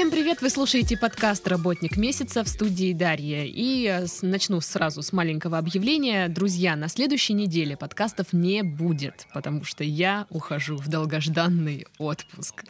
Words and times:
Всем 0.00 0.10
привет! 0.10 0.40
Вы 0.40 0.48
слушаете 0.48 0.96
подкаст 0.96 1.46
«Работник 1.46 1.98
месяца» 1.98 2.42
в 2.42 2.48
студии 2.48 2.94
Дарья. 2.94 3.44
И 3.44 3.84
э, 3.84 4.06
начну 4.22 4.62
сразу 4.62 5.02
с 5.02 5.12
маленького 5.12 5.58
объявления. 5.58 6.28
Друзья, 6.30 6.74
на 6.74 6.88
следующей 6.88 7.34
неделе 7.34 7.76
подкастов 7.76 8.32
не 8.32 8.62
будет, 8.62 9.26
потому 9.34 9.62
что 9.64 9.84
я 9.84 10.26
ухожу 10.30 10.78
в 10.78 10.88
долгожданный 10.88 11.86
отпуск. 11.98 12.64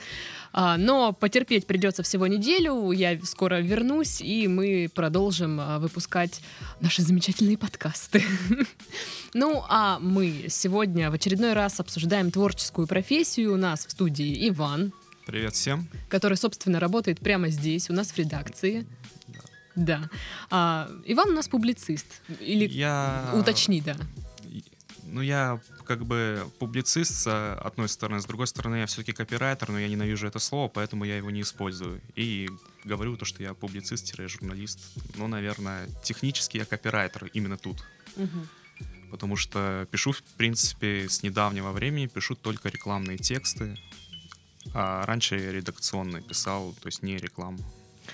А, 0.52 0.76
но 0.76 1.12
потерпеть 1.12 1.68
придется 1.68 2.02
всего 2.02 2.26
неделю. 2.26 2.90
Я 2.90 3.16
скоро 3.22 3.60
вернусь, 3.60 4.20
и 4.20 4.48
мы 4.48 4.90
продолжим 4.92 5.60
а, 5.60 5.78
выпускать 5.78 6.40
наши 6.80 7.02
замечательные 7.02 7.56
подкасты. 7.56 8.24
Ну, 9.32 9.62
а 9.68 10.00
мы 10.00 10.46
сегодня 10.48 11.08
в 11.08 11.14
очередной 11.14 11.52
раз 11.52 11.78
обсуждаем 11.78 12.32
творческую 12.32 12.88
профессию. 12.88 13.54
У 13.54 13.56
нас 13.56 13.86
в 13.86 13.92
студии 13.92 14.48
Иван. 14.48 14.92
Привет 15.30 15.54
всем. 15.54 15.86
Который, 16.08 16.36
собственно, 16.36 16.80
работает 16.80 17.20
прямо 17.20 17.50
здесь, 17.50 17.88
у 17.88 17.92
нас 17.92 18.10
в 18.10 18.18
редакции. 18.18 18.84
Да. 19.76 20.10
А, 20.50 20.90
Иван 21.04 21.28
у 21.28 21.32
нас 21.34 21.46
публицист. 21.46 22.20
Или 22.40 22.66
я... 22.66 23.30
уточни, 23.32 23.80
да. 23.80 23.96
Ну, 25.04 25.20
я 25.20 25.60
как 25.84 26.04
бы 26.04 26.44
публицист 26.58 27.14
с 27.14 27.54
одной 27.58 27.88
стороны, 27.88 28.20
с 28.20 28.24
другой 28.24 28.48
стороны, 28.48 28.80
я 28.80 28.86
все-таки 28.86 29.12
копирайтер, 29.12 29.70
но 29.70 29.78
я 29.78 29.86
ненавижу 29.86 30.26
это 30.26 30.40
слово, 30.40 30.66
поэтому 30.66 31.04
я 31.04 31.16
его 31.16 31.30
не 31.30 31.42
использую. 31.42 32.00
И 32.16 32.48
говорю 32.82 33.16
то, 33.16 33.24
что 33.24 33.40
я 33.40 33.54
публицист-журналист. 33.54 34.80
Ну, 35.14 35.28
наверное, 35.28 35.86
технически 36.02 36.56
я 36.56 36.64
копирайтер 36.64 37.26
именно 37.26 37.56
тут. 37.56 37.84
Угу. 38.16 38.46
Потому 39.12 39.36
что 39.36 39.86
пишу, 39.92 40.10
в 40.10 40.22
принципе, 40.36 41.08
с 41.08 41.22
недавнего 41.22 41.70
времени, 41.70 42.08
пишу 42.08 42.34
только 42.34 42.68
рекламные 42.68 43.16
тексты. 43.16 43.76
А 44.74 45.04
раньше 45.06 45.36
я 45.36 45.52
редакционный 45.52 46.22
писал, 46.22 46.74
то 46.80 46.86
есть 46.86 47.02
не 47.02 47.16
рекламу. 47.16 47.58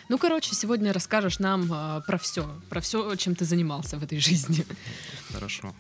Ну, 0.09 0.19
короче, 0.19 0.55
сегодня 0.55 0.93
расскажешь 0.93 1.39
нам 1.39 1.73
э, 1.73 2.03
про 2.07 2.19
все, 2.19 2.49
про 2.69 2.81
все, 2.81 3.17
чем 3.17 3.35
ты 3.35 3.45
занимался 3.45 3.99
в 3.99 4.03
этой 4.03 4.19
жизни. 4.19 4.65
Хорошо. 5.33 5.75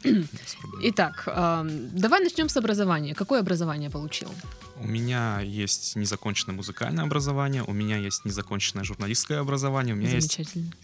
Итак, 0.83 1.25
э, 1.27 1.65
давай 1.93 2.21
начнем 2.21 2.49
с 2.49 2.57
образования. 2.57 3.15
Какое 3.15 3.41
образование 3.41 3.91
получил? 3.91 4.31
У 4.77 4.87
меня 4.87 5.41
есть 5.41 5.97
незаконченное 5.97 6.57
музыкальное 6.57 7.05
образование, 7.05 7.63
у 7.63 7.73
меня 7.73 7.97
есть 7.97 8.25
незаконченное 8.25 8.85
журналистское 8.85 9.41
образование, 9.41 9.95
у 9.95 9.99
меня 9.99 10.11
есть 10.11 10.39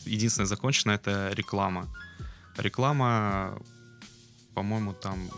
единственное 0.07 0.47
законченное 0.47 0.95
это 0.95 1.31
реклама. 1.35 1.89
Реклама, 2.57 3.59
по-моему, 4.55 4.95
там 4.95 5.31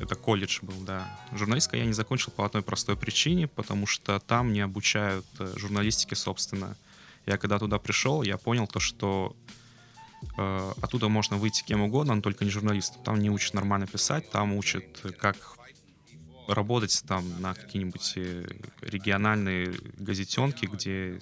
это 0.00 0.14
колледж 0.14 0.60
был, 0.62 0.80
да. 0.80 1.18
Журналистика 1.32 1.76
я 1.76 1.84
не 1.84 1.92
закончил 1.92 2.32
по 2.32 2.44
одной 2.44 2.62
простой 2.62 2.96
причине, 2.96 3.48
потому 3.48 3.86
что 3.86 4.20
там 4.20 4.52
не 4.52 4.60
обучают 4.60 5.26
э, 5.38 5.52
журналистике, 5.56 6.16
собственно. 6.16 6.76
Я 7.26 7.36
когда 7.36 7.58
туда 7.58 7.78
пришел, 7.78 8.22
я 8.22 8.38
понял 8.38 8.66
то, 8.66 8.80
что 8.80 9.36
э, 10.36 10.72
оттуда 10.80 11.08
можно 11.08 11.36
выйти 11.36 11.62
кем 11.64 11.82
угодно, 11.82 12.14
но 12.14 12.22
только 12.22 12.44
не 12.44 12.50
журналистом. 12.50 13.02
Там 13.02 13.18
не 13.18 13.30
учат 13.30 13.54
нормально 13.54 13.86
писать, 13.86 14.30
там 14.30 14.54
учат, 14.54 14.84
как 15.18 15.36
работать 16.48 17.04
там 17.06 17.40
на 17.40 17.54
какие-нибудь 17.54 18.14
э, 18.16 18.46
региональные 18.80 19.74
газетенки, 19.98 20.66
где 20.66 21.20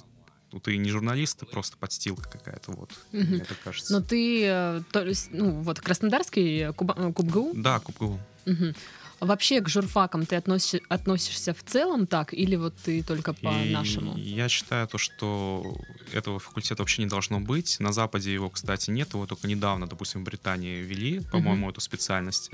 ну, 0.53 0.61
ты 0.61 0.77
не 0.77 0.91
журналист, 0.91 1.39
ты 1.39 1.47
просто 1.47 1.77
подстилка 1.77 2.29
какая-то, 2.29 2.73
вот, 2.73 2.91
угу. 3.13 3.23
мне 3.23 3.45
так 3.45 3.59
кажется. 3.63 3.93
Но 3.93 4.01
ты, 4.01 4.45
э, 4.45 4.83
то 4.93 5.05
есть, 5.05 5.29
ну, 5.33 5.63
вот, 5.63 5.81
Краснодарский 5.81 6.73
Куб, 6.73 6.95
КубГУ? 6.95 7.53
Да, 7.55 7.81
КубГУ. 7.81 8.19
Угу. 8.47 8.75
Вообще 9.21 9.63
к 9.63 9.69
журфакам 9.69 10.27
ты 10.27 10.37
относишь, 10.37 10.83
относишься 10.89 11.55
в 11.55 11.63
целом 11.65 12.07
так, 12.07 12.35
или 12.35 12.55
вот 12.55 12.75
ты 12.77 13.03
только 13.03 13.33
по 13.33 13.49
и 13.49 13.73
нашему? 13.73 14.17
Я 14.19 14.49
считаю 14.51 14.87
то, 14.87 14.99
что 14.99 15.75
этого 16.13 16.39
факультета 16.39 16.83
вообще 16.83 17.03
не 17.03 17.09
должно 17.09 17.41
быть. 17.41 17.81
На 17.81 17.93
Западе 17.93 18.33
его, 18.33 18.51
кстати, 18.51 18.91
нет, 18.91 19.15
его 19.15 19.27
только 19.27 19.49
недавно, 19.49 19.87
допустим, 19.87 20.21
в 20.21 20.25
Британии 20.25 20.83
ввели, 20.83 21.21
по-моему, 21.33 21.69
uh 21.69 21.71
эту 21.71 21.81
специальность. 21.81 22.51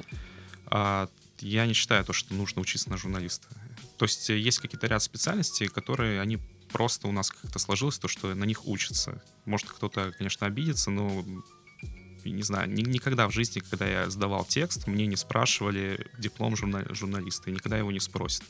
А, 0.67 1.09
я 1.41 1.67
не 1.67 1.73
считаю 1.73 2.05
то, 2.05 2.13
что 2.13 2.33
нужно 2.33 2.63
учиться 2.63 2.91
на 2.91 2.97
журналиста. 2.97 3.49
То 3.99 4.05
есть 4.05 4.29
есть 4.29 4.61
какие-то 4.61 4.87
ряд 4.87 5.03
специальностей, 5.03 5.67
которые 5.67 6.21
они 6.21 6.39
просто 6.73 7.09
у 7.09 7.13
нас 7.13 7.31
как-то 7.31 7.59
сложилось, 7.59 7.99
то, 7.99 8.09
что 8.09 8.35
на 8.35 8.45
них 8.45 8.67
учатся. 8.67 9.23
Может, 9.45 9.69
кто-то, 9.69 10.13
конечно, 10.17 10.47
обидится, 10.47 10.91
но 10.91 11.25
не 12.25 12.43
знаю, 12.43 12.71
ни, 12.71 12.83
никогда 12.83 13.29
в 13.29 13.33
жизни, 13.33 13.61
когда 13.61 13.87
я 13.87 14.11
сдавал 14.11 14.45
текст, 14.45 14.87
мне 14.87 15.07
не 15.07 15.17
спрашивали 15.17 16.07
диплом 16.19 16.57
журнал, 16.57 16.83
журналиста, 16.91 17.51
и 17.51 17.53
никогда 17.53 17.79
его 17.79 17.91
не 17.91 18.01
спросят. 18.01 18.45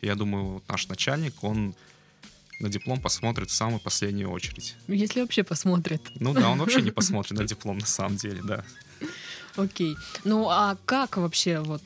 Я 0.00 0.14
думаю, 0.14 0.62
наш 0.68 0.88
начальник, 0.88 1.44
он 1.44 1.74
на 2.60 2.68
диплом 2.68 3.00
посмотрит 3.00 3.50
в 3.50 3.54
самую 3.54 3.80
последнюю 3.80 4.30
очередь. 4.30 4.76
Если 4.88 5.20
вообще 5.20 5.42
посмотрит. 5.42 6.00
Ну 6.20 6.32
да, 6.32 6.50
он 6.50 6.58
вообще 6.58 6.80
не 6.80 6.90
посмотрит 6.92 7.38
на 7.38 7.44
диплом 7.44 7.78
на 7.78 7.86
самом 7.86 8.16
деле, 8.16 8.40
да. 8.42 8.64
Окей. 9.56 9.96
Ну 10.24 10.48
а 10.48 10.76
как 10.86 11.16
вообще 11.16 11.60
вот... 11.60 11.82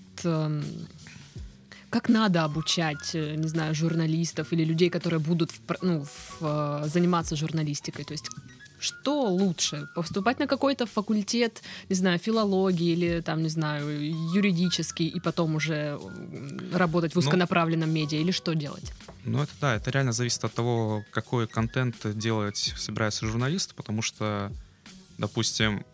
Как 1.91 2.09
надо 2.09 2.45
обучать, 2.45 3.15
э, 3.15 3.37
не 3.37 3.49
знаю, 3.49 3.75
журналистов 3.75 4.53
или 4.53 4.65
людей, 4.65 4.91
которые 4.91 5.21
будут 5.21 5.51
в, 5.53 5.61
ну, 5.83 6.05
в, 6.05 6.39
э, 6.41 6.89
заниматься 6.89 7.37
журналистикой? 7.37 8.05
То 8.05 8.13
есть 8.13 8.29
что 8.79 9.29
лучше? 9.29 9.89
Поступать 9.95 10.39
на 10.39 10.47
какой-то 10.47 10.87
факультет, 10.87 11.63
не 11.89 11.97
знаю, 11.97 12.19
филологии 12.19 12.93
или 12.93 13.21
там, 13.21 13.43
не 13.43 13.49
знаю, 13.49 13.89
юридический, 14.35 15.07
и 15.07 15.21
потом 15.21 15.55
уже 15.55 15.99
работать 16.73 17.13
в 17.13 17.15
ну, 17.17 17.21
узконаправленном 17.21 17.89
ну, 17.89 17.95
медиа, 17.95 18.19
или 18.19 18.33
что 18.33 18.55
делать? 18.55 18.93
Ну, 19.25 19.43
это 19.43 19.53
да, 19.61 19.77
это 19.77 19.91
реально 19.91 20.13
зависит 20.13 20.45
от 20.45 20.55
того, 20.55 21.05
какой 21.11 21.47
контент 21.47 21.97
делать 22.17 22.75
собирается 22.77 23.27
журналист, 23.27 23.75
потому 23.75 24.03
что, 24.03 24.53
допустим, 25.19 25.85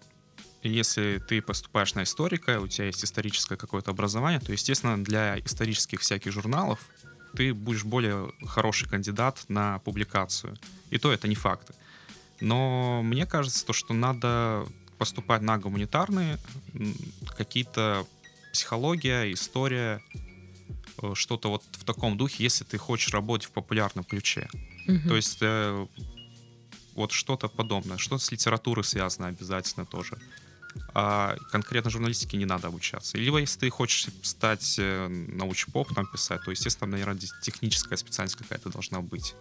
если 0.62 1.18
ты 1.18 1.42
поступаешь 1.42 1.94
на 1.94 2.04
историка, 2.04 2.60
у 2.60 2.68
тебя 2.68 2.86
есть 2.86 3.04
историческое 3.04 3.56
какое-то 3.56 3.90
образование, 3.90 4.40
то, 4.40 4.52
естественно, 4.52 5.02
для 5.02 5.38
исторических 5.40 6.00
всяких 6.00 6.32
журналов 6.32 6.78
ты 7.34 7.54
будешь 7.54 7.84
более 7.84 8.30
хороший 8.46 8.88
кандидат 8.88 9.44
на 9.48 9.78
публикацию. 9.80 10.56
И 10.90 10.98
то 10.98 11.12
это 11.12 11.28
не 11.28 11.34
факты. 11.34 11.74
Но 12.40 13.02
мне 13.02 13.26
кажется, 13.26 13.64
то, 13.64 13.72
что 13.72 13.94
надо 13.94 14.66
поступать 14.98 15.42
на 15.42 15.58
гуманитарные, 15.58 16.38
какие-то 17.36 18.06
психология, 18.52 19.32
история, 19.32 20.02
э, 21.02 21.12
что-то 21.14 21.48
вот 21.48 21.62
в 21.72 21.84
таком 21.84 22.16
духе, 22.16 22.44
если 22.44 22.64
ты 22.64 22.78
хочешь 22.78 23.12
работать 23.12 23.48
в 23.48 23.52
популярном 23.52 24.04
ключе. 24.04 24.48
Угу. 24.86 25.08
То 25.08 25.16
есть 25.16 25.38
э, 25.40 25.86
вот 26.94 27.12
что-то 27.12 27.48
подобное, 27.48 27.96
что-то 27.96 28.22
с 28.22 28.30
литературой 28.30 28.84
связано 28.84 29.28
обязательно 29.28 29.86
тоже 29.86 30.18
а 30.94 31.36
конкретно 31.50 31.90
журналистике 31.90 32.36
не 32.36 32.44
надо 32.44 32.68
обучаться. 32.68 33.16
Либо 33.16 33.38
если 33.38 33.60
ты 33.60 33.70
хочешь 33.70 34.06
стать 34.22 34.76
э, 34.78 35.08
научпоп, 35.08 35.94
там 35.94 36.06
писать, 36.06 36.42
то, 36.44 36.50
естественно, 36.50 36.90
наверное, 36.90 37.18
техническая 37.42 37.96
специальность 37.96 38.36
какая-то 38.36 38.68
должна 38.68 39.00
быть. 39.00 39.34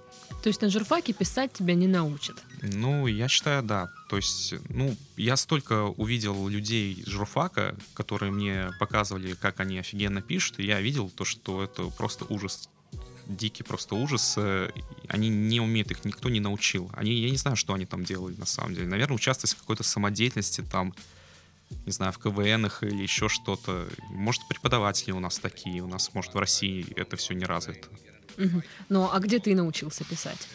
То 0.43 0.47
есть 0.47 0.61
на 0.61 0.69
журфаке 0.69 1.13
писать 1.13 1.53
тебя 1.53 1.75
не 1.75 1.87
научат? 1.87 2.41
Ну, 2.61 3.07
я 3.07 3.27
считаю, 3.27 3.63
да. 3.63 3.89
То 4.09 4.17
есть, 4.17 4.53
ну, 4.69 4.95
я 5.17 5.35
столько 5.35 5.85
увидел 5.85 6.47
людей 6.47 7.03
журфака, 7.05 7.75
которые 7.93 8.31
мне 8.31 8.71
показывали, 8.79 9.33
как 9.33 9.59
они 9.59 9.79
офигенно 9.79 10.21
пишут, 10.21 10.59
и 10.59 10.65
я 10.65 10.79
видел 10.81 11.09
то, 11.09 11.25
что 11.25 11.63
это 11.63 11.89
просто 11.89 12.25
ужас 12.29 12.69
дикий 13.27 13.63
просто 13.63 13.95
ужас. 13.95 14.35
Э, 14.37 14.69
они 15.07 15.29
не 15.29 15.59
умеют, 15.59 15.91
их 15.91 16.05
никто 16.05 16.29
не 16.29 16.39
научил. 16.39 16.89
Они, 16.93 17.13
я 17.13 17.29
не 17.29 17.37
знаю, 17.37 17.55
что 17.57 17.73
они 17.73 17.85
там 17.85 18.03
делали 18.03 18.35
на 18.35 18.45
самом 18.45 18.75
деле. 18.75 18.87
Наверное, 18.87 19.15
участвовать 19.15 19.55
в 19.55 19.59
какой-то 19.59 19.83
самодеятельности 19.83 20.61
там, 20.61 20.93
не 21.85 21.91
знаю, 21.91 22.11
в 22.11 22.19
КВНах 22.19 22.83
или 22.83 23.01
еще 23.01 23.29
что-то. 23.29 23.87
Может, 24.09 24.47
преподаватели 24.47 25.11
у 25.11 25.19
нас 25.19 25.39
такие, 25.39 25.81
у 25.81 25.87
нас, 25.87 26.13
может, 26.13 26.33
в 26.33 26.37
России 26.39 26.85
это 26.95 27.17
все 27.17 27.33
не 27.33 27.45
развито. 27.45 27.87
Угу. 28.37 28.63
Ну, 28.89 29.09
а 29.11 29.19
где 29.19 29.39
ты 29.39 29.55
научился 29.55 30.03
писать? 30.03 30.47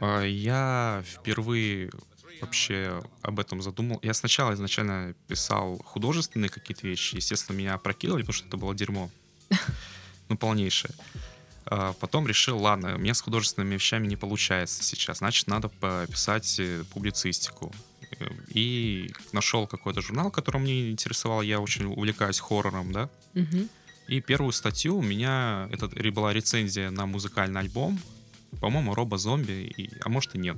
А, 0.00 0.22
я 0.22 1.02
впервые 1.06 1.90
вообще 2.40 3.02
об 3.22 3.40
этом 3.40 3.62
задумал. 3.62 3.98
Я 4.02 4.14
сначала 4.14 4.52
изначально 4.54 5.14
писал 5.26 5.78
художественные 5.78 6.50
какие-то 6.50 6.86
вещи. 6.86 7.16
Естественно, 7.16 7.56
меня 7.56 7.74
опрокинули, 7.74 8.22
потому 8.22 8.34
что 8.34 8.48
это 8.48 8.56
было 8.56 8.74
дерьмо. 8.74 9.10
Ну, 10.28 10.36
полнейшее. 10.36 10.92
А 11.66 11.92
потом 11.92 12.26
решил, 12.26 12.58
ладно, 12.58 12.96
у 12.96 12.98
меня 12.98 13.14
с 13.14 13.20
художественными 13.20 13.74
вещами 13.74 14.08
не 14.08 14.16
получается 14.16 14.82
сейчас, 14.82 15.18
значит, 15.18 15.46
надо 15.46 15.68
пописать 15.68 16.58
э, 16.58 16.82
публицистику 16.92 17.72
и 18.48 19.10
нашел 19.32 19.66
какой-то 19.66 20.00
журнал, 20.00 20.30
который 20.30 20.60
мне 20.60 20.90
интересовал. 20.90 21.42
Я 21.42 21.60
очень 21.60 21.86
увлекаюсь 21.86 22.38
хоррором, 22.38 22.92
да. 22.92 23.08
Угу. 23.34 23.68
И 24.08 24.20
первую 24.20 24.52
статью 24.52 24.96
у 24.96 25.02
меня 25.02 25.68
это 25.72 25.88
была 26.12 26.32
рецензия 26.32 26.90
на 26.90 27.06
музыкальный 27.06 27.60
альбом, 27.60 27.98
по-моему, 28.60 28.94
Робо 28.94 29.18
Зомби, 29.18 29.72
и, 29.76 29.90
а 30.00 30.08
может 30.08 30.34
и 30.34 30.38
нет. 30.38 30.56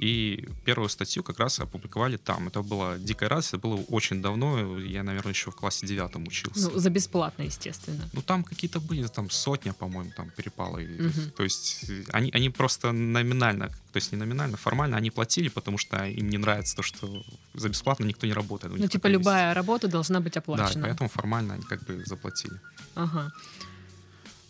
И 0.00 0.48
первую 0.64 0.88
статью 0.88 1.22
как 1.22 1.38
раз 1.38 1.60
опубликовали 1.60 2.16
там. 2.16 2.48
Это 2.48 2.62
было 2.62 2.98
дикая 2.98 3.28
радость, 3.28 3.48
это 3.54 3.58
было 3.58 3.76
очень 3.88 4.20
давно. 4.20 4.78
Я, 4.80 5.02
наверное, 5.02 5.32
еще 5.32 5.50
в 5.50 5.54
классе 5.54 5.86
девятом 5.86 6.26
учился. 6.26 6.68
Ну, 6.70 6.78
за 6.78 6.90
бесплатно, 6.90 7.44
естественно. 7.44 8.08
Ну, 8.12 8.20
там 8.22 8.42
какие-то 8.44 8.80
были, 8.80 9.06
там 9.06 9.30
сотня, 9.30 9.72
по-моему, 9.72 10.10
там 10.16 10.30
перепало. 10.30 10.78
Мгм. 10.78 11.30
То 11.36 11.44
есть 11.44 11.84
э, 11.88 12.02
они, 12.12 12.30
они 12.34 12.50
просто 12.50 12.92
номинально, 12.92 13.68
то 13.68 13.96
есть 13.96 14.12
не 14.12 14.18
номинально, 14.18 14.56
формально 14.56 14.96
они 14.96 15.10
платили, 15.10 15.48
потому 15.48 15.78
что 15.78 16.04
им 16.04 16.28
не 16.28 16.38
нравится 16.38 16.74
то, 16.76 16.82
что 16.82 17.22
за 17.54 17.68
бесплатно 17.68 18.04
никто 18.04 18.26
не 18.26 18.32
работает. 18.32 18.74
Ну, 18.74 18.80
типа, 18.88 18.92
такая 18.94 19.12
есть. 19.12 19.20
любая 19.20 19.54
работа 19.54 19.86
должна 19.88 20.20
быть 20.20 20.34
Да, 20.34 20.40
оплачена. 20.40 20.86
поэтому 20.86 21.08
формально 21.08 21.54
они 21.54 21.62
как 21.62 21.84
бы 21.84 22.02
заплатили. 22.04 22.60
Ага. 22.96 23.32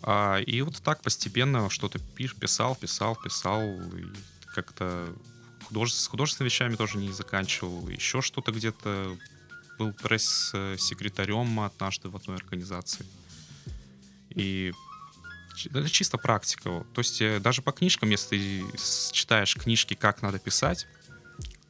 А, 0.03 0.39
и 0.39 0.63
вот 0.63 0.81
так 0.83 1.03
постепенно 1.03 1.69
что-то 1.71 1.99
писал, 2.41 2.77
писал, 2.77 3.17
писал. 3.17 3.81
Как-то 4.55 5.09
художе- 5.75 5.95
с 5.95 6.07
художественными 6.07 6.49
вещами 6.51 6.77
тоже 6.77 6.99
не 6.99 7.13
заканчивал. 7.13 7.89
Еще 7.89 8.23
что-то 8.23 8.53
где-то 8.53 9.17
был 9.79 9.93
пресс-секретарем 9.93 11.61
однажды 11.61 12.09
в 12.09 12.17
одной 12.17 12.37
организации. 12.37 13.05
И 14.31 14.73
это 15.67 15.89
чисто 15.89 16.17
практика. 16.19 16.85
То 16.95 17.01
есть 17.01 17.21
э, 17.21 17.41
даже 17.41 17.63
по 17.63 17.73
книжкам, 17.73 18.11
если 18.11 18.29
ты 18.29 18.79
читаешь 19.13 19.55
книжки, 19.57 19.95
как 19.95 20.23
надо 20.23 20.39
писать, 20.39 20.87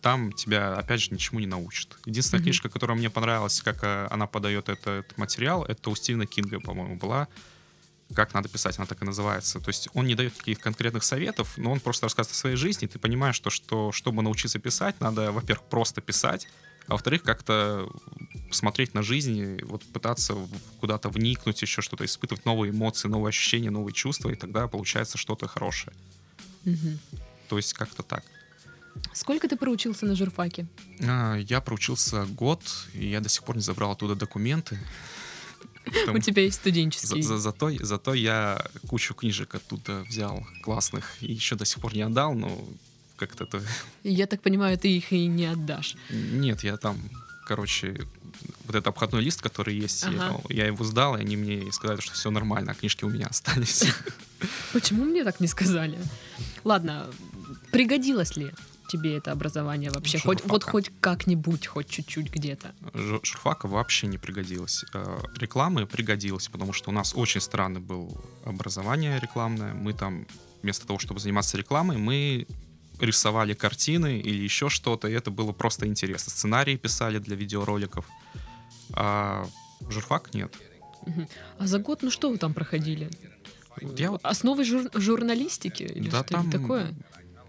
там 0.00 0.32
тебя, 0.32 0.74
опять 0.74 1.00
же, 1.00 1.10
ничему 1.12 1.40
не 1.40 1.46
научат. 1.46 1.96
Единственная 2.04 2.40
Мгм. 2.40 2.44
книжка, 2.44 2.68
которая 2.68 2.96
мне 2.96 3.08
понравилась, 3.10 3.62
как 3.62 3.82
э, 3.84 4.06
она 4.10 4.26
подает 4.26 4.68
этот 4.68 5.16
материал, 5.16 5.64
это 5.64 5.88
у 5.90 5.94
Стивена 5.96 6.26
Кинга, 6.26 6.60
по-моему, 6.60 6.96
была 6.96 7.26
как 8.14 8.34
надо 8.34 8.48
писать, 8.48 8.78
она 8.78 8.86
так 8.86 9.02
и 9.02 9.04
называется. 9.04 9.60
То 9.60 9.68
есть 9.68 9.88
он 9.94 10.06
не 10.06 10.14
дает 10.14 10.36
каких-то 10.36 10.62
конкретных 10.62 11.04
советов, 11.04 11.54
но 11.56 11.72
он 11.72 11.80
просто 11.80 12.06
рассказывает 12.06 12.36
о 12.36 12.38
своей 12.38 12.56
жизни. 12.56 12.86
Ты 12.86 12.98
понимаешь, 12.98 13.36
что, 13.36 13.50
что 13.50 13.92
чтобы 13.92 14.22
научиться 14.22 14.58
писать, 14.58 15.00
надо, 15.00 15.32
во-первых, 15.32 15.66
просто 15.68 16.00
писать, 16.00 16.48
а 16.86 16.92
во-вторых, 16.92 17.22
как-то 17.22 17.90
смотреть 18.50 18.94
на 18.94 19.02
жизнь, 19.02 19.36
и 19.36 19.64
вот 19.64 19.82
пытаться 19.84 20.36
куда-то 20.80 21.08
вникнуть, 21.08 21.62
еще 21.62 21.82
что-то 21.82 22.04
испытывать, 22.04 22.44
новые 22.44 22.70
эмоции, 22.70 23.08
новые 23.08 23.30
ощущения, 23.30 23.70
новые 23.70 23.94
чувства, 23.94 24.30
и 24.30 24.34
тогда 24.34 24.68
получается 24.68 25.18
что-то 25.18 25.46
хорошее. 25.48 25.96
Мгм. 26.64 26.98
То 27.48 27.56
есть 27.56 27.72
как-то 27.72 28.02
так. 28.02 28.24
Сколько 29.12 29.48
ты 29.48 29.56
проучился 29.56 30.06
на 30.06 30.14
журфаке? 30.14 30.66
А, 31.00 31.36
Я 31.36 31.60
проучился 31.60 32.26
год, 32.26 32.62
и 32.92 33.08
я 33.08 33.20
до 33.20 33.28
сих 33.28 33.44
пор 33.44 33.56
не 33.56 33.62
забрал 33.62 33.92
оттуда 33.92 34.14
документы. 34.14 34.78
У 36.14 36.18
тебя 36.18 36.42
есть 36.42 36.56
За- 36.56 36.60
студенческий. 36.60 37.22
за- 37.22 37.38
зато, 37.38 37.70
зато 37.80 38.14
я 38.14 38.64
кучу 38.86 39.14
книжек 39.14 39.54
оттуда 39.54 40.02
взял 40.08 40.46
классных 40.62 41.16
и 41.20 41.32
еще 41.32 41.56
до 41.56 41.64
сих 41.64 41.80
пор 41.80 41.94
не 41.94 42.02
отдал, 42.02 42.34
но 42.34 42.66
как-то 43.16 43.44
это... 43.44 43.62
Я 44.02 44.26
так 44.26 44.40
понимаю, 44.42 44.76
ты 44.78 44.88
их 44.96 45.12
и 45.12 45.26
не 45.26 45.46
отдашь. 45.46 45.96
Нет, 46.10 46.64
я 46.64 46.76
там, 46.76 46.98
короче, 47.46 48.06
вот 48.66 48.70
этот 48.76 48.88
обходной 48.88 49.22
лист, 49.22 49.40
который 49.42 49.76
есть, 49.76 50.02
я- 50.02 50.08
Ага. 50.08 50.40
я, 50.48 50.66
его 50.66 50.84
сдал, 50.84 51.16
и 51.16 51.20
они 51.20 51.36
мне 51.36 51.70
сказали, 51.72 52.00
что 52.00 52.12
все 52.14 52.30
нормально, 52.30 52.72
а 52.72 52.74
книжки 52.74 53.04
у 53.04 53.08
меня 53.10 53.26
остались. 53.26 53.84
Почему 54.72 55.04
мне 55.04 55.22
так 55.24 55.40
не 55.40 55.46
сказали? 55.46 55.98
Ладно, 56.64 57.06
пригодилось 57.70 58.36
ли 58.36 58.50
тебе 58.88 59.16
это 59.16 59.32
образование 59.32 59.90
вообще? 59.90 60.18
Хоть, 60.18 60.44
вот 60.44 60.64
хоть 60.64 60.90
как-нибудь, 61.00 61.66
хоть 61.66 61.88
чуть-чуть 61.88 62.30
где-то. 62.30 62.74
Журфака 62.94 63.66
вообще 63.68 64.06
не 64.06 64.18
пригодилось. 64.18 64.84
Э, 64.94 65.18
Рекламы 65.36 65.86
пригодилось, 65.86 66.48
потому 66.48 66.72
что 66.72 66.90
у 66.90 66.92
нас 66.92 67.14
очень 67.14 67.40
странный 67.40 67.80
был 67.80 68.16
образование 68.44 69.18
рекламное. 69.20 69.74
Мы 69.74 69.92
там 69.92 70.26
вместо 70.62 70.86
того, 70.86 70.98
чтобы 70.98 71.20
заниматься 71.20 71.56
рекламой, 71.56 71.96
мы 71.98 72.46
рисовали 73.00 73.54
картины 73.54 74.18
или 74.20 74.42
еще 74.44 74.68
что-то, 74.68 75.08
и 75.08 75.12
это 75.12 75.30
было 75.30 75.52
просто 75.52 75.86
интересно. 75.86 76.30
Сценарии 76.30 76.76
писали 76.76 77.18
для 77.18 77.36
видеороликов. 77.36 78.06
А 78.92 79.46
журфак 79.90 80.32
нет. 80.34 80.54
А 81.58 81.66
за 81.66 81.78
год, 81.78 82.02
ну 82.02 82.10
что 82.10 82.30
вы 82.30 82.38
там 82.38 82.54
проходили? 82.54 83.10
Я 83.98 84.12
вот- 84.12 84.20
Основы 84.24 84.64
жур- 84.64 84.90
журналистики 84.94 85.82
или 85.82 86.08
да, 86.08 86.22
что-нибудь 86.24 86.52
такое? 86.52 86.94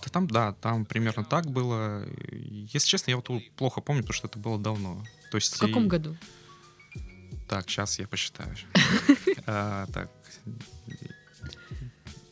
Там, 0.10 0.28
да, 0.28 0.54
там 0.54 0.86
примерно 0.86 1.24
так 1.24 1.46
было. 1.50 2.06
Если 2.32 2.88
честно, 2.88 3.12
я 3.12 3.18
вот 3.18 3.30
плохо 3.56 3.82
помню, 3.82 4.02
потому 4.04 4.14
что 4.16 4.28
это 4.28 4.40
было 4.40 4.58
давно. 4.60 5.04
То 5.32 5.36
есть 5.38 5.56
В 5.56 5.60
каком 5.60 5.86
и- 5.86 5.88
году? 5.88 6.18
Так, 7.48 7.70
сейчас 7.70 8.00
я 8.00 8.08
посчитаю. 8.08 8.56
А, 9.48 9.86
Так. 9.94 10.10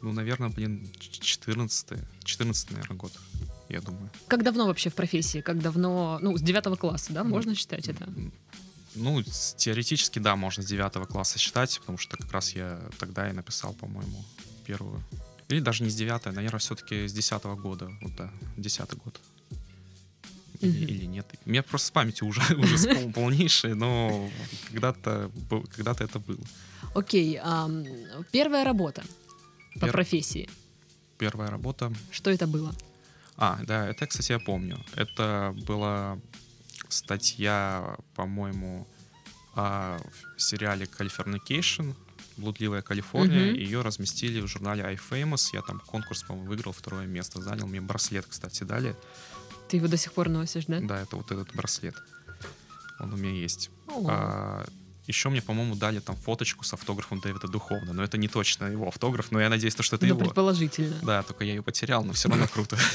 Ну, 0.01 0.11
наверное, 0.11 0.49
блин, 0.49 0.89
14 0.99 1.97
14 2.25 2.71
наверное, 2.71 2.97
год, 2.97 3.13
я 3.69 3.79
думаю. 3.79 4.09
Как 4.27 4.43
давно 4.43 4.65
вообще 4.67 4.89
в 4.89 4.95
профессии? 4.95 5.39
Как 5.41 5.59
давно? 5.59 6.19
Ну, 6.21 6.37
с 6.37 6.41
девятого 6.41 6.75
класса, 6.75 7.13
да? 7.13 7.23
Можно 7.23 7.55
считать 7.55 7.87
это? 7.87 8.09
Ну, 8.95 9.23
теоретически, 9.57 10.19
да, 10.19 10.35
можно 10.35 10.61
с 10.61 10.65
9 10.65 11.07
класса 11.07 11.39
считать, 11.39 11.79
потому 11.79 11.97
что 11.97 12.17
как 12.17 12.31
раз 12.31 12.53
я 12.53 12.79
тогда 12.99 13.29
и 13.29 13.33
написал, 13.33 13.73
по-моему, 13.73 14.23
первую. 14.65 15.01
Или 15.53 15.59
даже 15.61 15.83
не 15.83 15.89
с 15.89 15.95
9, 15.95 16.25
наверное, 16.25 16.59
все-таки 16.59 17.07
с 17.07 17.13
10 17.13 17.43
года. 17.61 17.89
Вот 18.01 18.15
да, 18.15 18.31
10 18.57 18.93
год. 19.03 19.19
Или, 20.61 20.85
или 20.85 21.05
нет. 21.05 21.27
У 21.45 21.49
меня 21.49 21.61
просто 21.61 21.87
с 21.87 21.91
памятью 21.91 22.27
уже, 22.27 22.41
ужас 22.57 22.85
пол- 22.87 23.11
полнейший, 23.13 23.75
но 23.75 24.29
когда-то 24.69 25.29
когда-то 25.75 26.03
это 26.03 26.19
было. 26.19 26.39
Окей, 26.95 27.37
ам, 27.43 27.85
первая 28.31 28.63
работа 28.63 29.03
по 29.79 29.85
Пер- 29.87 29.91
профессии. 29.91 30.49
Первая 31.17 31.49
работа 31.49 31.91
Что 32.11 32.31
это 32.31 32.47
было? 32.47 32.73
А, 33.37 33.59
да, 33.63 33.87
это, 33.89 34.07
кстати, 34.07 34.31
я 34.31 34.39
помню. 34.39 34.77
Это 34.95 35.53
была 35.67 36.17
статья, 36.89 37.95
по-моему, 38.15 38.87
о 39.55 39.97
сериале 40.37 40.85
Californication, 40.85 41.95
«Блудливая 42.37 42.81
Калифорния». 42.81 43.51
Мгм. 43.51 43.55
Ее 43.55 43.81
разместили 43.81 44.41
в 44.41 44.47
журнале 44.47 44.83
iFamous. 44.83 45.49
Я 45.53 45.61
там 45.61 45.79
конкурс, 45.79 46.23
по-моему, 46.23 46.49
выиграл, 46.49 46.71
второе 46.73 47.05
место 47.05 47.41
занял. 47.41 47.67
Мне 47.67 47.81
браслет, 47.81 48.25
кстати, 48.27 48.63
дали. 48.63 48.95
Ты 49.69 49.77
его 49.77 49.87
до 49.87 49.97
сих 49.97 50.13
пор 50.13 50.29
носишь, 50.29 50.65
да? 50.67 50.79
Да, 50.81 51.01
это 51.01 51.15
вот 51.15 51.31
этот 51.31 51.53
браслет. 51.55 51.95
Он 52.99 53.13
у 53.13 53.17
меня 53.17 53.31
есть. 53.41 53.69
О, 53.87 54.05
А, 54.09 54.65
еще 55.07 55.29
мне, 55.29 55.41
по-моему, 55.41 55.75
дали 55.75 55.99
там 55.99 56.15
фоточку 56.15 56.63
с 56.63 56.73
автографом 56.73 57.19
Дэвида 57.19 57.47
Духовна. 57.47 57.93
Но 57.93 58.03
это 58.03 58.17
не 58.17 58.27
точно 58.27 58.65
его 58.65 58.87
автограф, 58.87 59.31
но 59.31 59.41
я 59.41 59.49
надеюсь, 59.49 59.75
то, 59.75 59.83
что 59.83 59.95
это 59.97 60.05
ну, 60.05 60.13
его. 60.13 60.19
предположительно. 60.19 60.95
Да, 61.01 61.23
только 61.23 61.43
я 61.43 61.53
ее 61.55 61.61
потерял, 61.61 62.03
но 62.03 62.13
все 62.13 62.29
равно 62.29 62.47
круто. 62.47 62.77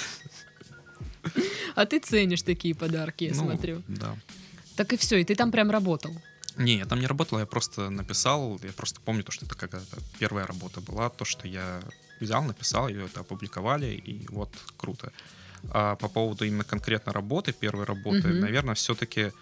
А 1.74 1.86
ты 1.86 2.00
ценишь 2.00 2.42
такие 2.42 2.74
подарки, 2.74 3.24
я 3.24 3.34
Ну, 3.34 3.44
смотрю. 3.44 3.82
Да. 3.86 4.16
Так 4.74 4.92
и 4.92 4.96
все, 4.96 5.18
и 5.18 5.24
ты 5.24 5.34
там 5.36 5.52
прям 5.52 5.70
работал. 5.70 6.12
Не, 6.58 6.78
я 6.78 6.86
там 6.86 7.00
не 7.00 7.06
работал, 7.06 7.38
я 7.38 7.46
просто 7.46 7.90
написал, 7.90 8.60
я 8.62 8.72
просто 8.72 9.00
помню 9.00 9.22
то, 9.22 9.32
что 9.32 9.46
это 9.46 9.54
какая-то 9.54 9.98
первая 10.18 10.46
работа 10.46 10.80
была, 10.80 11.08
то, 11.08 11.24
что 11.24 11.48
я 11.48 11.80
взял, 12.20 12.42
написал, 12.42 12.88
ее 12.88 13.06
это 13.06 13.20
опубликовали, 13.20 13.86
и 13.86 14.26
вот 14.28 14.50
круто. 14.76 15.12
А 15.70 15.96
по 15.96 16.08
поводу 16.08 16.44
именно 16.44 16.64
конкретно 16.64 17.12
работы, 17.12 17.52
первой 17.52 17.84
работы, 17.84 18.28
Мгм. 18.28 18.40
наверное, 18.40 18.74
все-таки 18.74 19.32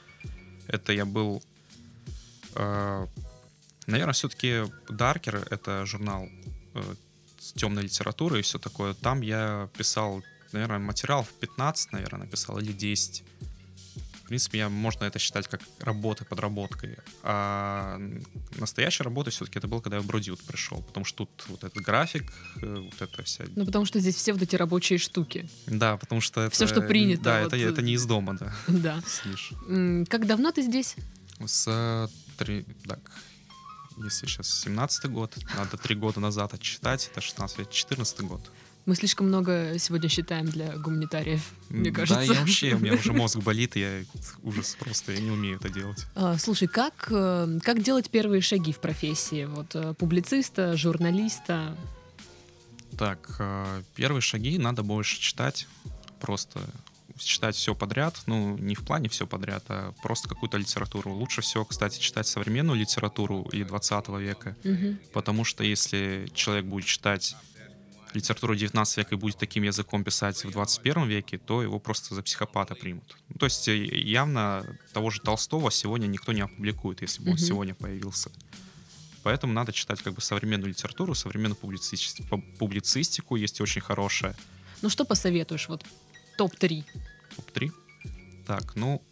это 0.69 0.93
я 0.93 1.05
был, 1.05 1.43
наверное, 3.87 4.13
все-таки 4.13 4.65
Даркер, 4.89 5.47
это 5.51 5.87
журнал 5.87 6.29
э, 6.75 6.95
с 7.39 7.53
темной 7.53 7.85
литературой 7.85 8.41
и 8.41 8.43
все 8.43 8.59
такое, 8.59 8.95
там 8.95 9.23
я 9.23 9.69
писал, 9.77 10.23
наверное, 10.53 10.79
материал 10.79 11.23
в 11.23 11.31
15, 11.41 11.93
наверное, 11.93 12.25
написал, 12.25 12.59
или 12.59 12.73
10. 12.73 13.25
В 14.27 14.29
принципе, 14.29 14.59
я, 14.59 14.69
можно 14.69 15.05
это 15.05 15.21
считать 15.21 15.47
как 15.47 15.61
работа, 15.79 16.25
подработкой. 16.25 16.97
А 17.23 17.97
настоящая 18.59 19.05
работа 19.05 19.31
все-таки 19.31 19.61
это 19.61 19.69
было, 19.69 19.81
когда 19.81 19.99
я 19.99 20.03
в 20.03 20.07
Бродют 20.07 20.41
пришел. 20.41 20.83
Потому 20.83 21.05
что 21.05 21.27
тут 21.27 21.45
вот 21.47 21.63
этот 21.63 21.81
график, 21.81 22.33
э, 22.61 22.75
вот 22.91 23.01
это 23.01 23.23
вся... 23.23 23.45
Ну, 23.55 23.65
потому 23.65 23.85
что 23.85 24.01
здесь 24.01 24.17
все 24.17 24.33
вот 24.33 24.43
эти 24.43 24.57
рабочие 24.57 24.99
штуки. 24.99 25.49
Да, 25.69 25.97
потому 25.97 26.21
что 26.21 26.41
это... 26.41 26.53
Всё, 26.53 26.67
что 26.67 26.83
принято, 26.83 27.23
Да, 27.23 27.39
вот, 27.45 27.53
это, 27.53 27.57
э, 27.57 27.71
это 27.71 27.83
не 27.83 27.93
из 27.93 28.05
дома, 28.05 28.37
да. 28.37 28.53
Да. 28.67 29.01
Слышь. 29.07 29.53
Как 30.09 30.27
давно 30.27 30.51
ты 30.51 30.63
здесь? 30.63 30.97
С 31.47 31.69
э, 31.69 32.09
три... 32.37 32.67
Так, 32.85 32.99
если 33.97 34.27
сейчас 34.27 34.63
17 34.63 35.09
год, 35.09 35.39
надо 35.57 35.77
три 35.77 35.95
года 35.95 36.19
назад 36.19 36.53
отчитать, 36.53 37.09
это 37.13 37.21
16 37.21 37.59
лет, 37.59 37.71
14 37.71 38.21
год. 38.23 38.41
Мы 38.87 38.95
слишком 38.95 39.27
много 39.27 39.79
сегодня 39.81 40.09
считаем 40.09 40.47
для 40.47 40.77
гуманитариев, 40.79 41.43
мне 41.71 41.91
Да, 41.91 41.97
кажется. 41.97 42.33
я 42.33 42.39
вообще, 42.41 42.75
у 42.75 42.79
меня 42.79 42.95
уже 42.95 43.13
мозг 43.13 43.39
болит, 43.39 43.75
я 43.75 44.05
ужас 44.45 44.77
просто, 44.79 45.11
я 45.13 45.19
не 45.21 45.31
умею 45.33 45.57
это 45.57 45.69
делать. 45.69 46.07
А, 46.15 46.39
Слушай, 46.39 46.69
как, 46.69 47.09
э, 47.11 47.59
как 47.65 47.83
делать 47.83 48.11
первые 48.11 48.43
шаги 48.43 48.73
в 48.73 48.79
профессии? 48.79 49.45
Вот 49.47 49.75
э, 49.75 49.93
публициста, 49.95 50.77
журналиста. 50.77 51.77
Так, 52.97 53.35
э, 53.41 53.83
первые 53.97 54.21
шаги 54.21 54.57
надо 54.57 54.85
больше 54.85 55.19
читать, 55.21 55.67
просто 56.21 56.61
читать 57.19 57.57
все 57.57 57.75
подряд, 57.75 58.15
ну, 58.27 58.57
не 58.57 58.77
в 58.77 58.85
плане 58.85 59.09
все 59.09 59.27
подряд, 59.27 59.65
а 59.69 59.93
просто 60.01 60.29
какую-то 60.29 60.59
литературу. 60.59 61.13
Лучше 61.13 61.41
всего, 61.41 61.65
кстати, 61.65 61.99
читать 61.99 62.29
современную 62.29 62.79
литературу 62.79 63.49
и 63.53 63.65
20 63.65 64.09
века, 64.21 64.55
Мгм. 64.63 65.01
потому 65.13 65.43
что 65.43 65.65
если 65.65 66.31
человек 66.35 66.67
будет 66.67 66.85
читать 66.87 67.35
литература 68.17 68.55
19 68.57 68.97
века 68.99 69.15
и 69.15 69.19
будет 69.19 69.39
таким 69.39 69.63
языком 69.63 70.05
писать 70.05 70.45
в 70.45 70.51
21 70.51 71.07
веке, 71.07 71.39
то 71.39 71.63
его 71.63 71.79
просто 71.79 72.15
за 72.15 72.23
психопата 72.23 72.75
примут. 72.75 73.17
Ну, 73.29 73.37
то 73.39 73.47
есть 73.47 73.69
э, 73.69 73.77
явно 73.77 74.65
того 74.93 75.11
же 75.11 75.21
Толстого 75.21 75.71
сегодня 75.71 76.07
никто 76.07 76.33
не 76.33 76.41
опубликует, 76.43 77.03
если 77.03 77.23
бы 77.23 77.29
он 77.31 77.37
Мгм. 77.37 77.45
сегодня 77.47 77.75
появился. 77.75 78.31
Поэтому 79.23 79.53
надо 79.53 79.73
читать 79.73 80.03
как 80.03 80.15
бы 80.15 80.21
современную 80.21 80.71
литературу, 80.71 81.15
современную 81.15 81.57
публицистику. 81.57 82.43
Публицистику 82.59 83.37
есть 83.37 83.61
очень 83.61 83.81
хорошая. 83.83 84.35
Ну 84.83 84.89
что 84.89 85.05
посоветуешь? 85.05 85.69
Вот 85.69 85.85
топ-3. 86.39 86.85
Топ-3. 87.37 87.73
Так, 88.47 88.77
ну, 88.77 89.03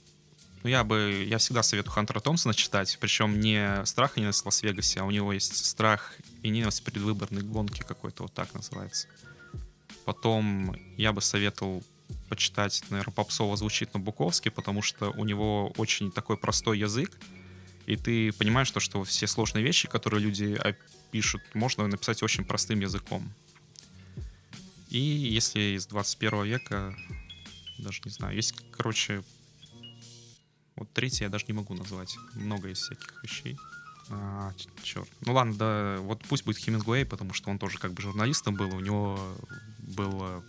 ну, 0.64 0.70
я 0.70 0.82
бы, 0.82 1.26
я 1.28 1.36
всегда 1.36 1.62
советую 1.62 1.92
Хантера 1.92 2.20
Томпсона 2.20 2.54
читать, 2.54 2.96
причем 2.98 3.38
не 3.38 3.84
«Страх 3.84 4.16
и 4.16 4.20
ненависть 4.20 4.40
в 4.40 4.46
Лас-Вегасе», 4.46 5.00
а 5.00 5.04
у 5.04 5.10
него 5.10 5.30
есть 5.34 5.62
«Страх 5.62 6.14
и 6.42 6.48
ненависть 6.48 6.82
предвыборной 6.82 7.42
гонки» 7.42 7.82
какой-то, 7.86 8.22
вот 8.22 8.32
так 8.32 8.54
называется. 8.54 9.06
Потом 10.06 10.74
я 10.96 11.12
бы 11.12 11.20
советовал 11.20 11.84
почитать, 12.30 12.82
наверное, 12.88 13.12
попсово 13.12 13.58
звучит 13.58 13.92
Набуковский, 13.92 14.50
потому 14.50 14.80
что 14.80 15.10
у 15.10 15.26
него 15.26 15.68
очень 15.76 16.10
такой 16.10 16.38
простой 16.38 16.78
язык, 16.78 17.10
и 17.84 17.96
ты 17.96 18.32
понимаешь, 18.32 18.70
то, 18.70 18.80
что 18.80 19.04
все 19.04 19.26
сложные 19.26 19.62
вещи, 19.62 19.86
которые 19.86 20.22
люди 20.22 20.58
пишут, 21.10 21.42
можно 21.52 21.86
написать 21.86 22.22
очень 22.22 22.46
простым 22.46 22.80
языком. 22.80 23.30
И 24.88 24.98
если 24.98 25.76
из 25.76 25.86
21 25.88 26.44
века, 26.44 26.96
даже 27.76 28.00
не 28.06 28.10
знаю, 28.10 28.34
есть, 28.34 28.54
короче, 28.70 29.22
вот 30.76 30.92
третий 30.92 31.24
я 31.24 31.30
даже 31.30 31.44
не 31.48 31.52
могу 31.54 31.74
назвать. 31.74 32.16
Много 32.34 32.68
есть 32.68 32.82
всяких 32.82 33.22
вещей. 33.22 33.56
А, 34.10 34.52
черт. 34.82 35.08
Ну 35.22 35.32
ладно, 35.32 35.54
да, 35.54 35.98
вот 36.00 36.22
пусть 36.28 36.44
будет 36.44 36.58
Хемингуэй, 36.58 37.06
потому 37.06 37.32
что 37.32 37.50
он 37.50 37.58
тоже 37.58 37.78
как 37.78 37.92
бы 37.92 38.02
журналистом 38.02 38.54
был, 38.54 38.74
у 38.74 38.80
него 38.80 39.18
был 39.78 40.20
э, 40.22 40.42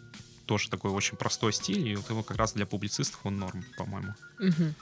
тоже 0.46 0.70
такой 0.70 0.92
очень 0.92 1.18
простой 1.18 1.54
стиль, 1.54 1.88
и 1.88 1.96
вот 1.96 2.10
его 2.10 2.24
как 2.24 2.38
раз 2.38 2.54
для 2.54 2.66
публицистов 2.66 3.20
он 3.26 3.40
норм, 3.40 3.64
по-моему. 3.78 4.14
Мгм. 4.40 4.76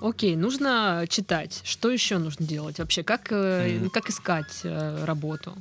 Окей, 0.00 0.36
нужно 0.36 1.06
читать. 1.08 1.62
Что 1.64 1.90
еще 1.90 2.18
нужно 2.18 2.46
делать 2.46 2.78
вообще? 2.78 3.02
Как, 3.02 3.30
Мгм. 3.30 3.90
как 3.90 4.10
искать 4.10 4.60
э, 4.64 5.04
работу? 5.04 5.56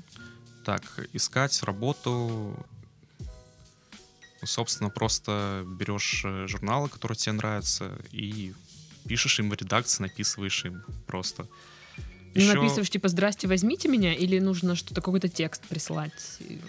Так, 0.64 0.82
искать 1.14 1.62
работу, 1.64 2.56
собственно, 4.44 4.90
просто 4.90 5.64
берешь 5.66 6.24
э, 6.26 6.48
журналы, 6.48 6.90
которые 6.90 7.16
тебе 7.18 7.34
нравятся, 7.34 7.98
и 8.12 8.54
пишешь 9.08 9.40
им 9.40 9.50
в 9.50 9.54
редакции, 9.54 10.04
написываешь 10.04 10.66
им 10.66 10.84
просто. 11.08 11.48
Ну, 12.36 12.42
Ещё- 12.42 12.56
написываешь 12.56 12.90
типа 12.90 13.10
«Здрасте, 13.10 13.48
возьмите 13.48 13.88
меня» 13.88 14.14
или 14.14 14.40
нужно 14.40 14.76
что-то, 14.76 15.02
какой-то 15.02 15.28
текст 15.30 15.62
прислать? 15.68 16.38
И 16.40 16.60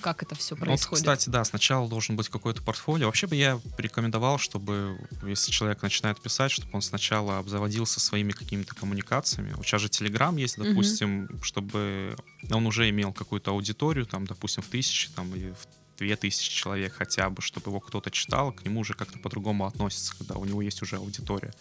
Как 0.00 0.20
это 0.24 0.34
все 0.34 0.56
Ну, 0.56 0.60
Вот, 0.62 0.66
происходит? 0.66 1.02
кстати, 1.04 1.28
да, 1.30 1.44
сначала 1.44 1.88
должен 1.88 2.16
быть 2.16 2.28
какое-то 2.28 2.60
портфолио. 2.60 3.06
Вообще 3.06 3.28
бы 3.28 3.36
я 3.36 3.60
порекомендовал, 3.76 4.36
чтобы, 4.38 4.98
если 5.24 5.52
человек 5.52 5.80
начинает 5.80 6.20
писать, 6.20 6.50
чтобы 6.50 6.70
он 6.72 6.82
сначала 6.82 7.38
обзаводился 7.38 8.00
своими 8.00 8.32
какими-то 8.32 8.74
коммуникациями. 8.74 9.52
Вот 9.54 9.64
сейчас 9.64 9.80
же 9.82 9.88
Телеграм 9.88 10.36
есть, 10.36 10.56
допустим, 10.58 11.28
чтобы 11.40 12.16
он 12.50 12.66
уже 12.66 12.90
имел 12.90 13.12
какую-то 13.12 13.52
аудиторию, 13.52 14.04
там, 14.06 14.26
допустим, 14.26 14.64
в 14.64 14.66
тысячи 14.66 15.08
там, 15.14 15.32
или 15.36 15.50
в 15.52 15.68
две 15.98 16.16
тысячи 16.16 16.50
человек 16.50 16.94
хотя 16.94 17.30
бы, 17.30 17.40
чтобы 17.40 17.70
его 17.70 17.78
кто-то 17.78 18.10
читал, 18.10 18.50
к 18.50 18.64
нему 18.64 18.80
уже 18.80 18.94
как-то 18.94 19.20
по-другому 19.20 19.66
относится, 19.66 20.16
когда 20.18 20.34
у 20.34 20.44
него 20.44 20.62
есть 20.62 20.82
уже 20.82 20.96
аудитория. 20.96 21.52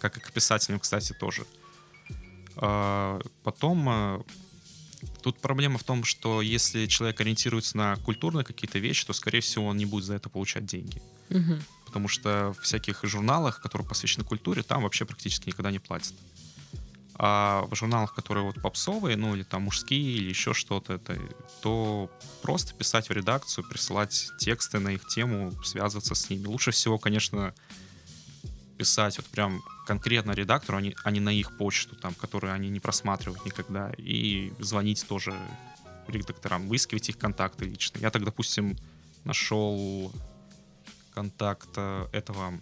Как 0.00 0.16
и 0.16 0.20
к 0.20 0.32
писателям, 0.32 0.80
кстати, 0.80 1.12
тоже. 1.12 1.46
А, 2.56 3.20
Потом 3.42 3.88
э, 3.88 4.22
Тут 5.22 5.40
проблема 5.40 5.78
в 5.78 5.84
том, 5.84 6.04
что 6.04 6.42
если 6.42 6.86
человек 6.86 7.20
ориентируется 7.20 7.76
на 7.76 7.96
культурные 7.96 8.44
какие-то 8.44 8.78
вещи, 8.78 9.06
то, 9.06 9.12
скорее 9.12 9.40
всего, 9.40 9.66
он 9.66 9.76
не 9.76 9.86
будет 9.86 10.04
за 10.04 10.14
это 10.14 10.28
получать 10.28 10.66
деньги. 10.66 11.00
Мгм. 11.28 11.62
Потому 11.86 12.08
что 12.08 12.54
в 12.58 12.62
всяких 12.62 13.00
журналах, 13.04 13.60
которые 13.60 13.86
посвящены 13.86 14.24
культуре, 14.24 14.62
там 14.62 14.82
вообще 14.82 15.04
практически 15.04 15.48
никогда 15.48 15.70
не 15.70 15.78
платят. 15.78 16.14
А 17.14 17.66
в 17.70 17.74
журналах, 17.74 18.14
которые 18.14 18.44
вот 18.44 18.60
попсовые, 18.62 19.16
ну 19.16 19.34
или 19.34 19.42
там 19.42 19.62
мужские, 19.62 20.18
или 20.18 20.28
еще 20.28 20.54
что-то, 20.54 20.94
это, 20.94 21.18
то 21.62 22.10
просто 22.42 22.74
писать 22.74 23.08
в 23.08 23.12
редакцию, 23.12 23.68
присылать 23.68 24.30
тексты 24.38 24.78
на 24.78 24.90
их 24.90 25.06
тему, 25.06 25.52
связываться 25.64 26.14
с 26.14 26.30
ними. 26.30 26.46
Лучше 26.46 26.70
всего, 26.70 26.98
конечно, 26.98 27.54
писать 28.78 29.18
вот 29.18 29.26
прям 29.26 29.62
конкретно 29.86 30.32
редактору, 30.32 30.78
а 30.78 30.80
не, 30.80 30.94
а 31.04 31.10
не 31.10 31.20
на 31.20 31.30
их 31.30 31.56
почту, 31.58 31.96
там, 31.96 32.14
которую 32.14 32.52
они 32.52 32.70
не 32.70 32.80
просматривают 32.80 33.44
никогда, 33.44 33.92
и 33.98 34.52
звонить 34.60 35.04
тоже 35.08 35.34
редакторам, 36.06 36.68
выискивать 36.68 37.08
их 37.10 37.18
контакты 37.18 37.66
лично. 37.66 37.98
Я 37.98 38.10
так, 38.10 38.24
допустим, 38.24 38.76
нашел 39.24 40.12
контакт 41.12 41.68
э, 41.76 42.06
этого 42.12 42.54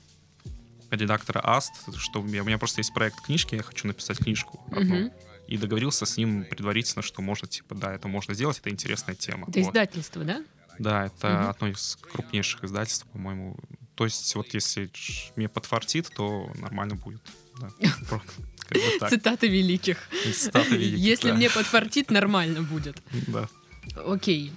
редактора 0.90 1.40
Аст, 1.44 1.73
что 1.96 2.20
у 2.20 2.25
меня, 2.25 2.42
у 2.42 2.46
меня 2.46 2.58
просто 2.58 2.80
есть 2.80 2.92
проект 2.94 3.20
книжки, 3.20 3.54
я 3.54 3.62
хочу 3.62 3.87
написать 3.87 4.18
книжку 4.18 4.58
одну, 4.70 4.96
Мгм. 5.00 5.12
и 5.46 5.58
договорился 5.58 6.06
с 6.06 6.16
ним 6.16 6.44
предварительно, 6.44 7.02
что 7.02 7.23
можно, 7.23 7.46
типа, 7.46 7.75
да, 7.75 7.94
это 7.94 8.08
можно 8.08 8.35
сделать, 8.35 8.58
это 8.58 8.70
интересная 8.70 9.14
тема. 9.14 9.46
Это 9.49 9.61
Вот. 9.61 9.68
издательство, 9.68 10.25
да? 10.25 10.44
Да, 10.78 11.06
это 11.06 11.28
Мгм. 11.28 11.49
одно 11.50 11.68
из 11.68 11.99
крупнейших 12.12 12.64
издательств, 12.64 13.06
по-моему. 13.12 13.56
То 13.97 14.05
есть 14.05 14.35
вот 14.35 14.55
если 14.55 14.91
мне 15.37 15.49
подфартит, 15.49 16.11
то 16.15 16.50
нормально 16.61 16.95
будет. 16.95 17.21
Да. 17.61 17.71
Как 18.69 18.79
бы. 19.00 19.09
Цитаты 19.09 19.49
великих. 19.49 19.99
Цитаты 20.35 20.76
великих, 20.76 20.99
Если 21.12 21.31
да. 21.31 21.35
мне 21.35 21.49
подфартит, 21.50 22.11
нормально 22.11 22.62
будет. 22.62 23.03
Да. 23.26 23.49
Окей. 24.05 24.53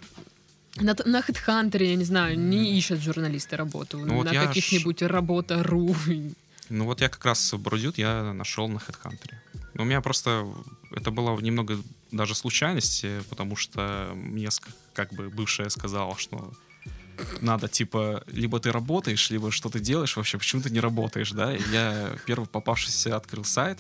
На, 0.76 0.96
на 1.06 1.22
HeadHunter, 1.22 1.84
я 1.84 1.96
не 1.96 2.06
знаю, 2.06 2.40
не 2.40 2.78
ищут 2.78 3.00
журналисты 3.00 3.56
работу. 3.56 4.00
Ну 4.00 4.16
вот 4.16 4.26
на 4.26 4.46
каких-нибудь 4.46 5.02
работа.ру. 5.02 5.96
Ну 6.70 6.86
вот 6.86 7.02
я 7.02 7.10
как 7.10 7.26
раз 7.26 7.54
Брудют 7.54 7.98
я 7.98 8.34
нашел 8.34 8.68
на 8.68 8.78
HeadHunter. 8.78 9.36
У 9.76 9.86
меня 9.86 10.02
просто 10.02 10.46
это 10.92 11.12
было 11.12 11.40
немного 11.40 11.78
даже 12.12 12.36
случайности, 12.36 13.22
потому 13.30 13.56
что 13.56 14.12
мне 14.16 14.50
как 14.94 15.14
бы 15.14 15.30
бывшая 15.30 15.70
сказала, 15.70 16.18
что 16.18 16.52
надо 17.42 17.68
типа 17.68 18.24
либо 18.28 18.60
ты 18.60 18.72
работаешь, 18.72 19.30
либо 19.30 19.52
что 19.52 19.70
ты 19.70 19.80
делаешь 19.80 20.16
вообще, 20.18 20.38
почему 20.38 20.62
ты 20.62 20.70
не 20.70 20.80
работаешь, 20.80 21.32
да? 21.32 21.56
И 21.56 21.62
я 21.72 22.16
первый 22.26 22.48
попавшийся 22.48 23.16
открыл 23.16 23.44
сайт 23.44 23.80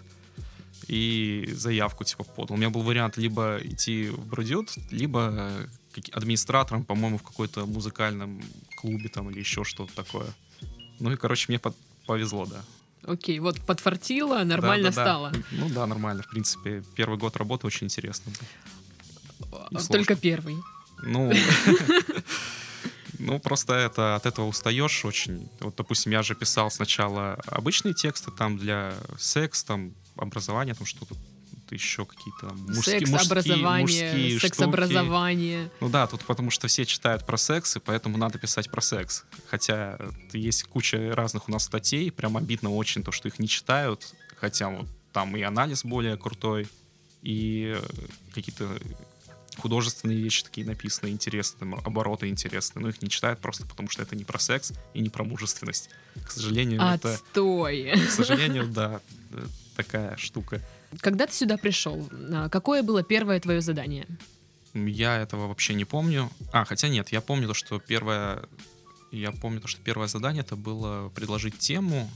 и 0.87 1.49
заявку 1.55 2.03
типа 2.03 2.23
подал. 2.23 2.55
У 2.55 2.57
меня 2.57 2.69
был 2.69 2.81
вариант 2.81 3.17
либо 3.17 3.59
идти 3.61 4.09
в 4.09 4.25
Брудют, 4.25 4.71
либо 4.91 5.51
как- 5.93 6.15
администратором, 6.17 6.83
по-моему, 6.83 7.17
в 7.17 7.23
какой-то 7.23 7.65
музыкальном 7.65 8.41
клубе 8.77 9.09
там 9.09 9.29
или 9.29 9.39
еще 9.39 9.63
что-то 9.63 9.93
такое. 9.93 10.27
Ну 10.99 11.11
и, 11.11 11.15
короче, 11.15 11.45
мне 11.49 11.59
под- 11.59 11.75
повезло, 12.05 12.45
да. 12.45 12.61
Окей, 13.03 13.39
вот 13.39 13.59
подфартило, 13.61 14.43
нормально 14.43 14.89
Да-да-да. 14.91 15.03
стало. 15.31 15.33
Ну 15.51 15.69
да, 15.69 15.85
нормально. 15.87 16.21
В 16.23 16.27
принципе, 16.29 16.83
первый 16.95 17.17
год 17.17 17.37
работы 17.37 17.65
очень 17.67 17.85
интересно. 17.85 18.31
Только 19.89 20.15
первый. 20.15 20.57
Ну, 21.03 21.31
ну 23.29 23.39
просто 23.39 23.73
это 23.73 24.15
от 24.15 24.25
этого 24.25 24.45
устаешь 24.47 25.05
очень. 25.05 25.49
Вот, 25.59 25.75
допустим, 25.75 26.11
я 26.11 26.23
же 26.23 26.35
писал 26.35 26.71
сначала 26.71 27.35
обычные 27.45 27.93
тексты 27.93 28.31
там 28.31 28.57
для 28.57 28.93
секс, 29.17 29.63
там 29.63 29.93
образования, 30.15 30.73
там 30.73 30.85
что-то 30.85 31.15
еще 31.71 32.05
какие-то 32.05 32.47
мужские, 32.67 32.99
Секс, 32.99 33.11
мужские, 33.11 33.31
образование, 33.31 33.81
мужские 33.81 34.39
штуки. 34.39 34.41
секс-образование. 34.41 35.71
Ну 35.79 35.89
да, 35.89 36.07
тут 36.07 36.21
потому 36.25 36.49
что 36.49 36.67
все 36.67 36.83
читают 36.85 37.25
про 37.27 37.37
секс, 37.37 37.75
и 37.75 37.79
поэтому 37.79 38.17
надо 38.17 38.39
писать 38.39 38.71
про 38.71 38.81
секс. 38.81 39.23
Хотя 39.49 39.99
есть 40.33 40.63
куча 40.63 41.13
разных 41.13 41.47
у 41.47 41.51
нас 41.51 41.65
статей, 41.65 42.11
прям 42.11 42.37
обидно 42.37 42.71
очень 42.71 43.03
то, 43.03 43.11
что 43.11 43.27
их 43.27 43.37
не 43.37 43.47
читают, 43.47 44.13
хотя 44.37 44.69
вот 44.69 44.87
там 45.13 45.35
и 45.37 45.41
анализ 45.43 45.85
более 45.85 46.17
крутой, 46.17 46.67
и 47.21 47.77
какие-то 48.33 48.67
художественные 49.59 50.17
вещи 50.17 50.43
такие 50.43 50.65
написаны, 50.65 51.09
интересные, 51.09 51.59
там, 51.59 51.75
обороты 51.75 52.27
интересные, 52.27 52.81
но 52.83 52.89
их 52.89 53.01
не 53.01 53.09
читают 53.09 53.39
просто 53.39 53.65
потому, 53.65 53.89
что 53.89 54.01
это 54.01 54.15
не 54.15 54.23
про 54.23 54.39
секс 54.39 54.73
и 54.93 55.01
не 55.01 55.09
про 55.09 55.23
мужественность. 55.23 55.89
К 56.25 56.31
сожалению, 56.31 56.81
это... 56.81 57.13
Отстой. 57.13 57.93
К 58.07 58.11
сожалению, 58.11 58.67
да, 58.67 59.01
э, 59.31 59.45
такая 59.75 60.17
штука. 60.17 60.61
Когда 61.01 61.27
ты 61.27 61.33
сюда 61.33 61.57
пришел, 61.57 62.09
а, 62.31 62.49
какое 62.49 62.81
было 62.83 63.03
первое 63.03 63.39
твое 63.39 63.61
задание? 63.61 64.07
Я 64.73 65.17
этого 65.17 65.47
вообще 65.47 65.73
не 65.73 65.85
помню. 65.85 66.31
А, 66.51 66.65
хотя 66.65 66.89
нет, 66.89 67.11
я 67.11 67.21
помню 67.21 67.47
то, 67.47 67.53
что 67.53 67.79
первое... 67.79 68.43
Я 69.11 69.31
помню 69.31 69.59
то, 69.59 69.67
что 69.67 69.81
первое 69.81 70.07
задание 70.07 70.41
это 70.41 70.55
было 70.55 71.09
предложить 71.09 71.57
тему, 71.57 72.09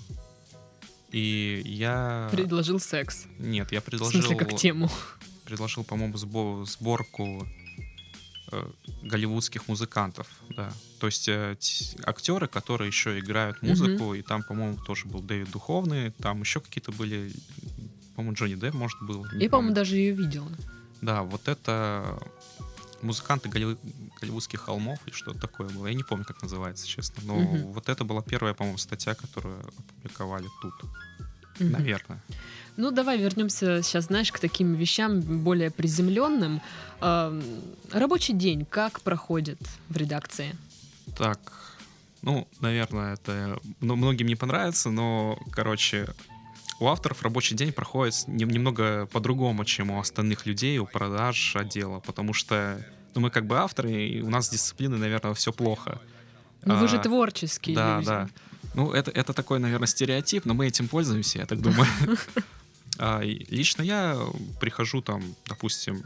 и 1.14 1.62
я... 1.66 2.28
Предложил 2.32 2.80
секс. 2.80 3.26
Нет, 3.38 3.72
я 3.72 3.82
В 3.82 3.84
предложил... 3.84 4.22
смысле, 4.22 4.36
как 4.36 4.56
тему. 4.58 4.90
Предложил, 5.46 5.84
по-моему, 5.84 6.16
сбо- 6.16 6.66
сборку 6.66 7.48
э, 8.52 8.72
голливудских 9.04 9.68
музыкантов, 9.68 10.28
да. 10.56 10.72
То 11.00 11.08
есть 11.08 11.28
э, 11.30 11.56
актеры, 12.06 12.48
которые 12.48 12.88
еще 12.88 13.20
играют 13.20 13.62
музыку, 13.62 14.14
и 14.14 14.22
там, 14.22 14.44
по-моему, 14.44 14.78
тоже 14.78 15.06
был 15.08 15.22
Дэвид 15.22 15.52
Духовный, 15.52 16.12
там 16.12 16.42
еще 16.42 16.60
какие-то 16.60 16.92
были, 16.92 17.32
по-моему, 18.16 18.36
Джонни 18.36 18.56
Депп, 18.56 18.74
может, 18.76 19.02
был. 19.02 19.26
Я, 19.34 19.50
по-моему, 19.50 19.74
даже 19.74 19.96
ее 19.98 20.14
видела. 20.14 20.50
Да, 21.02 21.24
вот 21.24 21.48
это 21.48 22.20
музыканты 23.02 23.50
голли- 23.50 23.78
голливудских 24.22 24.62
холмов 24.62 25.00
и 25.06 25.12
что-то 25.12 25.40
такое 25.40 25.68
было. 25.68 25.88
Я 25.88 25.94
не 25.94 26.04
помню, 26.04 26.24
как 26.24 26.42
называется, 26.42 26.88
честно. 26.88 27.22
Но 27.26 27.36
Мгм. 27.36 27.74
вот 27.74 27.90
это 27.90 28.06
была 28.06 28.22
первая, 28.22 28.54
по-моему, 28.54 28.78
статья, 28.78 29.14
которую 29.14 29.60
опубликовали 29.60 30.48
тут. 30.62 30.74
Мгм. 31.60 31.72
Наверное. 31.72 32.22
Ну, 32.78 32.90
давай 32.92 33.20
вернемся 33.20 33.84
сейчас, 33.84 34.06
знаешь, 34.06 34.32
к 34.32 34.40
таким 34.40 34.74
вещам 34.74 35.22
более 35.22 35.70
приземленным. 35.70 36.62
Рабочий 37.92 38.34
день 38.34 38.66
как 38.66 39.02
проходит 39.02 39.60
в 39.90 39.98
редакции? 39.98 40.56
Так, 41.18 41.40
ну, 42.22 42.48
наверное, 42.62 43.14
это 43.14 43.60
ну, 43.82 43.96
многим 43.96 44.28
не 44.28 44.36
понравится, 44.36 44.90
но, 44.90 45.38
короче, 45.52 46.08
у 46.80 46.88
авторов 46.88 47.22
рабочий 47.22 47.56
день 47.56 47.72
проходит 47.72 48.28
нем- 48.28 48.50
немного 48.50 49.06
по-другому, 49.12 49.66
чем 49.66 49.92
у 49.92 50.00
остальных 50.00 50.46
людей, 50.48 50.80
у 50.80 50.86
продаж 50.88 51.56
отдела, 51.56 52.00
потому 52.00 52.34
что 52.34 52.84
ну, 53.14 53.22
мы 53.22 53.30
как 53.30 53.46
бы 53.46 53.58
авторы, 53.60 53.92
и 54.08 54.22
у 54.22 54.30
нас 54.30 54.48
с 54.48 54.50
дисциплиной, 54.50 54.98
наверное, 54.98 55.36
все 55.36 55.54
плохо. 55.54 56.02
Ну, 56.66 56.76
вы 56.78 56.88
же 56.88 56.98
А, 56.98 57.00
творческие 57.00 57.76
Да, 57.76 57.96
люди. 57.98 58.08
да. 58.08 58.30
Ну, 58.74 58.92
это, 58.92 59.12
это 59.12 59.34
такой, 59.34 59.60
наверное, 59.60 59.88
стереотип, 59.88 60.46
но 60.46 60.54
мы 60.54 60.68
этим 60.68 60.88
пользуемся, 60.88 61.40
я 61.40 61.46
так 61.46 61.62
думаю. 61.62 61.88
А, 63.00 63.22
Лично 63.24 63.82
я 63.82 64.16
прихожу 64.60 65.02
там, 65.02 65.36
допустим, 65.48 66.04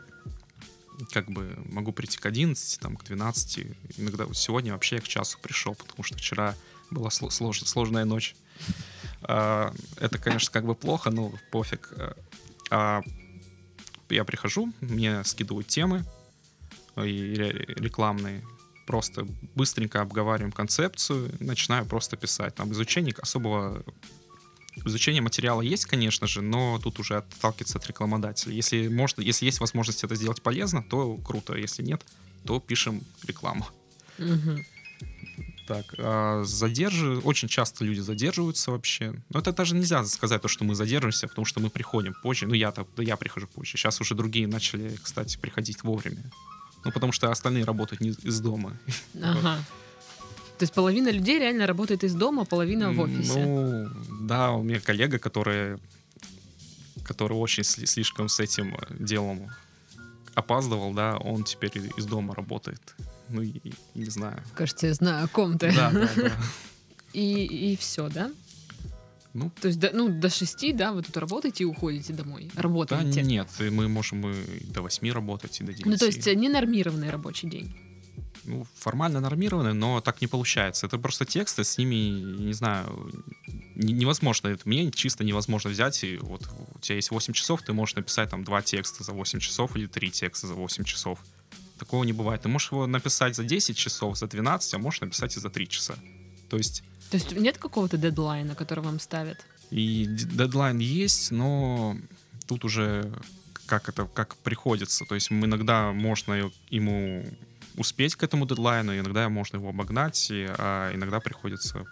как 1.11 1.29
бы 1.29 1.53
могу 1.69 1.91
прийти 1.91 2.17
к 2.17 2.25
11, 2.25 2.79
там, 2.79 2.95
к 2.95 3.03
12. 3.03 3.59
Иногда 3.97 4.25
вот 4.25 4.37
сегодня 4.37 4.71
вообще 4.71 4.95
я 4.95 5.01
к 5.01 5.07
часу 5.07 5.37
пришел, 5.41 5.75
потому 5.75 6.03
что 6.05 6.17
вчера 6.17 6.55
была 6.89 7.09
сло- 7.09 7.27
слож- 7.29 7.65
сложная 7.65 8.05
ночь. 8.05 8.37
А, 9.21 9.73
Это, 9.97 10.17
конечно, 10.17 10.49
как 10.49 10.65
бы 10.65 10.75
плохо, 10.75 11.09
но 11.11 11.33
пофиг. 11.51 11.91
А, 12.71 13.01
Я 14.09 14.23
прихожу, 14.23 14.71
мне 14.79 15.21
скидывают 15.25 15.67
темы 15.67 16.05
и 16.95 17.33
ре- 17.35 17.65
рекламные. 17.75 18.45
Просто 18.87 19.27
быстренько 19.53 20.01
обговариваем 20.01 20.51
концепцию, 20.51 21.31
начинаю 21.39 21.85
просто 21.85 22.17
писать. 22.17 22.55
Там 22.55 22.71
изучение 22.71 23.13
особого 23.21 23.83
Изучение 24.85 25.21
материала 25.21 25.61
есть, 25.61 25.85
конечно 25.85 26.27
же, 26.27 26.41
но 26.41 26.79
тут 26.79 26.99
уже 26.99 27.17
отталкиваться 27.17 27.79
от 27.79 27.87
рекламодателя. 27.87 28.53
Если, 28.53 28.87
можно, 28.87 29.21
если 29.21 29.45
есть 29.45 29.59
возможность 29.59 30.03
это 30.03 30.15
сделать 30.15 30.41
полезно, 30.41 30.83
то 30.83 31.17
круто. 31.17 31.55
Если 31.55 31.83
нет, 31.83 32.03
то 32.45 32.59
пишем 32.59 33.01
рекламу. 33.25 33.67
Мгм. 34.19 34.65
Так, 35.67 35.85
а 35.97 36.43
задержи... 36.45 37.17
очень 37.17 37.47
часто 37.47 37.83
люди 37.83 37.99
задерживаются 37.99 38.71
вообще. 38.71 39.15
Но 39.29 39.39
это 39.39 39.51
даже 39.51 39.75
нельзя 39.75 40.05
сказать, 40.05 40.41
то, 40.41 40.47
что 40.47 40.63
мы 40.63 40.75
задерживаемся, 40.75 41.27
потому 41.27 41.45
что 41.45 41.59
мы 41.59 41.69
приходим 41.69 42.13
позже. 42.13 42.47
Ну, 42.47 42.53
я-то, 42.53 42.87
я 42.97 43.17
прихожу 43.17 43.47
позже. 43.47 43.77
Сейчас 43.77 43.99
уже 43.99 44.15
другие 44.15 44.47
начали, 44.47 44.95
кстати, 45.03 45.37
приходить 45.37 45.83
вовремя. 45.83 46.31
Ну, 46.85 46.91
потому 46.91 47.11
что 47.11 47.31
остальные 47.31 47.63
работают 47.65 48.01
не 48.01 48.09
из 48.09 48.39
дома. 48.39 48.77
Ага. 49.21 49.57
То 50.57 50.63
есть 50.63 50.73
половина 50.73 51.09
людей 51.09 51.39
реально 51.39 51.67
работает 51.67 52.03
из 52.03 52.15
дома, 52.15 52.45
половина 52.45 52.91
в 52.91 52.99
офисе. 52.99 53.45
Ну, 53.45 53.89
да, 54.21 54.51
у 54.51 54.63
меня 54.63 54.79
коллега, 54.79 55.19
который, 55.19 55.77
который 57.03 57.33
очень 57.33 57.63
сли- 57.63 57.85
слишком 57.85 58.27
с 58.27 58.39
этим 58.39 58.75
э, 58.75 58.95
делом 58.99 59.49
опаздывал, 60.33 60.93
да, 60.93 61.17
он 61.17 61.43
теперь 61.43 61.71
из 61.97 62.05
дома 62.05 62.33
работает. 62.35 62.95
Ну, 63.29 63.41
и, 63.41 63.49
и 63.49 63.73
не 63.95 64.09
знаю. 64.09 64.41
Кажется, 64.55 64.87
я 64.87 64.93
знаю, 64.93 65.25
о 65.25 65.27
ком 65.27 65.57
ты. 65.57 65.71
Да, 65.75 65.91
да, 65.91 66.09
да. 66.15 66.31
И, 67.13 67.71
и 67.73 67.77
все, 67.77 68.09
да? 68.09 68.29
Ну, 69.33 69.51
То 69.61 69.67
есть, 69.67 69.79
до, 69.79 69.91
ну, 69.93 70.09
до 70.09 70.29
шести, 70.29 70.73
да, 70.73 70.91
вы 70.91 71.03
тут 71.03 71.15
работаете 71.17 71.63
и 71.63 71.67
уходите 71.67 72.13
домой. 72.13 72.49
да 72.55 72.61
Работаете. 72.61 73.21
нет, 73.21 73.47
и 73.59 73.69
мы 73.69 73.87
можем 73.87 74.27
и 74.29 74.63
до 74.73 74.81
8 74.81 75.11
работать, 75.11 75.61
и 75.61 75.63
до 75.63 75.73
9. 75.73 75.85
Ну, 75.85 75.97
то 75.97 76.05
есть, 76.05 76.25
э, 76.27 76.33
ненормированный 76.35 77.09
рабочий 77.09 77.49
день. 77.49 77.75
ну, 78.45 78.65
формально 78.79 79.19
нормированы, 79.19 79.73
но 79.73 79.99
так 79.99 80.21
не 80.21 80.27
получается. 80.27 80.87
Это 80.87 80.97
просто 80.97 81.25
тексты, 81.25 81.63
с 81.65 81.77
ними, 81.77 81.95
не 82.47 82.53
знаю, 82.53 83.11
не- 83.75 83.91
невозможно. 83.93 84.47
Это 84.47 84.61
мне 84.69 84.89
чисто 84.91 85.25
невозможно 85.25 85.69
взять, 85.69 86.01
и 86.05 86.17
вот 86.17 86.47
у 86.75 86.79
тебя 86.79 86.95
есть 86.95 87.11
8 87.11 87.33
часов, 87.33 87.61
ты 87.61 87.73
можешь 87.73 87.95
написать 87.95 88.29
там 88.29 88.43
два 88.45 88.61
текста 88.61 89.03
за 89.03 89.11
8 89.11 89.39
часов 89.39 89.75
или 89.75 89.85
три 89.85 90.11
текста 90.11 90.47
за 90.47 90.53
8 90.53 90.85
часов. 90.85 91.19
Такого 91.77 92.05
не 92.05 92.13
бывает. 92.13 92.41
Ты 92.41 92.47
можешь 92.47 92.71
его 92.71 92.87
написать 92.87 93.35
за 93.35 93.43
10 93.43 93.75
часов, 93.77 94.17
за 94.17 94.27
12, 94.27 94.73
а 94.73 94.77
можешь 94.77 95.01
написать 95.01 95.35
и 95.35 95.39
за 95.41 95.49
3 95.49 95.67
часа. 95.67 95.95
То 96.49 96.55
есть 96.57 96.83
То 97.09 97.15
есть 97.17 97.31
нет 97.31 97.57
какого-то 97.57 97.97
дедлайна, 97.97 98.55
который 98.55 98.83
вам 98.83 98.99
ставят? 98.99 99.37
и 99.69 100.05
дедлайн 100.07 100.77
есть, 100.79 101.31
но 101.31 101.97
тут 102.47 102.63
уже 102.63 103.11
как 103.65 103.89
это, 103.89 104.05
как 104.05 104.37
приходится. 104.37 105.03
То 105.05 105.15
есть 105.15 105.29
иногда 105.29 105.91
можно 105.91 106.49
ему 106.69 107.25
успеть 107.75 108.15
к 108.15 108.23
этому 108.23 108.45
дедлайну, 108.45 108.97
иногда 108.97 109.27
можно 109.27 109.57
его 109.57 109.69
обогнать, 109.69 110.31
и- 110.31 110.47
а 110.57 110.93
иногда 110.95 111.19
приходится 111.19 111.85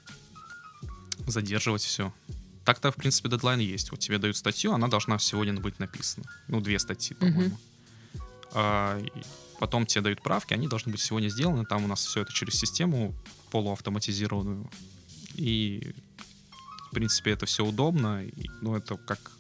задерживать 1.28 1.84
все. 1.84 2.14
Так-то, 2.64 2.92
в 2.92 2.96
принципе, 2.96 3.30
дедлайн 3.30 3.60
есть. 3.60 3.92
Вот 3.92 4.00
тебе 4.00 4.18
дают 4.18 4.38
статью, 4.38 4.74
она 4.74 4.88
должна 4.88 5.20
сегодня 5.20 5.54
быть 5.60 5.78
написана. 5.80 6.26
Ну, 6.48 6.62
две 6.62 6.80
статьи, 6.80 7.16
по-моему. 7.16 7.58
А, 8.54 9.00
и 9.00 9.12
потом 9.60 9.86
тебе 9.86 10.02
дают 10.02 10.22
правки, 10.24 10.54
они 10.54 10.68
должны 10.68 10.92
быть 10.94 11.02
сегодня 11.02 11.28
сделаны. 11.30 11.66
Там 11.66 11.84
у 11.84 11.88
нас 11.88 12.06
все 12.06 12.22
это 12.22 12.32
через 12.32 12.56
систему 12.56 13.14
полуавтоматизированную. 13.52 14.70
И, 15.38 15.94
в 16.90 16.94
принципе, 16.94 17.32
это 17.32 17.46
все 17.46 17.66
удобно. 17.66 18.24
И, 18.24 18.50
ну, 18.62 18.76
это 18.76 18.98
как... 18.98 19.32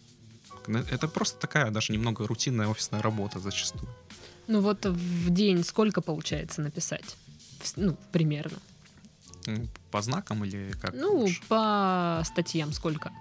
Это 0.67 1.07
просто 1.07 1.39
такая 1.39 1.69
даже 1.71 1.93
немного 1.93 2.27
рутинная 2.27 2.67
офисная 2.67 3.01
работа 3.01 3.39
зачастую. 3.39 3.87
Ну, 4.47 4.61
вот 4.61 4.85
в 4.85 5.29
день 5.29 5.63
сколько 5.63 6.01
получается 6.01 6.61
написать? 6.61 7.17
Ну, 7.75 7.97
примерно. 8.11 8.57
Ну, 9.47 9.67
По 9.91 10.01
знакам 10.01 10.43
или 10.43 10.71
как? 10.81 10.93
Ну, 10.93 11.19
лучше? 11.19 11.41
по 11.47 12.21
статьям 12.25 12.73
сколько? 12.73 13.11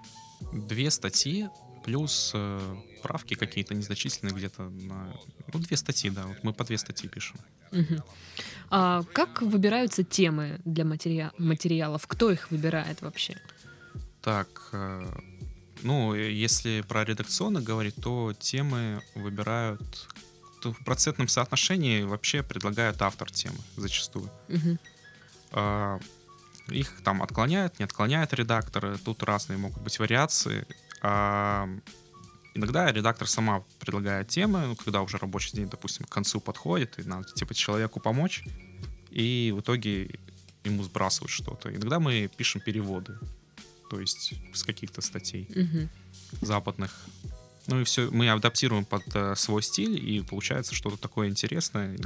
Две 0.53 0.91
статьи 0.91 1.49
плюс 1.85 2.33
э, 2.35 2.77
правки 3.03 3.35
какие-то 3.35 3.75
незначительные 3.75 4.35
где-то 4.35 4.63
на... 4.63 5.15
Ну, 5.53 5.61
две 5.61 5.77
статьи, 5.77 6.11
да. 6.11 6.27
Вот 6.27 6.37
мы 6.43 6.53
по 6.53 6.65
две 6.65 6.79
статьи 6.79 7.09
пишем. 7.09 7.37
Мгм. 7.73 8.03
А 8.71 9.03
как 9.13 9.43
выбираются 9.43 10.03
темы 10.03 10.61
для 10.65 10.85
материа- 10.85 11.33
материалов? 11.39 12.07
Кто 12.07 12.31
их 12.31 12.51
выбирает 12.51 13.03
вообще? 13.03 13.37
Так, 14.23 14.49
э, 14.73 15.05
ну, 15.83 16.15
если 16.15 16.83
про 16.89 17.05
редакционно 17.05 17.61
говорить, 17.61 17.97
то 17.97 18.33
темы 18.33 19.03
выбирают... 19.15 20.09
То 20.63 20.73
в 20.73 20.79
процентном 20.85 21.29
соотношении 21.29 22.03
вообще 22.05 22.43
предлагает 22.43 23.03
автор 23.03 23.31
темы 23.31 23.59
зачастую. 23.77 24.31
Мгм. 24.49 24.79
А, 25.53 25.99
Их 26.69 27.03
там 27.05 27.23
отклоняют, 27.23 27.79
не 27.79 27.85
отклоняют 27.85 28.33
редакторы. 28.33 28.97
Тут 29.05 29.23
разные 29.23 29.59
могут 29.59 29.83
быть 29.83 29.99
вариации. 29.99 30.67
Иногда 32.57 32.93
редактор 32.93 33.29
сама 33.29 33.65
предлагает 33.81 34.29
темы, 34.29 34.67
ну, 34.67 34.77
когда 34.77 35.03
уже 35.03 35.19
рабочий 35.19 35.57
день, 35.57 35.69
допустим, 35.69 36.07
к 36.07 36.09
концу 36.09 36.41
подходит, 36.41 36.99
и 36.99 37.03
надо 37.03 37.29
типа 37.35 37.53
человеку 37.53 37.99
помочь, 38.01 38.45
и 39.11 39.53
в 39.55 39.61
итоге 39.61 40.19
ему 40.63 40.83
сбрасывают 40.85 41.31
что-то. 41.31 41.75
Иногда 41.75 41.99
мы 41.99 42.31
пишем 42.37 42.61
переводы, 42.61 43.19
то 43.91 44.01
есть 44.01 44.35
с 44.55 44.63
каких-то 44.63 45.03
статей 45.03 45.49
Мгм. 45.55 45.91
западных. 46.41 46.93
Ну 47.67 47.81
и 47.81 47.85
все, 47.85 48.11
мы 48.11 48.31
адаптируем 48.31 48.85
под 48.85 49.03
э, 49.15 49.35
свой 49.37 49.63
стиль, 49.63 49.99
и 49.99 50.21
получается 50.21 50.75
что-то 50.75 50.97
такое 50.97 51.29
интересное, 51.29 51.99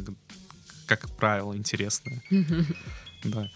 как 0.87 1.11
правило, 1.17 1.55
интересное. 1.57 2.23
Да. 3.25 3.51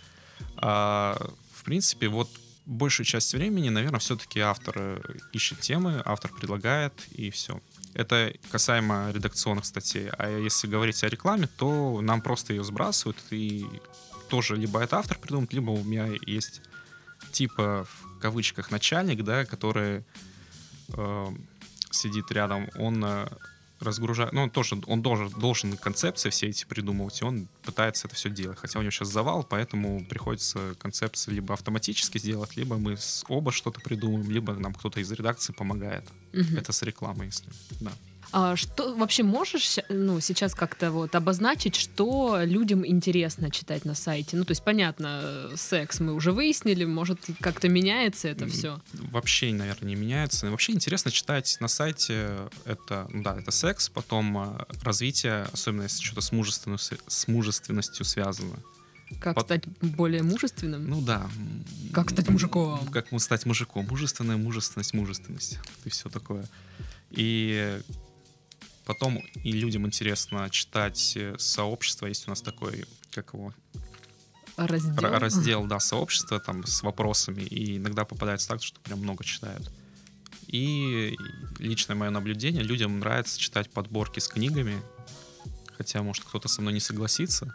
А, 0.56 1.16
в 1.52 1.64
принципе, 1.64 2.08
вот 2.08 2.28
большую 2.72 3.06
часть 3.06 3.34
времени, 3.34 3.68
наверное, 3.68 4.00
все-таки 4.00 4.40
автор 4.40 4.74
э, 4.76 5.00
ищет 5.32 5.60
темы, 5.60 6.02
автор 6.04 6.30
предлагает, 6.32 6.92
и 7.10 7.30
все. 7.30 7.60
Это 7.94 8.32
касаемо 8.50 9.10
редакционных 9.12 9.64
статей. 9.64 10.08
А 10.18 10.28
если 10.28 10.66
говорить 10.66 11.04
о 11.04 11.08
рекламе, 11.08 11.48
то 11.56 12.00
нам 12.00 12.20
просто 12.20 12.52
ее 12.52 12.64
сбрасывают, 12.64 13.18
и 13.30 13.66
тоже 14.28 14.56
либо 14.56 14.80
это 14.80 14.98
автор 14.98 15.18
придумает, 15.18 15.52
либо 15.52 15.70
у 15.70 15.84
меня 15.84 16.08
есть 16.26 16.62
типа 17.32 17.86
в 17.86 18.18
кавычках 18.18 18.70
начальник, 18.70 19.22
да, 19.24 19.44
который 19.44 20.04
э, 20.88 21.26
сидит 21.90 22.32
рядом, 22.32 22.68
он 22.76 23.04
э, 23.04 23.28
разгружает, 23.82 24.32
ну, 24.32 24.42
он 24.42 24.50
тоже, 24.50 24.80
он 24.86 25.02
должен, 25.02 25.28
должен 25.30 25.76
концепции 25.76 26.30
все 26.30 26.48
эти 26.48 26.64
придумывать, 26.64 27.20
и 27.20 27.24
он 27.24 27.48
пытается 27.62 28.06
это 28.06 28.16
все 28.16 28.30
делать. 28.30 28.58
Хотя 28.58 28.78
у 28.78 28.82
него 28.82 28.90
сейчас 28.90 29.08
завал, 29.08 29.44
поэтому 29.44 30.04
приходится 30.04 30.74
концепции 30.78 31.32
либо 31.32 31.54
автоматически 31.54 32.18
сделать, 32.18 32.56
либо 32.56 32.76
мы 32.78 32.96
оба 33.28 33.52
что-то 33.52 33.80
придумаем, 33.80 34.30
либо 34.30 34.54
нам 34.54 34.74
кто-то 34.74 35.00
из 35.00 35.10
редакции 35.12 35.52
помогает. 35.52 36.04
Мгм. 36.32 36.56
Это 36.56 36.72
с 36.72 36.82
рекламой, 36.82 37.26
если, 37.26 37.48
да. 37.80 37.92
А 38.32 38.56
что 38.56 38.94
вообще 38.94 39.22
можешь 39.22 39.76
ну, 39.90 40.18
сейчас 40.20 40.54
как-то 40.54 40.90
вот 40.90 41.14
обозначить, 41.14 41.76
что 41.76 42.38
людям 42.42 42.86
интересно 42.86 43.50
читать 43.50 43.84
на 43.84 43.94
сайте? 43.94 44.38
Ну, 44.38 44.44
то 44.44 44.52
есть, 44.52 44.64
понятно, 44.64 45.20
э, 45.22 45.54
секс 45.56 46.00
мы 46.00 46.14
уже 46.14 46.32
выяснили, 46.32 46.86
может, 46.86 47.20
как-то 47.40 47.68
меняется 47.68 48.28
это 48.28 48.46
все. 48.46 48.80
Вообще, 48.94 49.52
наверное, 49.52 49.88
не 49.88 49.96
меняется. 49.96 50.50
Вообще 50.50 50.72
интересно 50.72 51.10
читать 51.10 51.58
на 51.60 51.68
сайте 51.68 52.48
это, 52.64 53.06
ну 53.10 53.22
да, 53.22 53.38
это 53.38 53.50
секс, 53.50 53.90
потом 53.90 54.38
э, 54.38 54.64
развитие, 54.82 55.46
особенно 55.52 55.82
если 55.82 56.02
что-то 56.02 56.22
с, 56.22 56.32
мужественностью, 56.32 56.98
с 57.06 57.28
мужественностью 57.28 58.06
связано. 58.06 58.56
Как 59.20 59.34
Пот- 59.34 59.44
стать 59.44 59.64
более 59.82 60.22
мужественным? 60.22 60.88
Ну 60.88 61.02
да. 61.02 61.30
Как 61.92 62.10
стать 62.10 62.30
мужиком? 62.30 62.86
Как 62.88 63.08
стать 63.20 63.44
мужиком. 63.44 63.86
Мужественная 63.88 64.38
мужественность, 64.38 64.94
мужественность. 64.94 65.58
И 65.84 65.90
все 65.90 66.08
такое. 66.08 66.46
И 67.10 67.78
потом 68.84 69.18
и 69.18 69.52
людям 69.52 69.86
интересно 69.86 70.48
читать 70.50 71.12
э, 71.16 71.36
сообщество. 71.38 72.06
Есть 72.06 72.26
у 72.26 72.30
нас 72.30 72.42
такой, 72.42 72.84
как 73.10 73.34
его, 73.34 73.52
Раздел? 74.56 75.04
Р- 75.04 75.20
раздел, 75.20 75.64
да, 75.66 75.80
сообщества 75.80 76.38
там 76.38 76.66
с 76.66 76.82
вопросами, 76.82 77.42
и 77.42 77.78
иногда 77.78 78.04
попадается 78.04 78.48
так, 78.48 78.62
что 78.62 78.80
прям 78.80 79.00
много 79.00 79.24
читают. 79.24 79.70
И 80.46 81.16
личное 81.58 81.96
мое 81.96 82.10
наблюдение, 82.10 82.62
людям 82.62 82.98
нравится 82.98 83.38
читать 83.38 83.70
подборки 83.70 84.20
с 84.20 84.28
книгами, 84.28 84.82
хотя, 85.76 86.02
может, 86.02 86.24
кто-то 86.24 86.48
со 86.48 86.60
мной 86.60 86.74
не 86.74 86.80
согласится, 86.80 87.54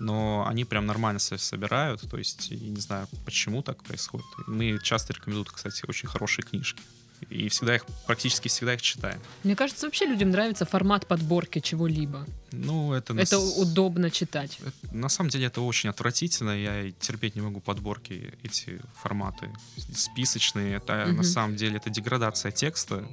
но 0.00 0.44
они 0.48 0.64
прям 0.64 0.86
нормально 0.86 1.20
себя 1.20 1.38
собирают, 1.38 2.00
то 2.10 2.18
есть, 2.18 2.50
я 2.50 2.68
не 2.68 2.80
знаю, 2.80 3.06
почему 3.24 3.62
так 3.62 3.84
происходит. 3.84 4.26
Мы 4.48 4.80
часто 4.82 5.12
рекомендуют, 5.12 5.52
кстати, 5.52 5.84
очень 5.86 6.08
хорошие 6.08 6.44
книжки. 6.44 6.82
И 7.30 7.48
всегда 7.48 7.74
их, 7.76 7.84
практически 8.06 8.48
всегда 8.48 8.74
их 8.74 8.82
читаем. 8.82 9.20
Мне 9.42 9.56
кажется, 9.56 9.86
вообще 9.86 10.06
людям 10.06 10.30
нравится 10.30 10.64
формат 10.64 11.06
подборки 11.06 11.60
чего-либо. 11.60 12.26
Ну, 12.52 12.92
это... 12.92 13.14
на 13.14 13.20
Это 13.20 13.38
с- 13.38 13.58
удобно 13.58 14.10
читать. 14.10 14.58
На 14.92 15.08
самом 15.08 15.30
деле 15.30 15.46
это 15.46 15.60
очень 15.60 15.88
отвратительно. 15.90 16.50
Я 16.50 16.90
терпеть 17.00 17.34
не 17.34 17.40
могу 17.42 17.60
подборки, 17.60 18.32
эти 18.42 18.80
форматы 19.02 19.50
списочные. 19.94 20.76
Это 20.76 21.04
Мгм. 21.06 21.16
на 21.16 21.22
самом 21.22 21.56
деле 21.56 21.76
это 21.76 21.90
деградация 21.90 22.52
текста. 22.52 23.04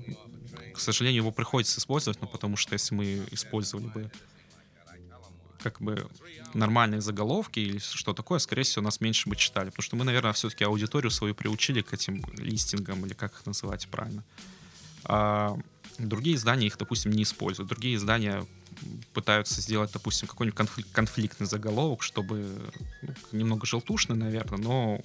К 0.73 0.79
сожалению, 0.79 1.21
его 1.23 1.31
приходится 1.31 1.79
использовать, 1.79 2.21
но 2.21 2.27
потому 2.27 2.55
что 2.57 2.73
если 2.73 2.95
мы 2.95 3.23
использовали 3.31 3.87
бы 3.87 4.11
как 5.63 5.81
бы 5.81 6.07
нормальные 6.53 7.01
заголовки 7.01 7.59
или 7.59 7.77
что 7.79 8.13
такое, 8.13 8.39
скорее 8.39 8.63
всего, 8.63 8.83
нас 8.83 9.01
меньше 9.01 9.29
бы 9.29 9.35
читали. 9.35 9.69
Потому 9.69 9.83
что 9.83 9.95
мы, 9.95 10.03
наверное, 10.03 10.33
все-таки 10.33 10.63
аудиторию 10.63 11.11
свою 11.11 11.33
приучили 11.35 11.81
к 11.81 11.93
этим 11.93 12.23
листингам, 12.37 13.05
или 13.05 13.13
как 13.13 13.33
их 13.33 13.45
называть 13.45 13.87
правильно. 13.87 14.23
А 15.03 15.57
другие 15.97 16.35
издания 16.35 16.67
их, 16.67 16.77
допустим, 16.77 17.11
не 17.11 17.23
используют. 17.23 17.69
Другие 17.69 17.95
издания 17.95 18.45
пытаются 19.13 19.61
сделать, 19.61 19.91
допустим, 19.91 20.27
какой-нибудь 20.27 20.57
конфли- 20.57 20.85
конфликтный 20.91 21.47
заголовок, 21.47 22.03
чтобы 22.03 22.45
ну, 23.01 23.13
немного 23.31 23.65
желтушный, 23.65 24.15
наверное, 24.15 24.59
но 24.59 25.01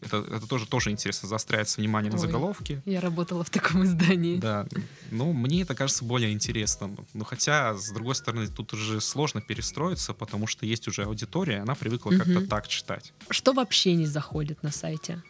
это, 0.00 0.18
это 0.18 0.46
тоже, 0.46 0.66
тоже 0.66 0.90
интересно, 0.90 1.28
заостряется 1.28 1.80
внимание 1.80 2.10
на 2.10 2.16
Ой. 2.18 2.22
заголовке. 2.22 2.82
Я 2.84 3.00
работала 3.00 3.44
в 3.44 3.50
таком 3.50 3.84
издании. 3.84 4.36
Да, 4.38 4.66
ну, 5.10 5.32
мне 5.32 5.62
это 5.62 5.74
кажется 5.74 6.04
более 6.04 6.32
интересным. 6.32 6.96
Но 7.14 7.24
хотя, 7.24 7.74
с 7.76 7.90
другой 7.90 8.14
стороны, 8.14 8.46
тут 8.48 8.72
уже 8.72 9.00
сложно 9.00 9.40
перестроиться, 9.40 10.12
потому 10.14 10.46
что 10.46 10.66
есть 10.66 10.88
уже 10.88 11.04
аудитория, 11.04 11.58
она 11.60 11.74
привыкла 11.74 12.10
как-то 12.10 12.40
Мгм. 12.40 12.48
так 12.48 12.68
читать. 12.68 13.12
Что 13.30 13.52
вообще 13.52 13.94
не 13.94 14.06
заходит 14.06 14.62
на 14.62 14.70
сайте? 14.70 15.22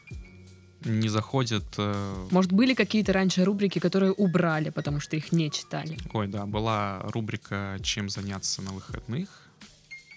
Не 0.85 1.09
заходит... 1.09 1.64
э, 1.79 2.26
Может, 2.31 2.52
были 2.52 2.74
какие-то 2.74 3.12
раньше 3.12 3.44
рубрики, 3.44 3.79
которые 3.79 4.12
убрали, 4.12 4.70
потому 4.70 5.00
что 5.00 5.16
их 5.16 5.33
не 5.33 5.50
читали? 5.50 5.96
Ой, 6.12 6.29
да, 6.29 6.46
была 6.46 7.00
рубрика 7.12 7.79
«Чем 7.83 8.09
заняться 8.09 8.62
на 8.62 8.70
выходных». 8.72 9.45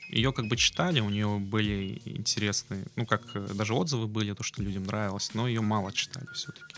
Ее 0.10 0.34
как 0.34 0.48
бы 0.48 0.58
читали, 0.58 1.00
у 1.02 1.10
нее 1.10 1.38
были 1.38 2.02
интересные, 2.06 2.86
ну 2.96 3.06
как 3.06 3.22
э, 3.36 3.48
даже 3.54 3.74
отзывы 3.76 4.08
были, 4.08 4.34
то, 4.34 4.44
что 4.44 4.64
людям 4.64 4.84
нравилось, 4.86 5.32
но 5.36 5.48
ее 5.48 5.62
мало 5.62 5.94
читали 5.94 6.26
все-таки. 6.34 6.76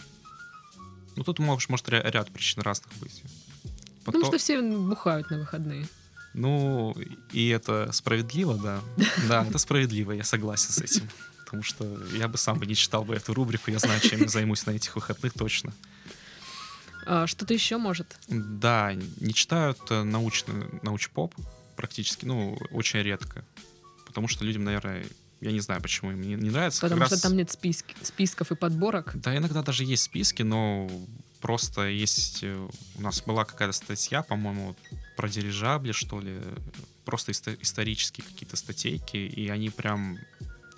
Ну 1.15 1.23
тут 1.23 1.39
может, 1.39 1.69
может 1.69 1.87
ря- 1.87 2.09
ряд 2.11 2.29
причин 2.31 2.61
разных 2.61 2.93
быть. 2.99 3.23
Потому 4.03 4.23
Потом- 4.23 4.25
что 4.25 4.37
все 4.37 4.61
бухают 4.61 5.29
на 5.31 5.39
выходные. 5.39 5.87
Ну, 6.33 6.95
и 7.31 7.47
это 7.49 7.91
справедливо, 7.91 8.55
да. 8.55 8.81
Да, 9.27 9.45
это 9.45 9.57
справедливо, 9.57 10.11
я 10.11 10.23
согласен 10.23 10.71
с 10.71 10.79
этим. 10.79 11.09
Потому 11.45 11.63
что 11.63 11.85
я 12.17 12.27
бы 12.27 12.37
сам 12.37 12.59
бы 12.59 12.65
не 12.65 12.75
читал 12.75 13.03
бы 13.05 13.13
эту 13.15 13.33
рубрику, 13.33 13.71
я 13.71 13.79
знаю, 13.79 13.99
чем 14.01 14.21
я 14.21 14.27
займусь 14.27 14.65
на 14.65 14.71
этих 14.71 14.95
выходных 14.95 15.33
точно. 15.33 15.73
А, 17.05 17.27
что-то 17.27 17.53
еще 17.53 17.77
может? 17.77 18.17
Да, 18.27 18.93
не 18.93 19.33
читают 19.33 19.79
э, 19.89 20.03
научный 20.03 20.65
научпоп 20.81 21.33
практически, 21.81 22.25
ну, 22.25 22.57
очень 22.71 22.99
редко. 23.01 23.43
Потому 24.05 24.27
что 24.27 24.45
людям, 24.45 24.63
наверное, 24.63 25.03
я 25.41 25.51
не 25.51 25.59
знаю, 25.61 25.81
почему 25.81 26.11
им 26.11 26.21
не, 26.21 26.35
не 26.35 26.49
нравится. 26.51 26.81
Как 26.81 26.89
Потому 26.91 27.05
что 27.07 27.15
раз- 27.15 27.21
там 27.21 27.35
нет 27.35 27.49
списки, 27.51 27.95
списков 28.03 28.51
и 28.51 28.55
подборок. 28.55 29.11
Да, 29.15 29.35
иногда 29.35 29.63
даже 29.63 29.83
есть 29.83 30.03
списки, 30.03 30.43
но 30.43 30.89
просто 31.41 31.87
есть... 31.87 32.43
э, 32.43 32.67
У 32.97 33.01
нас 33.01 33.21
была 33.23 33.45
какая-то 33.45 33.73
статья, 33.73 34.21
по-моему, 34.21 34.75
про 35.17 35.27
дирижабли, 35.29 35.91
что 35.93 36.19
ли. 36.21 36.37
Просто 37.05 37.31
исто- 37.31 37.57
исторические 37.61 38.25
какие-то 38.27 38.55
статейки, 38.57 39.17
и 39.17 39.49
они 39.49 39.69
прям... 39.69 40.17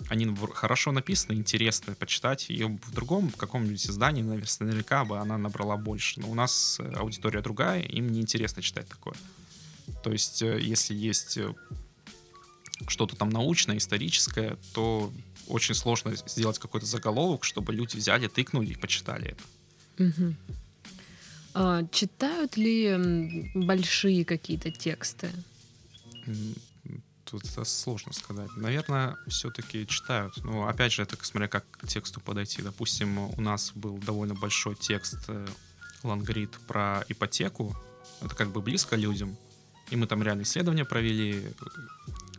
Они 0.08 0.26
в- 0.26 0.52
хорошо 0.52 0.92
написаны, 0.92 1.34
интересно 1.36 1.94
почитать. 1.94 2.48
Ее 2.50 2.66
в 2.68 2.92
другом 2.94 3.30
каком-нибудь 3.30 3.86
издании, 3.86 4.22
наверное, 4.22 4.48
наверняка 4.60 5.04
бы 5.04 5.18
она 5.18 5.36
набрала 5.38 5.76
больше. 5.76 6.20
Но 6.20 6.30
у 6.30 6.34
нас 6.34 6.78
э, 6.80 6.92
аудитория 6.96 7.42
другая, 7.42 7.82
им 7.82 8.10
неинтересно 8.12 8.62
читать 8.62 8.88
такое. 8.88 9.14
То 10.04 10.12
есть, 10.12 10.42
э, 10.42 10.60
если 10.60 10.94
есть 10.94 11.38
э, 11.38 11.54
что-то 12.86 13.16
там 13.16 13.30
научное, 13.30 13.78
историческое, 13.78 14.58
то 14.74 15.10
очень 15.48 15.74
сложно 15.74 16.14
сделать 16.14 16.58
какой-то 16.58 16.86
заголовок, 16.86 17.42
чтобы 17.42 17.72
люди 17.72 17.96
взяли, 17.96 18.28
тыкнули 18.28 18.72
и 18.72 18.76
почитали 18.76 19.30
это. 19.30 19.42
Мгм. 20.04 20.36
А, 21.54 21.82
читают 21.90 22.58
ли 22.58 23.50
большие 23.54 24.26
какие-то 24.26 24.70
тексты? 24.70 25.30
Тут 27.24 27.44
это 27.44 27.64
сложно 27.64 28.12
сказать. 28.12 28.50
Наверное, 28.56 29.16
все-таки 29.26 29.86
читают. 29.86 30.36
Но 30.44 30.68
опять 30.68 30.92
же, 30.92 31.02
это 31.02 31.16
смотря 31.24 31.48
как 31.48 31.64
к 31.70 31.86
тексту 31.86 32.20
подойти. 32.20 32.60
Допустим, 32.60 33.18
у 33.18 33.40
нас 33.40 33.72
был 33.74 33.96
довольно 33.96 34.34
большой 34.34 34.74
текст 34.74 35.18
э, 35.28 35.46
Лангрид 36.02 36.50
про 36.66 37.02
ипотеку. 37.08 37.74
Это 38.20 38.34
как 38.34 38.50
бы 38.50 38.60
близко 38.60 38.96
людям. 38.96 39.38
И 39.90 39.96
мы 39.96 40.06
там 40.06 40.22
реально 40.22 40.42
исследования 40.42 40.84
провели. 40.84 41.42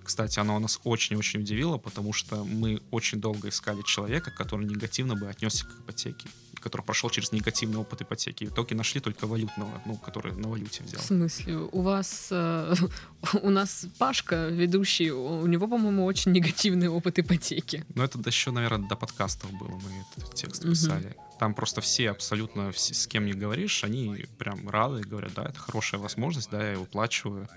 Кстати, 0.04 0.40
оно 0.40 0.60
нас 0.60 0.80
очень-очень 0.84 1.42
удивило, 1.42 1.78
потому 1.78 2.14
что 2.14 2.44
мы 2.44 2.82
очень 2.92 3.20
долго 3.20 3.50
искали 3.50 3.82
человека, 3.82 4.32
который 4.32 4.66
негативно 4.66 5.16
бы 5.16 5.28
отнесся 5.28 5.66
к 5.66 5.80
ипотеке, 5.80 6.28
который 6.60 6.84
прошел 6.84 7.10
через 7.10 7.32
негативный 7.32 7.78
опыт 7.78 8.02
ипотеки. 8.02 8.44
И 8.44 8.48
в 8.48 8.54
итоге 8.54 8.76
нашли 8.76 9.02
только 9.02 9.26
валютного, 9.26 9.82
ну, 9.86 9.96
который 9.98 10.34
на 10.34 10.48
валюте 10.48 10.84
взял. 10.84 11.02
В 11.02 11.04
смысле? 11.04 11.58
У 11.72 11.82
вас... 11.82 12.28
э, 12.32 12.76
у 13.42 13.50
нас 13.50 13.88
Пашка, 13.98 14.50
ведущий, 14.50 15.12
у 15.12 15.48
него, 15.48 15.68
по-моему, 15.68 16.06
очень 16.06 16.34
негативный 16.34 16.88
опыт 16.88 17.18
ипотеки. 17.18 17.84
Ну, 17.96 18.04
это 18.04 18.20
еще, 18.26 18.52
наверное, 18.52 18.88
до 18.88 18.96
подкастов 18.96 19.52
было, 19.54 19.70
мы 19.70 20.06
этот 20.18 20.36
текст 20.36 20.62
писали. 20.62 21.16
Там 21.40 21.54
просто 21.54 21.82
все, 21.82 22.12
абсолютно 22.12 22.72
все, 22.72 22.94
с 22.94 23.08
кем 23.08 23.26
не 23.26 23.34
говоришь, 23.34 23.84
они 23.84 24.26
прям 24.38 24.70
рады, 24.70 25.02
говорят, 25.02 25.34
да, 25.34 25.44
это 25.44 25.60
хорошая 25.60 26.00
возможность, 26.00 26.50
да, 26.50 26.72
я 26.72 26.78
выплачиваю. 26.78 27.50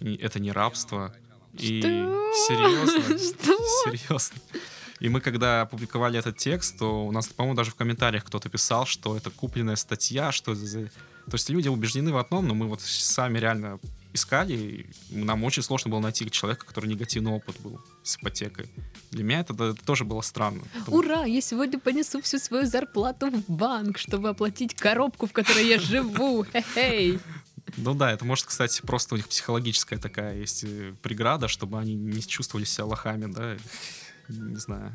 И 0.00 0.16
это 0.16 0.40
не 0.40 0.52
рабство. 0.52 1.14
И 1.52 1.80
Что? 1.80 2.32
серьезно, 2.48 3.18
Что? 3.18 3.56
серьезно. 3.84 4.36
И 4.98 5.08
мы, 5.08 5.20
когда 5.20 5.62
опубликовали 5.62 6.18
этот 6.18 6.36
текст, 6.38 6.78
то 6.78 7.06
у 7.06 7.12
нас, 7.12 7.28
по-моему, 7.28 7.56
даже 7.56 7.70
в 7.70 7.74
комментариях 7.74 8.24
кто-то 8.24 8.48
писал, 8.48 8.86
что 8.86 9.16
это 9.16 9.30
купленная 9.30 9.76
статья, 9.76 10.32
что 10.32 10.52
это 10.52 10.66
за... 10.66 10.84
То 10.86 11.34
есть 11.34 11.48
люди 11.50 11.68
убеждены 11.68 12.12
в 12.12 12.16
одном, 12.16 12.46
но 12.48 12.54
мы 12.54 12.66
вот 12.66 12.80
сами 12.80 13.38
реально 13.38 13.78
искали, 14.16 14.86
нам 15.10 15.44
очень 15.44 15.62
сложно 15.62 15.90
было 15.92 16.00
найти 16.00 16.28
человека, 16.30 16.66
который 16.66 16.88
негативный 16.90 17.30
опыт 17.30 17.56
был 17.60 17.80
с 18.02 18.16
ипотекой. 18.16 18.68
Для 19.12 19.22
меня 19.24 19.40
это, 19.40 19.52
это 19.54 19.84
тоже 19.84 20.04
было 20.04 20.20
странно. 20.22 20.62
потому- 20.80 20.98
Ура! 20.98 21.24
Я 21.24 21.40
сегодня 21.40 21.78
понесу 21.78 22.20
всю 22.20 22.38
свою 22.38 22.66
зарплату 22.66 23.30
в 23.30 23.44
банк, 23.48 23.98
чтобы 23.98 24.28
оплатить 24.30 24.74
коробку, 24.74 25.26
в 25.26 25.32
которой 25.32 25.66
я 25.68 25.78
живу. 25.78 26.44
Хе-хей! 26.52 27.20
Ну 27.76 27.94
да, 27.94 28.12
это 28.12 28.24
может, 28.24 28.46
кстати, 28.46 28.80
просто 28.82 29.14
у 29.14 29.18
них 29.18 29.28
психологическая 29.28 29.98
такая 29.98 30.36
есть 30.36 30.64
э, 30.64 30.94
преграда, 31.02 31.48
чтобы 31.48 31.78
они 31.78 31.94
не 31.94 32.20
чувствовали 32.22 32.64
себя 32.64 32.84
лохами, 32.86 33.26
да, 33.32 33.56
не 34.28 34.56
знаю. 34.56 34.92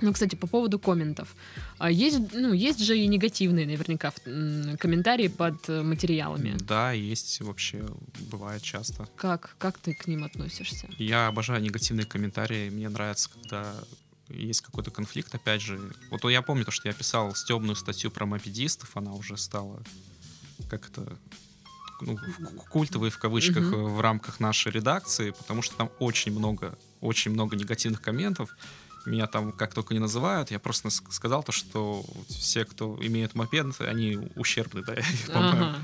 Ну, 0.00 0.12
кстати, 0.12 0.36
по 0.36 0.46
поводу 0.46 0.78
комментов. 0.78 1.34
А 1.78 1.90
Есть, 1.90 2.32
ну, 2.32 2.52
есть 2.52 2.80
же 2.80 2.96
и 2.98 3.06
негативные, 3.08 3.66
наверняка, 3.66 4.12
комментарии 4.78 5.28
под 5.28 5.68
э, 5.68 5.82
материалами. 5.82 6.56
Да, 6.60 6.92
есть 6.92 7.40
вообще, 7.40 7.84
бывает 8.30 8.62
часто. 8.62 9.08
Как, 9.16 9.56
как 9.58 9.78
ты 9.78 9.94
к 9.94 10.06
ним 10.06 10.24
относишься? 10.24 10.88
Я 10.98 11.26
обожаю 11.26 11.60
негативные 11.62 12.06
комментарии. 12.06 12.70
Мне 12.70 12.88
нравится, 12.88 13.28
когда 13.30 13.74
есть 14.28 14.60
какой-то 14.60 14.90
конфликт, 14.90 15.34
опять 15.34 15.62
же. 15.62 15.80
Вот 16.10 16.24
я 16.30 16.42
помню 16.42 16.64
то, 16.64 16.70
что 16.70 16.88
я 16.88 16.94
писал 16.94 17.34
стебную 17.34 17.74
статью 17.76 18.10
про 18.10 18.26
мопедистов, 18.26 18.96
она 18.96 19.12
уже 19.14 19.36
стала 19.36 19.82
как 20.68 20.88
это, 20.90 21.16
ну, 22.00 22.18
культовые 22.70 23.10
в 23.10 23.18
кавычках 23.18 23.64
Мгм. 23.64 23.84
в 23.94 24.00
рамках 24.00 24.38
нашей 24.40 24.70
редакции, 24.72 25.30
потому 25.30 25.62
что 25.62 25.76
там 25.76 25.90
очень 25.98 26.32
много, 26.36 26.78
очень 27.00 27.30
много 27.32 27.56
негативных 27.56 28.02
комментов. 28.02 28.56
Меня 29.08 29.26
там 29.26 29.52
как 29.52 29.74
только 29.74 29.94
не 29.94 30.00
называют, 30.00 30.50
я 30.50 30.58
просто 30.58 30.90
сказал 30.90 31.42
то, 31.42 31.52
что 31.52 32.04
все, 32.28 32.64
кто 32.64 32.98
имеет 33.00 33.34
мопед, 33.34 33.80
они 33.80 34.18
ущербны, 34.36 34.82
да, 34.84 34.94
по-моему. 35.32 35.64
Ага. 35.64 35.78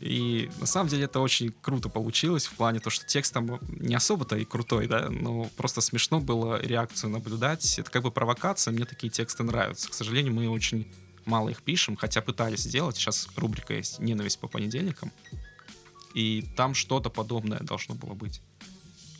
И 0.00 0.50
на 0.60 0.66
самом 0.66 0.88
деле 0.88 1.04
это 1.04 1.20
очень 1.20 1.54
круто 1.62 1.88
получилось 1.88 2.46
в 2.46 2.52
плане 2.54 2.80
то, 2.80 2.90
что 2.90 3.06
текст 3.06 3.32
там 3.32 3.58
не 3.68 3.94
особо-то 3.94 4.36
и 4.36 4.44
крутой, 4.44 4.86
да, 4.86 5.08
но 5.08 5.44
просто 5.56 5.80
смешно 5.80 6.20
было 6.20 6.60
реакцию 6.60 7.10
наблюдать. 7.10 7.78
Это 7.78 7.90
как 7.90 8.02
бы 8.02 8.10
провокация, 8.10 8.72
мне 8.72 8.84
такие 8.84 9.10
тексты 9.10 9.44
нравятся. 9.44 9.88
К 9.88 9.94
сожалению, 9.94 10.34
мы 10.34 10.48
очень 10.48 10.92
мало 11.24 11.48
их 11.48 11.62
пишем, 11.62 11.96
хотя 11.96 12.20
пытались 12.20 12.60
сделать. 12.60 12.96
Сейчас 12.96 13.28
рубрика 13.36 13.72
есть 13.74 13.98
«Ненависть 13.98 14.38
по 14.40 14.48
понедельникам», 14.48 15.10
и 16.12 16.44
там 16.56 16.74
что-то 16.74 17.08
подобное 17.08 17.60
должно 17.60 17.94
было 17.94 18.14
быть. 18.14 18.42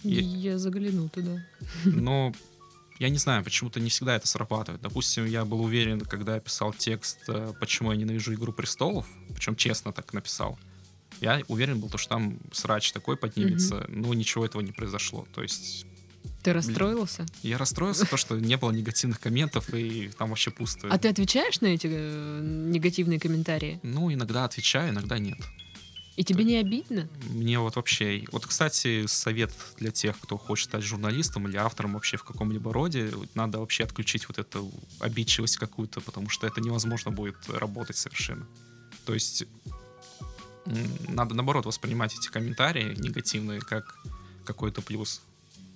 И- 0.02 0.22
Я 0.22 0.58
загляну 0.58 1.08
туда. 1.08 1.42
Но 1.84 2.32
я 2.98 3.08
не 3.08 3.18
знаю, 3.18 3.42
почему-то 3.42 3.80
не 3.80 3.90
всегда 3.90 4.16
это 4.16 4.28
срабатывает. 4.28 4.80
Допустим, 4.82 5.26
я 5.26 5.44
был 5.44 5.62
уверен, 5.62 6.00
когда 6.00 6.34
я 6.34 6.40
писал 6.40 6.72
текст 6.72 7.18
э, 7.28 7.52
«Почему 7.58 7.90
я 7.92 7.98
ненавижу 7.98 8.34
Игру 8.34 8.52
престолов», 8.52 9.06
причем 9.34 9.56
честно 9.56 9.92
так 9.92 10.12
написал, 10.12 10.58
я 11.20 11.42
уверен 11.48 11.80
был, 11.80 11.88
то, 11.88 11.98
что 11.98 12.10
там 12.10 12.38
срач 12.52 12.92
такой 12.92 13.16
поднимется, 13.16 13.86
но 13.88 14.12
ничего 14.14 14.44
этого 14.44 14.62
не 14.62 14.72
произошло. 14.72 15.26
То 15.34 15.42
есть 15.42 15.86
Ты 16.42 16.52
расстроился? 16.52 17.26
я 17.42 17.58
расстроился, 17.58 18.06
то, 18.06 18.16
что 18.16 18.38
не 18.38 18.56
было 18.56 18.70
негативных 18.70 19.20
комментов, 19.20 19.72
и 19.72 20.10
там 20.18 20.30
вообще 20.30 20.50
пусто. 20.50 20.88
А 20.90 20.98
ты 20.98 21.08
отвечаешь 21.08 21.60
на 21.60 21.66
эти 21.66 21.88
э, 21.90 22.40
негативные 22.42 23.18
комментарии? 23.18 23.80
Ну, 23.82 24.12
иногда 24.12 24.44
отвечаю, 24.44 24.90
иногда 24.90 25.18
нет. 25.18 25.38
И 26.16 26.22
тебе 26.22 26.44
не 26.44 26.56
обидно? 26.58 27.08
Мне 27.28 27.58
вот 27.58 27.74
вообще... 27.76 28.24
Вот, 28.30 28.46
кстати, 28.46 29.06
совет 29.06 29.52
для 29.78 29.90
тех, 29.90 30.18
кто 30.20 30.38
хочет 30.38 30.68
стать 30.68 30.84
журналистом 30.84 31.48
или 31.48 31.56
автором 31.56 31.94
вообще 31.94 32.16
в 32.16 32.24
каком-либо 32.24 32.72
роде, 32.72 33.12
надо 33.34 33.58
вообще 33.58 33.82
отключить 33.84 34.28
вот 34.28 34.38
эту 34.38 34.70
обидчивость 35.00 35.56
какую-то, 35.56 36.00
потому 36.00 36.28
что 36.28 36.46
это 36.46 36.60
невозможно 36.60 37.10
будет 37.10 37.36
работать 37.48 37.96
совершенно. 37.96 38.46
То 39.04 39.14
есть 39.14 39.44
надо, 41.08 41.34
наоборот, 41.34 41.66
воспринимать 41.66 42.16
эти 42.16 42.28
комментарии 42.28 42.94
негативные 42.96 43.60
как 43.60 43.98
какой-то 44.44 44.82
плюс. 44.82 45.20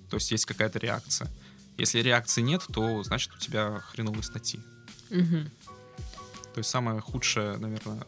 То 0.09 0.17
есть 0.17 0.31
есть 0.31 0.45
какая-то 0.45 0.79
реакция. 0.79 1.29
Если 1.77 1.99
реакции 1.99 2.41
нет, 2.41 2.65
то 2.73 3.03
значит 3.03 3.33
у 3.33 3.37
тебя 3.37 3.79
хреновые 3.79 4.23
статьи. 4.23 4.59
Мгм. 5.09 5.51
То 6.53 6.57
есть 6.57 6.69
самое 6.69 6.99
худшее, 7.01 7.57
наверное, 7.57 8.05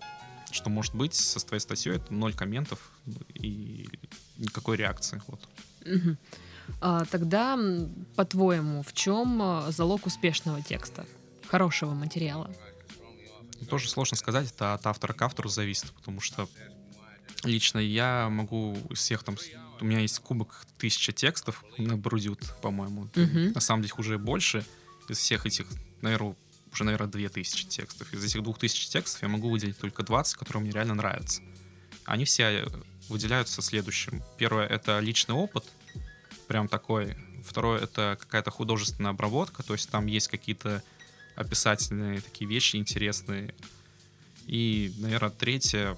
что 0.53 0.69
может 0.69 0.95
быть 0.95 1.13
со 1.13 1.39
твоей 1.45 1.61
статьей, 1.61 1.95
это 1.95 2.13
ноль 2.13 2.33
комментов 2.33 2.91
и 3.33 3.87
никакой 4.37 4.77
реакции. 4.77 5.21
Вот. 5.27 5.41
Мгм. 5.85 6.17
А, 6.79 7.05
тогда, 7.05 7.57
по-твоему, 8.15 8.83
в 8.83 8.93
чем 8.93 9.41
э, 9.41 9.71
залог 9.71 10.05
успешного 10.05 10.61
текста? 10.61 11.05
Хорошего 11.47 11.93
материала? 11.93 12.49
Тоже 13.69 13.89
сложно 13.89 14.17
сказать, 14.17 14.49
это 14.51 14.73
от 14.73 14.85
автора 14.87 15.13
к 15.13 15.21
автору 15.21 15.49
зависит, 15.49 15.91
потому 15.91 16.19
что 16.19 16.47
лично 17.43 17.79
я 17.79 18.29
могу 18.29 18.77
из 18.89 18.99
всех 18.99 19.23
там... 19.23 19.37
У 19.79 19.85
меня 19.85 19.99
есть 19.99 20.19
кубок 20.19 20.65
тысяча 20.77 21.11
текстов 21.11 21.63
на 21.77 21.97
Брудют, 21.97 22.39
по-моему. 22.61 23.09
Мгм. 23.15 23.53
На 23.53 23.59
самом 23.59 23.81
деле 23.81 23.89
их 23.89 23.99
уже 23.99 24.17
больше. 24.19 24.65
Из 25.09 25.17
всех 25.17 25.45
этих, 25.45 25.65
наверное, 26.01 26.35
уже, 26.71 26.83
наверное, 26.83 27.07
две 27.07 27.29
тысячи 27.29 27.67
текстов. 27.67 28.13
Из 28.13 28.23
этих 28.23 28.43
двух 28.43 28.57
тысяч 28.59 28.87
текстов 28.87 29.21
я 29.21 29.27
могу 29.27 29.49
выделить 29.49 29.77
только 29.77 30.03
20, 30.03 30.35
которые 30.35 30.61
мне 30.63 30.71
реально 30.71 30.95
нравятся. 30.95 31.41
Они 32.05 32.25
все 32.25 32.65
выделяются 33.09 33.61
следующим. 33.61 34.23
Первое— 34.37 34.65
это 34.67 34.99
личный 34.99 35.35
опыт, 35.35 35.65
прям 36.47 36.67
такой. 36.67 37.15
Второе— 37.45 37.79
это 37.81 38.17
какая-то 38.19 38.51
художественная 38.51 39.11
обработка, 39.11 39.63
то 39.63 39.73
есть 39.73 39.89
там 39.89 40.05
есть 40.05 40.27
какие-то 40.27 40.83
описательные 41.35 42.21
такие 42.21 42.49
вещи 42.49 42.77
интересные. 42.77 43.53
И, 44.47 44.93
наверное, 44.97 45.29
третье 45.29 45.97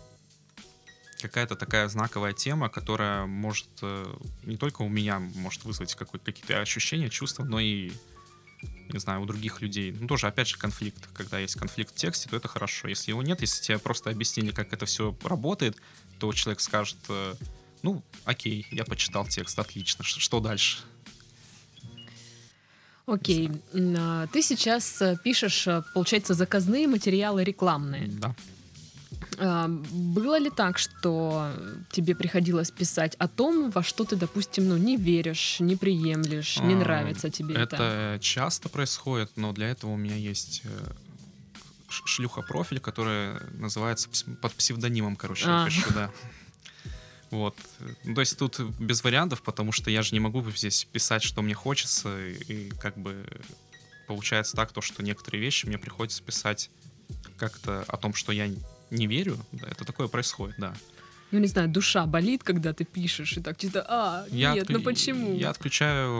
какая-то 1.21 1.55
такая 1.55 1.87
знаковая 1.87 2.33
тема, 2.33 2.69
которая 2.69 3.25
может 3.25 3.69
э, 3.81 4.05
не 4.43 4.57
только 4.57 4.81
у 4.81 4.89
меня 4.89 5.19
может 5.19 5.63
вызвать 5.63 5.95
какие-то 5.95 6.59
ощущения, 6.59 7.09
чувства, 7.09 7.45
но 7.45 7.59
и 7.61 7.91
не 8.91 8.99
знаю, 8.99 9.21
у 9.21 9.25
других 9.25 9.61
людей. 9.61 9.91
Ну, 9.91 10.07
тоже, 10.07 10.27
опять 10.27 10.47
же, 10.47 10.57
конфликт. 10.57 11.07
Когда 11.13 11.39
есть 11.39 11.55
конфликт 11.55 11.93
в 11.93 11.95
тексте, 11.95 12.29
то 12.29 12.35
это 12.37 12.47
хорошо. 12.47 12.87
Если 12.87 13.11
его 13.11 13.23
нет, 13.23 13.41
если 13.41 13.61
тебе 13.61 13.79
просто 13.79 14.09
объяснили, 14.09 14.51
как 14.51 14.73
это 14.73 14.85
все 14.85 15.15
работает, 15.23 15.77
то 16.19 16.31
человек 16.33 16.59
скажет, 16.59 16.97
э, 17.09 17.35
ну, 17.81 18.03
окей, 18.25 18.67
я 18.71 18.85
почитал 18.85 19.25
текст, 19.27 19.57
отлично, 19.59 20.03
что 20.03 20.39
дальше? 20.39 20.79
Окей. 23.05 23.51
А, 23.97 24.27
Ты 24.27 24.41
сейчас 24.41 25.01
э, 25.01 25.17
пишешь, 25.23 25.67
э, 25.67 25.83
получается, 25.93 26.33
заказные 26.33 26.87
материалы 26.87 27.43
рекламные. 27.43 28.07
Да. 28.07 28.35
А, 29.37 29.67
Было 29.67 30.37
ли 30.39 30.49
так, 30.49 30.77
что 30.77 31.51
тебе 31.91 32.15
приходилось 32.15 32.71
писать 32.71 33.15
о 33.19 33.27
том, 33.27 33.71
во 33.71 33.83
что 33.83 34.03
ты, 34.05 34.15
допустим, 34.15 34.67
ну, 34.67 34.77
не 34.77 34.97
веришь, 34.97 35.59
не 35.59 35.75
приемлешь, 35.75 36.59
не 36.59 36.75
нравится 36.75 37.29
тебе 37.29 37.55
это? 37.55 37.75
Это 37.75 38.19
часто 38.21 38.69
происходит, 38.69 39.31
но 39.35 39.51
для 39.53 39.69
этого 39.69 39.91
у 39.91 39.97
меня 39.97 40.15
есть 40.15 40.61
э, 40.65 40.91
ш- 41.89 42.03
шлюха-профиль, 42.05 42.79
который 42.79 43.39
называется 43.57 44.09
под 44.41 44.53
псевдонимом, 44.53 45.15
короче, 45.15 45.45
я 45.45 45.63
А. 45.63 45.65
пишу, 45.65 45.89
да. 45.93 46.11
Вот. 47.31 47.55
То 48.13 48.19
есть 48.21 48.37
тут 48.37 48.59
без 48.79 49.03
вариантов, 49.03 49.41
потому 49.41 49.71
что 49.71 49.89
я 49.89 50.03
же 50.03 50.13
не 50.13 50.19
могу 50.19 50.47
здесь 50.51 50.85
писать, 50.85 51.23
что 51.23 51.41
мне 51.41 51.55
хочется, 51.55 52.15
и, 52.27 52.33
и 52.67 52.69
как 52.79 52.95
бы 52.95 53.25
получается 54.07 54.55
так, 54.55 54.71
то, 54.71 54.81
что 54.81 55.01
некоторые 55.01 55.41
вещи 55.41 55.65
мне 55.65 55.79
приходится 55.79 56.21
писать 56.21 56.69
как-то 57.37 57.83
о 57.87 57.97
том, 57.97 58.13
что 58.13 58.31
я 58.31 58.47
не 58.93 59.07
верю. 59.07 59.37
Да, 59.51 59.67
это 59.67 59.85
такое 59.85 60.07
происходит, 60.07 60.55
да. 60.57 60.73
Ну, 61.31 61.39
не 61.39 61.47
знаю, 61.47 61.67
душа 61.67 62.05
болит, 62.05 62.43
когда 62.43 62.73
ты 62.73 62.85
пишешь, 62.85 63.37
и 63.37 63.41
так 63.41 63.57
чисто, 63.57 63.83
а, 63.89 64.25
Я 64.29 64.53
нет, 64.53 64.69
отклю- 64.69 64.77
ну 64.77 64.83
почему? 64.83 65.35
Я 65.35 65.49
отключаю 65.49 66.11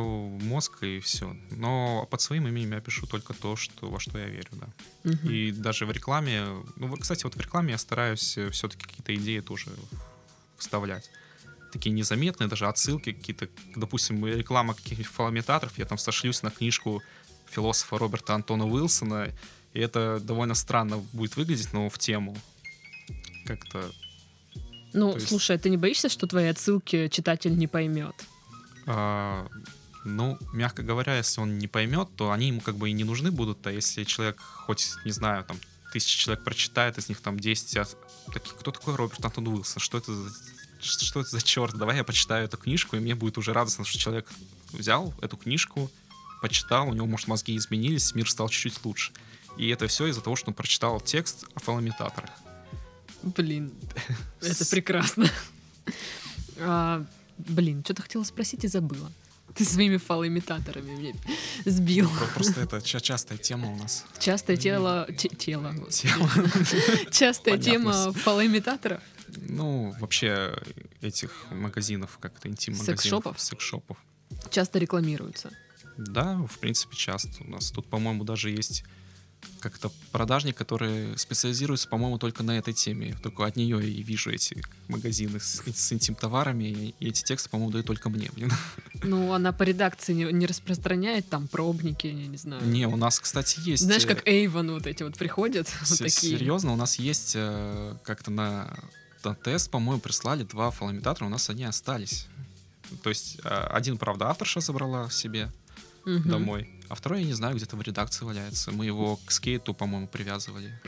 мозг 0.41 0.81
и 0.81 0.99
все. 0.99 1.37
Но 1.51 2.07
под 2.09 2.19
своим 2.21 2.47
именем 2.47 2.73
я 2.73 2.81
пишу 2.81 3.05
только 3.05 3.33
то, 3.33 3.55
что, 3.55 3.91
во 3.91 3.99
что 3.99 4.17
я 4.17 4.25
верю, 4.25 4.49
да. 4.53 4.67
Мгм. 5.03 5.29
И 5.29 5.51
даже 5.51 5.85
в 5.85 5.91
рекламе, 5.91 6.45
ну, 6.77 6.97
кстати, 6.97 7.25
вот 7.25 7.35
в 7.35 7.39
рекламе 7.39 7.73
я 7.73 7.77
стараюсь 7.77 8.39
все-таки 8.51 8.85
какие-то 8.87 9.13
идеи 9.13 9.39
тоже 9.41 9.69
вставлять. 10.57 11.11
Такие 11.71 11.91
незаметные 11.91 12.47
даже 12.47 12.67
отсылки 12.67 13.13
какие-то, 13.13 13.47
допустим, 13.75 14.25
реклама 14.25 14.73
каких-нибудь 14.73 15.11
фалометаторов, 15.11 15.77
я 15.77 15.85
там 15.85 15.99
сошлюсь 15.99 16.41
на 16.41 16.49
книжку 16.49 17.03
философа 17.51 17.99
Роберта 17.99 18.33
Антона 18.33 18.65
Уилсона, 18.65 19.29
и 19.73 19.79
это 19.79 20.19
довольно 20.19 20.55
странно 20.55 20.97
будет 21.13 21.35
выглядеть, 21.37 21.71
но 21.73 21.87
в 21.89 21.99
тему. 21.99 22.35
Как-то 23.45 23.91
Ну, 24.93 25.15
есть- 25.15 25.27
слушай, 25.27 25.57
ты 25.57 25.69
не 25.69 25.77
боишься, 25.77 26.09
что 26.09 26.27
твои 26.27 26.47
отсылки 26.47 27.07
читатель 27.09 27.57
не 27.57 27.67
поймет? 27.67 28.15
А, 28.85 29.47
ну, 30.05 30.37
мягко 30.53 30.83
говоря, 30.83 31.17
если 31.17 31.41
он 31.41 31.57
не 31.57 31.67
поймет, 31.67 32.09
то 32.15 32.31
они 32.31 32.47
ему 32.47 32.61
как 32.61 32.75
бы 32.75 32.89
и 32.89 32.93
не 32.93 33.03
нужны 33.03 33.31
будут. 33.31 33.65
А 33.65 33.71
если 33.71 34.03
человек 34.03 34.39
хоть, 34.39 34.91
не 35.05 35.11
знаю, 35.11 35.43
там, 35.45 35.57
тысяча 35.91 36.17
человек 36.17 36.43
прочитает, 36.43 36.97
из 36.97 37.09
них 37.09 37.21
там 37.21 37.39
10, 37.39 37.77
а, 37.77 37.85
такие, 38.31 38.55
кто 38.55 38.71
такой 38.71 38.95
Роберт 38.95 39.23
Антон 39.23 39.47
Уилсон? 39.47 39.81
Что 39.81 39.97
это 39.97 40.13
за 40.13 40.31
что 40.81 41.21
это 41.21 41.29
за 41.29 41.41
черт? 41.41 41.75
Давай 41.75 41.95
я 41.97 42.03
почитаю 42.03 42.45
эту 42.45 42.57
книжку, 42.57 42.97
и 42.97 42.99
мне 42.99 43.15
будет 43.15 43.37
уже 43.37 43.53
радостно, 43.53 43.85
что 43.85 43.97
человек 43.97 44.29
взял 44.73 45.13
эту 45.21 45.37
книжку, 45.37 45.89
почитал, 46.41 46.89
у 46.89 46.93
него, 46.93 47.05
может, 47.05 47.27
мозги 47.29 47.55
изменились, 47.55 48.13
мир 48.13 48.29
стал 48.29 48.49
чуть-чуть 48.49 48.83
лучше. 48.83 49.13
И 49.57 49.69
это 49.69 49.87
все 49.87 50.07
из-за 50.07 50.19
того, 50.21 50.35
что 50.35 50.49
он 50.49 50.55
прочитал 50.55 50.99
текст 50.99 51.45
о 51.55 51.59
фалоимитаторах. 51.61 52.29
Блин, 53.23 53.71
это 54.41 54.65
прекрасно. 54.69 55.29
А, 56.59 57.03
блин, 57.37 57.83
что-то 57.83 58.03
хотела 58.03 58.23
спросить 58.23 58.63
и 58.63 58.67
забыла. 58.67 59.11
Ты 59.55 59.65
своими 59.65 59.97
фалоимитаторами 59.97 60.91
меня 60.91 61.13
сбил. 61.65 62.09
Про- 62.09 62.27
Просто 62.27 62.61
это 62.61 62.81
ча- 62.81 62.99
частая 62.99 63.37
тема 63.39 63.71
у 63.71 63.75
нас. 63.75 64.05
Частое 64.19 64.55
тело... 64.55 65.07
те- 65.17 65.29
тело. 65.29 65.73
Тема. 65.89 66.29
Частая 67.11 67.57
тема 67.57 68.13
фалоимитаторов. 68.13 69.01
Ну, 69.35 69.95
вообще 69.99 70.55
этих 71.01 71.45
магазинов, 71.51 72.17
как-то 72.19 72.47
интим-магазинов. 72.49 72.99
Секс-шопов? 73.01 73.39
Секс-шопов. 73.39 73.97
Часто 74.51 74.77
рекламируются. 74.79 75.51
Да, 75.97 76.37
в 76.49 76.59
принципе, 76.59 76.95
часто 76.95 77.43
у 77.43 77.49
нас. 77.49 77.71
Тут, 77.71 77.87
по-моему, 77.89 78.23
даже 78.23 78.51
есть 78.51 78.83
как-то 79.59 79.91
продажник, 80.11 80.57
который 80.57 81.17
специализируется, 81.17 81.87
по-моему, 81.87 82.17
только 82.17 82.43
на 82.43 82.57
этой 82.57 82.73
теме. 82.73 83.15
Только 83.23 83.45
от 83.45 83.55
нее 83.55 83.87
и 83.87 84.03
вижу 84.03 84.29
эти 84.29 84.61
магазины 84.89 85.39
с, 85.39 85.61
с 85.65 85.93
интим-товарами, 85.93 86.93
и 86.99 87.07
эти 87.07 87.23
тексты, 87.23 87.49
по-моему, 87.49 87.71
дают 87.71 87.87
только 87.87 88.09
мне, 88.09 88.29
блин. 88.33 88.51
Ну, 89.03 89.33
она 89.33 89.51
по 89.51 89.63
редакции 89.63 90.13
не, 90.13 90.25
не 90.31 90.45
распространяет 90.45 91.29
там 91.29 91.47
пробники, 91.47 92.07
я 92.07 92.27
не 92.27 92.37
знаю. 92.37 92.65
Не, 92.65 92.87
у 92.87 92.95
нас, 92.95 93.19
кстати, 93.19 93.59
есть... 93.59 93.83
Знаешь, 93.83 94.05
э, 94.05 94.07
как 94.07 94.27
Avon 94.27 94.71
вот 94.73 94.87
эти 94.87 95.03
вот 95.03 95.17
приходят, 95.17 95.67
вот 95.79 95.97
Се- 95.97 96.03
такие. 96.05 96.37
Серьезно, 96.37 96.73
у 96.73 96.75
нас 96.75 96.99
есть 96.99 97.33
э, 97.35 97.95
как-то 98.03 98.31
на, 98.31 98.73
на 99.23 99.35
тест, 99.35 99.69
по-моему, 99.71 100.01
прислали 100.01 100.43
два 100.43 100.71
фалоимитатора, 100.71 101.25
у 101.25 101.29
нас 101.29 101.49
они 101.49 101.63
остались. 101.63 102.27
То 103.01 103.09
есть 103.09 103.39
э, 103.43 103.49
один, 103.49 103.97
правда, 103.97 104.29
авторша 104.29 104.59
забрала 104.59 105.09
себе 105.09 105.51
Мгм. 106.05 106.29
домой, 106.29 106.69
а 106.89 106.95
второй, 106.95 107.21
я 107.21 107.25
не 107.25 107.33
знаю, 107.33 107.55
где-то 107.55 107.75
в 107.75 107.81
редакции 107.81 108.25
валяется. 108.25 108.71
Мы 108.71 108.85
его 108.85 109.17
к 109.25 109.31
скейту, 109.31 109.73
по-моему, 109.73 110.07
привязывали. 110.07 110.79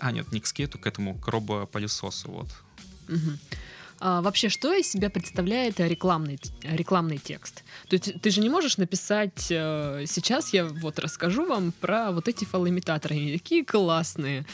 А, 0.00 0.10
нет, 0.10 0.32
не 0.32 0.40
к 0.40 0.46
скейту, 0.46 0.78
к 0.78 0.86
этому, 0.86 1.14
к 1.14 1.28
робопылесосу, 1.28 2.30
вот. 2.30 2.48
А 3.98 4.20
вообще, 4.20 4.48
что 4.48 4.74
из 4.74 4.90
себя 4.90 5.08
представляет 5.08 5.80
рекламный, 5.80 6.38
рекламный 6.62 7.18
текст? 7.18 7.64
То 7.88 7.94
есть 7.94 8.20
ты 8.20 8.30
же 8.30 8.40
не 8.40 8.50
можешь 8.50 8.76
написать 8.76 9.46
э, 9.50 10.04
сейчас 10.06 10.52
я 10.52 10.66
вот 10.66 10.98
расскажу 10.98 11.46
вам 11.46 11.72
про 11.72 12.10
вот 12.12 12.28
эти 12.28 12.44
фалоимитаторы, 12.44 13.14
они 13.14 13.32
такие 13.32 13.64
классные. 13.64 14.44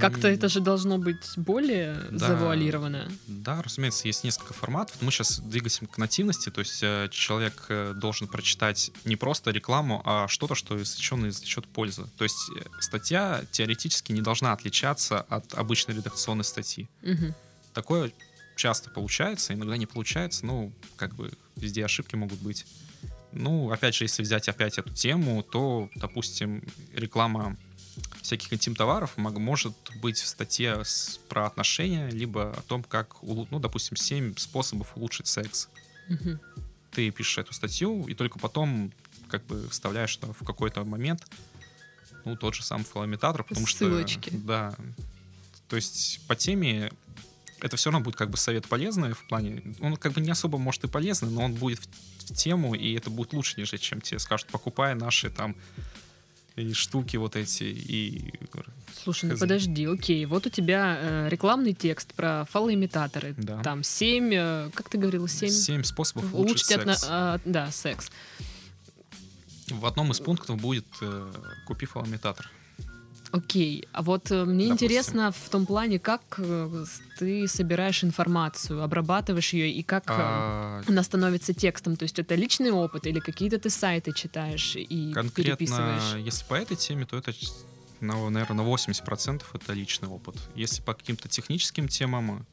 Как-то 0.00 0.28
это 0.28 0.48
же 0.48 0.60
должно 0.60 0.98
быть 0.98 1.24
более 1.36 1.94
Да. 2.10 2.28
завуалировано. 2.28 3.10
Да, 3.26 3.62
разумеется, 3.62 4.06
есть 4.08 4.24
несколько 4.24 4.54
форматов. 4.54 4.96
Мы 5.00 5.10
сейчас 5.10 5.40
двигаемся 5.40 5.86
к 5.86 5.98
нативности, 5.98 6.50
то 6.50 6.60
есть 6.60 6.80
э, 6.82 7.08
человек 7.10 7.66
э, 7.68 7.92
должен 7.94 8.28
прочитать 8.28 8.90
не 9.04 9.16
просто 9.16 9.50
рекламу, 9.50 10.02
а 10.04 10.28
что-то, 10.28 10.54
что 10.54 10.80
извлеченно 10.80 11.28
извлечет 11.28 11.66
пользу. 11.66 12.08
То 12.16 12.24
есть 12.24 12.38
э, 12.56 12.62
статья 12.80 13.44
теоретически 13.50 14.12
не 14.12 14.20
должна 14.20 14.52
отличаться 14.52 15.20
от 15.20 15.54
обычной 15.54 15.94
редакционной 15.96 16.44
статьи. 16.44 16.88
Мгм. 17.02 17.34
Такое 17.74 18.12
часто 18.56 18.90
получается, 18.90 19.54
иногда 19.54 19.76
не 19.76 19.86
получается, 19.86 20.44
ну, 20.44 20.72
как 20.96 21.14
бы 21.14 21.32
везде 21.56 21.84
ошибки 21.84 22.16
могут 22.16 22.40
быть. 22.40 22.66
Ну, 23.32 23.70
опять 23.70 23.94
же, 23.94 24.04
если 24.04 24.22
взять 24.22 24.48
опять 24.48 24.78
эту 24.78 24.92
тему, 24.92 25.42
то, 25.42 25.90
допустим, 25.94 26.64
реклама 26.94 27.56
всяких 28.22 28.52
интим-товаров 28.52 29.16
может 29.16 29.74
быть 30.00 30.18
в 30.18 30.26
статье 30.26 30.84
с- 30.84 31.18
про 31.28 31.46
отношения, 31.46 32.10
либо 32.10 32.52
о 32.52 32.62
том, 32.62 32.82
как, 32.82 33.16
ну, 33.22 33.58
допустим, 33.58 33.96
7 33.96 34.36
способов 34.36 34.96
улучшить 34.96 35.26
секс. 35.26 35.68
Мгм. 36.08 36.40
Ты 36.90 37.10
пишешь 37.10 37.38
эту 37.38 37.52
статью, 37.52 38.06
и 38.06 38.14
только 38.14 38.38
потом 38.38 38.92
как 39.28 39.44
бы 39.46 39.68
вставляешь 39.68 40.10
что 40.10 40.32
в 40.32 40.44
какой-то 40.44 40.84
момент 40.84 41.26
ну, 42.24 42.36
тот 42.36 42.54
же 42.54 42.62
самый 42.62 42.84
фалоимитатор, 42.84 43.44
потому 43.44 43.66
Ссылочки. 43.66 44.30
что... 44.30 44.38
Да. 44.38 44.74
То 45.68 45.76
есть 45.76 46.20
по 46.26 46.34
теме 46.34 46.90
это 47.60 47.76
все 47.76 47.90
равно 47.90 48.04
будет 48.04 48.16
как 48.16 48.30
бы 48.30 48.36
совет 48.36 48.66
полезный 48.68 49.12
в 49.14 49.26
плане... 49.26 49.62
Он 49.80 49.96
как 49.96 50.12
бы 50.12 50.20
не 50.20 50.30
особо 50.30 50.58
может 50.58 50.84
и 50.84 50.88
полезный, 50.88 51.30
но 51.30 51.42
он 51.42 51.54
будет 51.54 51.80
в, 51.80 51.88
в 52.30 52.34
тему, 52.34 52.74
и 52.74 52.94
это 52.94 53.10
будет 53.10 53.32
лучше, 53.32 53.54
нежели 53.56 53.78
чем 53.78 54.00
тебе 54.00 54.18
скажут, 54.18 54.48
покупай 54.48 54.94
наши 54.94 55.30
там 55.30 55.56
и 56.58 56.72
штуки 56.72 57.16
вот 57.16 57.36
эти, 57.36 57.64
и... 57.64 58.32
Слушай, 59.02 59.30
ну 59.30 59.38
подожди, 59.38 59.86
окей, 59.86 60.24
вот 60.26 60.46
у 60.46 60.50
тебя 60.50 60.98
э, 61.00 61.28
рекламный 61.30 61.72
текст 61.72 62.12
про 62.14 62.46
фалоимитаторы. 62.50 63.34
Да. 63.38 63.62
Там 63.62 63.82
семь, 63.84 64.32
э, 64.34 64.70
как 64.74 64.88
ты 64.88 64.98
говорил, 64.98 65.28
семь... 65.28 65.50
Семь 65.50 65.82
способов 65.84 66.34
улучшить 66.34 66.70
Улучшить 66.70 66.72
отно- 66.72 66.94
секс. 66.94 67.06
а, 67.08 67.40
да, 67.44 67.70
секс. 67.70 68.10
В 69.70 69.86
одном 69.86 70.10
из 70.12 70.20
пунктов 70.20 70.56
будет 70.60 70.86
э, 71.00 71.32
«Купи 71.66 71.86
фалоимитатор». 71.86 72.50
Окей, 73.30 73.86
а 73.92 74.02
вот 74.02 74.30
э, 74.30 74.44
мне 74.44 74.68
Допустим. 74.68 74.72
интересно 74.72 75.32
в 75.32 75.48
том 75.50 75.66
плане, 75.66 75.98
как 75.98 76.22
э, 76.38 76.84
ты 77.18 77.46
собираешь 77.46 78.02
информацию, 78.02 78.82
обрабатываешь 78.82 79.52
ее 79.52 79.70
и 79.70 79.82
как 79.82 80.04
э, 80.08 80.14
А, 80.16 80.82
она 80.88 81.02
становится 81.02 81.52
текстом. 81.52 81.96
То 81.96 82.04
есть 82.04 82.18
это 82.18 82.34
личный 82.34 82.70
опыт 82.70 83.06
или 83.06 83.20
какие-то 83.20 83.58
ты 83.58 83.68
сайты 83.68 84.12
читаешь 84.12 84.76
и 84.76 85.12
Конкретно, 85.12 85.56
переписываешь. 85.56 86.24
если 86.24 86.44
по 86.46 86.54
этой 86.54 86.76
теме, 86.76 87.04
то 87.04 87.18
это, 87.18 87.32
ну, 88.00 88.30
наверное, 88.30 88.64
на 88.64 88.68
80% 88.68 89.42
это 89.52 89.72
личный 89.74 90.08
опыт. 90.08 90.36
Если 90.54 90.80
по 90.80 90.94
каким-то 90.94 91.28
техническим 91.28 91.88
темам, 91.88 92.46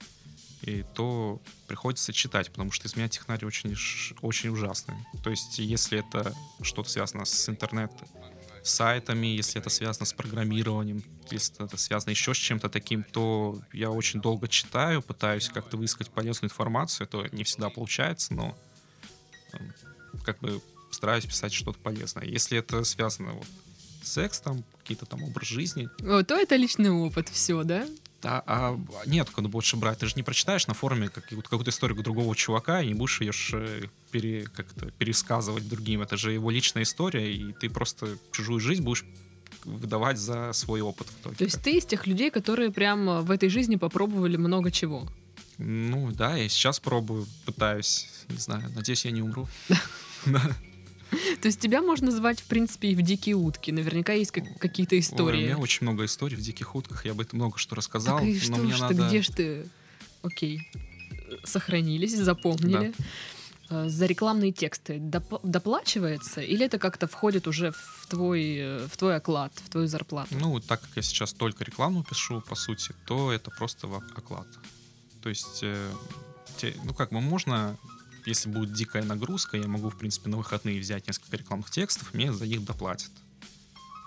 и 0.62 0.84
то 0.96 1.42
приходится 1.68 2.12
читать, 2.12 2.50
потому 2.50 2.72
что 2.72 2.88
из 2.88 2.96
меня 2.96 3.08
технарий 3.08 3.46
очень, 3.46 3.76
очень 4.22 4.50
ужасный. 4.50 4.96
То 5.24 5.30
есть, 5.30 5.60
если 5.60 6.00
это 6.00 6.34
что-то 6.62 6.90
связано 6.90 7.26
с 7.26 7.48
интернет-сайтами, 8.66 9.28
если 9.28 9.62
это 9.62 9.70
связано 9.70 10.06
с 10.06 10.14
программированием, 10.14 11.04
если 11.32 11.64
это 11.64 11.78
связано 11.78 12.12
еще 12.12 12.34
с 12.34 12.38
чем-то 12.38 12.70
таким, 12.70 13.04
то 13.04 13.60
я 13.74 13.92
очень 13.92 14.22
долго 14.22 14.48
читаю, 14.48 15.02
пытаюсь 15.02 15.50
как-то 15.50 15.78
выискать 15.78 16.10
полезную 16.10 16.50
информацию. 16.50 17.08
Это 17.08 17.36
не 17.36 17.44
всегда 17.44 17.70
получается, 17.70 18.34
но 18.34 18.58
эм, 19.54 19.74
как 20.24 20.40
бы 20.40 20.62
стараюсь 20.92 21.26
писать 21.26 21.54
что-то 21.54 21.80
полезное. 21.80 22.26
Если 22.26 22.58
это 22.58 22.84
связано 22.84 23.34
вот 23.34 23.48
с 24.04 24.14
сексом, 24.14 24.64
какие-то 24.80 25.06
там 25.06 25.24
образ 25.24 25.48
жизни, 25.48 25.88
О, 26.02 26.24
то 26.24 26.36
это 26.36 26.56
личный 26.56 26.90
опыт, 26.90 27.30
все, 27.30 27.64
да? 27.64 27.88
Да, 28.22 28.44
а 28.48 28.80
нет, 29.06 29.30
куда 29.30 29.48
больше 29.48 29.78
брать. 29.78 30.00
Ты 30.00 30.08
же 30.08 30.14
не 30.16 30.24
прочитаешь 30.24 30.68
на 30.68 30.74
форуме 30.74 31.10
как- 31.10 31.28
какую-то 31.28 31.70
историю 31.70 32.02
другого 32.02 32.36
чувака 32.36 32.82
и 32.82 32.88
не 32.88 32.94
будешь 32.94 33.22
ее 33.22 33.32
э, 33.54 33.84
пере, 34.12 34.46
как-то 34.46 34.92
пересказывать 34.92 35.68
другим. 35.68 36.02
Это 36.02 36.18
же 36.18 36.32
его 36.32 36.50
личная 36.50 36.84
история, 36.84 37.34
и 37.34 37.54
ты 37.54 37.70
просто 37.70 38.18
чужую 38.32 38.60
жизнь 38.60 38.84
будешь 38.84 39.06
выдавать 39.64 40.18
за 40.18 40.54
свой 40.54 40.82
опыт 40.82 41.08
в 41.08 41.22
итоге. 41.22 41.36
То 41.36 41.44
есть 41.44 41.62
ты 41.62 41.78
из 41.78 41.86
тех 41.86 42.08
людей, 42.08 42.32
которые 42.32 42.72
прям 42.72 43.10
э, 43.10 43.22
в 43.22 43.32
этой 43.32 43.50
жизни 43.50 43.76
попробовали 43.76 44.38
много 44.38 44.72
чего. 44.72 45.08
Ну 45.58 46.12
да, 46.12 46.36
я 46.36 46.50
сейчас 46.50 46.80
пробую, 46.80 47.28
пытаюсь, 47.46 48.10
не 48.30 48.38
знаю, 48.38 48.64
надеюсь, 48.76 49.06
я 49.06 49.12
не 49.12 49.22
умру. 49.22 49.48
Да. 51.36 51.36
То 51.42 51.48
есть 51.48 51.60
тебя 51.60 51.82
можно 51.82 52.12
звать, 52.12 52.40
в 52.42 52.46
принципе, 52.46 52.90
и 52.90 52.96
в 52.96 53.02
дикие 53.02 53.36
утки. 53.36 53.72
Наверняка 53.72 54.14
есть 54.14 54.32
как- 54.32 54.58
какие-то 54.60 54.96
Ой, 54.96 55.00
у 55.00 55.02
истории. 55.02 55.44
меня 55.46 55.58
очень 55.58 55.86
много 55.86 56.06
историй 56.06 56.38
в 56.38 56.42
диких 56.42 56.76
утках, 56.76 57.06
я 57.06 57.14
бы 57.14 57.24
это 57.24 57.36
много 57.36 57.58
что 57.58 57.76
рассказал, 57.76 58.20
Так 58.20 58.28
и 58.28 58.34
но 58.34 58.40
что 58.40 58.56
мне 58.58 58.74
ж 58.74 58.80
надо... 58.80 58.96
ты, 58.96 59.08
где 59.08 59.22
ж 59.22 59.28
ты? 59.30 59.68
Окей. 60.24 60.62
Сохранились, 61.44 62.16
запомнили. 62.16 62.94
Э, 63.70 63.90
За 63.90 64.06
рекламные 64.06 64.52
тексты 64.52 64.98
доп- 64.98 65.40
доплачивается 65.44 66.42
или 66.42 66.66
это 66.66 66.78
как-то 66.78 67.08
входит 67.08 67.48
уже 67.48 67.72
в 67.72 68.06
твой, 68.08 68.56
э, 68.58 68.88
в 68.88 68.96
твой 68.98 69.16
оклад, 69.16 69.52
в 69.66 69.70
твою 69.70 69.88
зарплату? 69.88 70.36
Ну, 70.40 70.60
так 70.60 70.82
как 70.82 70.90
я 70.96 71.02
сейчас 71.02 71.34
только 71.34 71.64
рекламу 71.64 72.04
пишу, 72.04 72.42
по 72.42 72.56
сути, 72.56 72.94
то 73.08 73.32
это 73.32 73.50
просто 73.52 73.88
в 73.88 73.96
оклад. 73.96 74.48
То 75.24 75.30
есть, 75.30 75.60
э, 75.64 75.92
ну, 76.84 76.94
как 76.94 77.10
бы 77.12 77.22
можно, 77.22 77.76
если 78.26 78.50
будет 78.50 78.74
дикая 78.74 79.04
нагрузка, 79.04 79.58
я 79.58 79.68
могу, 79.68 79.90
в 79.90 79.98
принципе, 79.98 80.30
на 80.30 80.38
выходные 80.38 80.80
взять 80.80 81.08
несколько 81.08 81.38
рекламных 81.38 81.70
текстов, 81.70 82.14
мне 82.14 82.34
за 82.34 82.48
них 82.48 82.64
доплатят. 82.64 83.12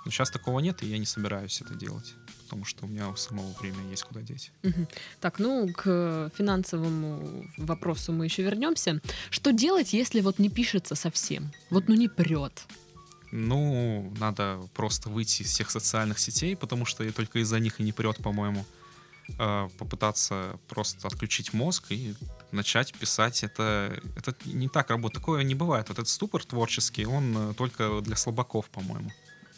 Но 0.05 0.11
сейчас 0.11 0.31
такого 0.31 0.61
нет, 0.61 0.83
и 0.83 0.87
я 0.87 0.99
не 0.99 1.07
собираюсь 1.07 1.61
это 1.61 1.75
делать, 1.75 2.15
потому 2.45 2.65
что 2.65 2.87
у 2.87 2.89
меня 2.89 3.09
у 3.09 3.17
самого 3.17 3.53
время 3.61 3.77
есть 3.91 4.05
куда 4.05 4.23
деть. 4.23 4.53
Так, 5.21 5.39
ну, 5.39 5.69
к 5.73 6.31
финансовому 6.37 7.45
вопросу 7.59 8.13
мы 8.13 8.25
еще 8.25 8.43
вернемся. 8.43 9.01
Что 9.31 9.53
делать, 9.53 9.93
если 9.93 10.21
вот 10.21 10.39
не 10.39 10.49
пишется 10.49 10.95
совсем? 10.95 11.53
Вот 11.71 11.89
ну 11.89 11.95
не 11.95 12.09
прет. 12.09 12.65
Ну, 13.31 14.11
надо 14.19 14.59
просто 14.75 15.11
выйти 15.11 15.43
из 15.43 15.49
всех 15.49 15.71
социальных 15.71 16.19
сетей, 16.19 16.57
потому 16.57 16.87
что 16.87 17.05
и 17.05 17.11
только 17.11 17.41
из-за 17.41 17.59
них 17.59 17.79
и 17.81 17.83
не 17.83 17.93
прет, 17.93 18.17
по-моему. 18.17 18.65
Э, 19.39 19.69
Попытаться 19.79 20.59
просто 20.69 21.07
отключить 21.09 21.53
мозг 21.53 21.85
и 21.91 22.15
начать 22.53 22.93
писать. 22.95 23.45
Это, 23.45 24.01
это 24.17 24.35
не 24.45 24.69
так 24.69 24.91
работает. 24.91 25.21
Такое 25.21 25.43
не 25.43 25.55
бывает. 25.55 25.89
Вот 25.89 25.99
этот 25.99 26.09
ступор 26.09 26.45
творческий, 26.45 27.05
он 27.07 27.51
э, 27.51 27.55
только 27.55 28.01
для 28.01 28.17
слабаков, 28.17 28.69
по-моему. 28.71 29.11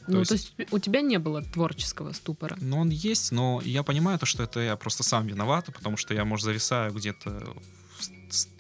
ну, 0.09 0.19
есть- 0.21 0.29
то 0.29 0.35
есть 0.35 0.73
у 0.73 0.79
тебя 0.79 1.03
не 1.03 1.19
было 1.19 1.43
творческого 1.43 2.13
ступора. 2.13 2.57
Но 2.61 2.79
он 2.81 2.89
есть, 2.91 3.33
но 3.33 3.61
я 3.65 3.83
понимаю 3.83 4.19
то, 4.19 4.27
что 4.27 4.43
это 4.43 4.61
я 4.61 4.77
просто 4.77 5.03
сам 5.03 5.27
виноват, 5.27 5.67
потому 5.67 5.97
что 5.97 6.15
я, 6.15 6.25
может, 6.25 6.45
зависаю 6.45 6.93
где-то 6.93 7.55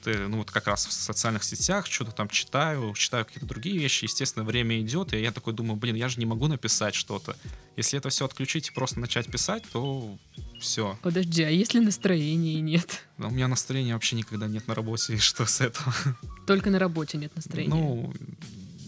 ну 0.05 0.39
вот 0.39 0.51
как 0.51 0.67
раз 0.67 0.87
в 0.87 0.93
социальных 0.93 1.45
сетях, 1.45 1.87
что-то 1.87 2.13
там 2.13 2.29
читаю, 2.29 2.95
читаю 2.95 3.25
какие-то 3.25 3.47
другие 3.47 3.79
вещи, 3.79 4.05
естественно, 4.05 4.45
время 4.45 4.81
идет, 4.81 5.13
и 5.13 5.21
я 5.21 5.33
такой 5.33 5.53
думаю, 5.53 5.77
блин, 5.77 5.95
я 5.95 6.09
же 6.09 6.19
не 6.19 6.27
могу 6.27 6.47
написать 6.47 6.95
что-то. 6.95 7.37
Если 7.77 7.99
это 7.99 8.09
все 8.09 8.25
отключить 8.25 8.69
и 8.69 8.73
просто 8.73 9.01
начать 9.01 9.31
писать, 9.31 9.65
то 9.73 10.19
все. 10.61 10.99
Подожди, 11.03 11.43
а 11.43 11.51
если 11.51 11.81
настроения 11.81 12.61
нет? 12.61 13.05
У 13.19 13.31
меня 13.31 13.49
настроения 13.49 13.95
вообще 13.95 14.17
никогда 14.17 14.47
нет 14.47 14.67
на 14.69 14.75
работе, 14.75 15.15
и 15.15 15.19
что 15.19 15.47
с 15.47 15.61
этого? 15.61 15.95
Только 16.47 16.71
на 16.71 16.79
работе 16.79 17.19
нет 17.19 17.35
настроения. 17.35 17.71
Ну, 17.71 18.13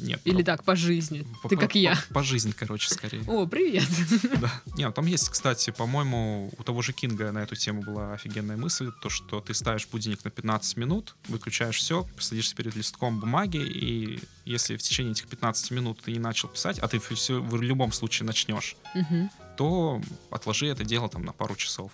Нет. 0.02 0.20
Или 0.24 0.42
так, 0.42 0.64
по 0.64 0.76
жизни. 0.76 1.26
по- 1.42 1.48
Ты 1.48 1.56
по- 1.56 1.62
как 1.62 1.74
я. 1.74 1.96
По, 2.08 2.14
по 2.14 2.22
жизни, 2.22 2.52
короче, 2.52 2.88
скорее. 2.92 3.22
О, 3.26 3.46
привет. 3.46 3.84
Да. 4.40 4.62
Не, 4.76 4.86
ну 4.86 4.92
там 4.92 5.06
есть, 5.06 5.28
кстати, 5.28 5.70
по-моему, 5.70 6.50
у 6.58 6.62
того 6.62 6.82
же 6.82 6.92
Кинга 6.92 7.32
на 7.32 7.38
эту 7.42 7.54
тему 7.56 7.82
была 7.82 8.12
офигенная 8.14 8.56
мысль, 8.56 8.90
то, 9.02 9.08
что 9.08 9.40
ты 9.40 9.54
ставишь 9.54 9.86
будильник 9.88 10.24
на 10.24 10.30
15 10.30 10.76
минут, 10.76 11.14
выключаешь 11.28 11.76
все, 11.78 12.06
садишься 12.18 12.54
перед 12.56 12.74
листком 12.76 13.20
бумаги, 13.20 13.58
и 13.58 14.20
если 14.44 14.76
в 14.76 14.82
течение 14.82 15.12
этих 15.12 15.28
15 15.28 15.70
минут 15.70 16.00
ты 16.04 16.12
не 16.12 16.18
начал 16.18 16.48
писать, 16.48 16.78
а 16.78 16.88
ты 16.88 16.98
все 16.98 17.40
в 17.40 17.60
любом 17.62 17.92
случае 17.92 18.26
начнешь, 18.26 18.76
Мгм. 18.94 19.30
то 19.56 20.00
отложи 20.30 20.66
это 20.66 20.84
дело 20.84 21.08
там 21.08 21.24
на 21.24 21.32
пару 21.32 21.54
часов. 21.56 21.92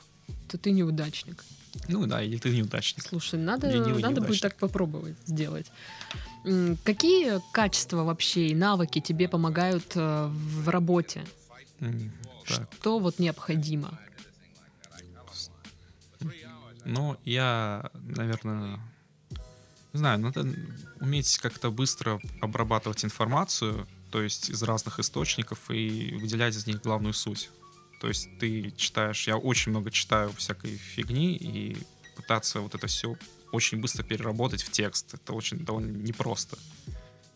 То 0.49 0.57
ты 0.59 0.71
неудачник. 0.71 1.45
Ну 1.87 2.07
да, 2.07 2.23
или 2.23 2.39
ты 2.39 2.51
неудачник. 2.51 3.05
Слушай, 3.05 3.39
надо, 3.39 3.71
Ленивый 3.71 4.03
надо 4.03 4.21
будет 4.21 4.41
так 4.41 4.57
попробовать 4.57 5.17
сделать. 5.27 5.67
Какие 6.85 7.41
качества 7.53 8.05
вообще 8.05 8.49
и 8.49 8.55
навыки 8.55 9.01
тебе 9.01 9.29
помогают 9.29 9.93
э, 9.95 10.29
в 10.29 10.69
работе? 10.69 11.25
Так. 11.79 12.69
Что 12.81 12.99
вот 12.99 13.19
необходимо? 13.19 13.99
Ну, 16.85 17.19
я, 17.25 17.91
наверное, 17.93 18.81
не 19.93 19.99
знаю, 19.99 20.19
надо 20.19 20.47
уметь 21.01 21.39
как-то 21.39 21.71
быстро 21.71 22.21
обрабатывать 22.41 23.05
информацию, 23.05 23.87
то 24.11 24.23
есть 24.23 24.49
из 24.49 24.63
разных 24.63 24.99
источников, 24.99 25.71
и 25.71 26.17
выделять 26.19 26.57
из 26.57 26.67
них 26.67 26.81
главную 26.81 27.13
суть. 27.13 27.51
То 28.01 28.09
есть 28.09 28.29
ты 28.39 28.71
читаешь, 28.77 29.27
я 29.27 29.37
очень 29.37 29.71
много 29.71 29.91
читаю 29.91 30.33
всякой 30.33 30.77
фигни, 30.77 31.37
и 31.37 31.77
пытаться 32.17 32.61
вот 32.61 32.75
это 32.75 32.87
все 32.87 33.17
очень 33.53 33.81
быстро 33.81 34.03
переработать 34.03 34.63
в 34.63 34.71
текст, 34.71 35.15
это 35.15 35.33
очень 35.33 35.59
довольно 35.65 35.97
непросто. 35.97 36.59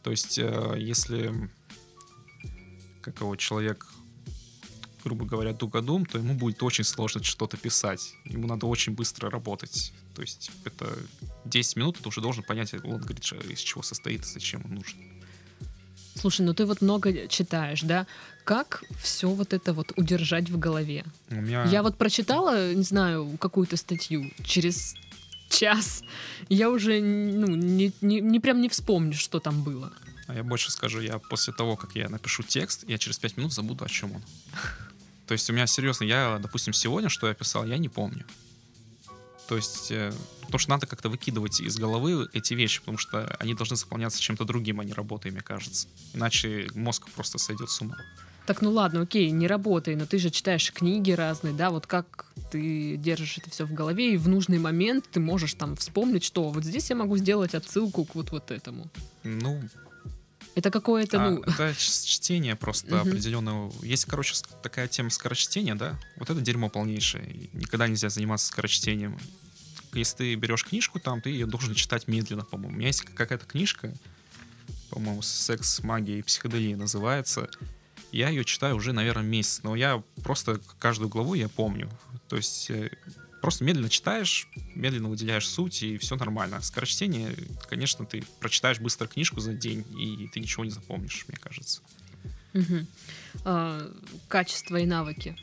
То 0.02 0.10
есть, 0.10 0.38
э, 0.38 0.74
если 0.78 1.50
какого 3.00 3.36
человек 3.36 3.86
грубо 5.04 5.24
говоря, 5.24 5.52
тугодум, 5.52 6.06
то 6.06 6.18
ему 6.18 6.34
будет 6.34 6.62
очень 6.62 6.84
сложно 6.84 7.22
что-то 7.22 7.56
писать. 7.56 8.14
Ему 8.24 8.46
надо 8.46 8.66
очень 8.66 8.92
быстро 8.94 9.30
работать. 9.30 9.92
То 10.14 10.22
есть 10.22 10.50
это 10.64 10.96
10 11.44 11.76
минут, 11.76 11.98
ты 11.98 12.08
уже 12.08 12.20
должен 12.20 12.44
понять, 12.44 12.72
он 12.74 13.00
говорит, 13.00 13.20
из 13.50 13.58
чего 13.58 13.82
состоит, 13.82 14.24
зачем 14.24 14.62
он 14.64 14.76
нужен. 14.76 14.98
Слушай, 16.14 16.42
ну 16.42 16.54
ты 16.54 16.66
вот 16.66 16.82
много 16.82 17.26
читаешь, 17.28 17.82
да? 17.82 18.06
Как 18.44 18.82
все 19.00 19.28
вот 19.28 19.52
это 19.52 19.72
вот 19.72 19.92
удержать 19.96 20.50
в 20.50 20.58
голове? 20.58 21.04
У 21.30 21.34
меня... 21.36 21.64
Я 21.64 21.82
вот 21.82 21.96
прочитала, 21.96 22.74
не 22.74 22.82
знаю, 22.82 23.36
какую-то 23.38 23.76
статью 23.76 24.32
через 24.44 24.94
час, 25.48 26.02
я 26.48 26.70
уже 26.70 27.00
ну, 27.00 27.46
не, 27.54 27.92
не, 28.00 28.20
не 28.20 28.40
прям 28.40 28.60
не 28.60 28.68
вспомню, 28.68 29.14
что 29.14 29.38
там 29.38 29.62
было. 29.62 29.92
А 30.26 30.34
я 30.34 30.42
больше 30.42 30.70
скажу, 30.70 31.00
я 31.00 31.18
после 31.18 31.52
того, 31.52 31.76
как 31.76 31.94
я 31.94 32.08
напишу 32.08 32.42
текст, 32.42 32.84
я 32.88 32.98
через 32.98 33.18
5 33.18 33.36
минут 33.36 33.52
забуду, 33.52 33.84
о 33.84 33.88
чем 33.88 34.12
он. 34.12 34.22
То 35.26 35.34
есть 35.34 35.48
у 35.50 35.52
меня 35.52 35.66
серьезно, 35.66 36.04
я, 36.04 36.38
допустим, 36.42 36.72
сегодня, 36.72 37.08
что 37.08 37.28
я 37.28 37.34
писал, 37.34 37.66
я 37.66 37.78
не 37.78 37.88
помню. 37.88 38.24
То 39.48 39.56
есть, 39.56 39.90
э, 39.90 40.12
потому 40.40 40.58
что 40.58 40.70
надо 40.70 40.86
как-то 40.86 41.10
выкидывать 41.10 41.60
из 41.60 41.76
головы 41.76 42.28
эти 42.32 42.54
вещи, 42.54 42.80
потому 42.80 42.98
что 42.98 43.36
они 43.38 43.54
должны 43.54 43.76
заполняться 43.76 44.20
чем-то 44.20 44.44
другим, 44.44 44.80
а 44.80 44.84
не 44.84 44.92
работой, 44.92 45.30
мне 45.30 45.42
кажется. 45.42 45.88
Иначе 46.14 46.68
мозг 46.74 47.08
просто 47.10 47.38
сойдет 47.38 47.70
с 47.70 47.80
ума. 47.80 47.96
Так, 48.46 48.60
ну 48.60 48.72
ладно, 48.72 49.02
окей, 49.02 49.30
не 49.30 49.46
работай, 49.46 49.94
но 49.94 50.04
ты 50.04 50.18
же 50.18 50.30
читаешь 50.30 50.72
книги 50.72 51.12
разные, 51.12 51.54
да, 51.54 51.70
вот 51.70 51.86
как 51.86 52.26
ты 52.50 52.96
держишь 52.96 53.38
это 53.38 53.50
все 53.50 53.64
в 53.64 53.72
голове, 53.72 54.14
и 54.14 54.16
в 54.16 54.28
нужный 54.28 54.58
момент 54.58 55.06
ты 55.10 55.20
можешь 55.20 55.54
там 55.54 55.76
вспомнить, 55.76 56.24
что 56.24 56.50
вот 56.50 56.64
здесь 56.64 56.90
я 56.90 56.96
могу 56.96 57.16
сделать 57.16 57.54
отсылку 57.54 58.04
к 58.04 58.14
вот, 58.16 58.32
вот 58.32 58.50
этому. 58.50 58.88
Ну, 59.22 59.62
Это 60.54 60.70
какое-то, 60.70 61.24
а, 61.24 61.30
ну... 61.30 61.42
это 61.42 61.72
чтение 61.78 62.56
просто 62.56 62.96
Мгм. 62.96 63.08
определенного. 63.08 63.72
Есть, 63.82 64.04
короче, 64.04 64.34
такая 64.62 64.86
тема 64.88 65.08
скорочтения, 65.10 65.74
да? 65.74 65.98
Вот 66.16 66.28
это 66.28 66.40
дерьмо 66.42 66.68
полнейшее. 66.68 67.48
Никогда 67.54 67.86
нельзя 67.88 68.10
заниматься 68.10 68.48
скорочтением. 68.48 69.18
Если 69.94 70.16
ты 70.16 70.34
берешь 70.34 70.64
книжку 70.64 70.98
там, 71.00 71.22
ты 71.22 71.30
ее 71.30 71.46
должен 71.46 71.74
читать 71.74 72.08
медленно, 72.08 72.44
по-моему. 72.44 72.74
У 72.74 72.78
меня 72.78 72.88
есть 72.88 73.02
какая-то 73.02 73.46
книжка, 73.46 73.94
по-моему, 74.90 75.22
«Секс, 75.22 75.82
магия 75.82 76.18
и 76.18 76.22
психоделия» 76.22 76.76
называется. 76.76 77.48
Я 78.12 78.28
ее 78.28 78.44
читаю 78.44 78.76
уже, 78.76 78.92
наверное, 78.92 79.24
месяц, 79.24 79.62
но 79.62 79.74
я 79.74 80.02
просто 80.22 80.60
каждую 80.78 81.08
главу 81.08 81.34
я 81.34 81.48
помню. 81.48 81.90
То 82.28 82.36
есть 82.36 82.70
э, 82.70 82.90
просто 83.40 83.64
медленно 83.64 83.88
читаешь, 83.88 84.48
медленно 84.74 85.08
выделяешь 85.08 85.48
суть, 85.48 85.82
и 85.82 85.98
все 85.98 86.16
нормально. 86.16 86.60
Скорочтение, 86.60 87.34
конечно, 87.68 88.04
ты 88.04 88.22
прочитаешь 88.38 88.80
быстро 88.80 89.06
книжку 89.06 89.40
за 89.40 89.54
день, 89.54 89.84
и 89.98 90.28
ты 90.28 90.40
ничего 90.40 90.64
не 90.64 90.70
запомнишь, 90.70 91.24
мне 91.28 91.38
кажется. 91.38 91.80
А, 93.44 93.90
качества 94.28 94.76
и 94.76 94.84
навыки. 94.84 95.36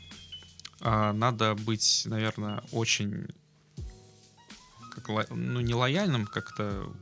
А, 0.80 1.12
надо 1.12 1.54
быть, 1.56 2.04
наверное, 2.06 2.62
очень 2.70 3.28
как, 4.90 5.30
ну, 5.30 5.60
не 5.60 5.74
лояльным 5.74 6.26
как-то 6.26 6.92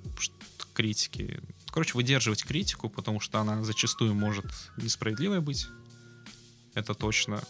к 0.59 0.73
критике. 0.75 1.41
Короче, 1.79 1.95
выдерживать 1.95 2.43
критику, 2.43 2.89
потому 2.89 3.21
что 3.21 3.39
она 3.39 3.63
зачастую 3.63 4.13
может 4.13 4.47
несправедливой 4.79 5.41
быть. 5.41 5.69
Это 6.75 6.93
точно. 6.93 7.41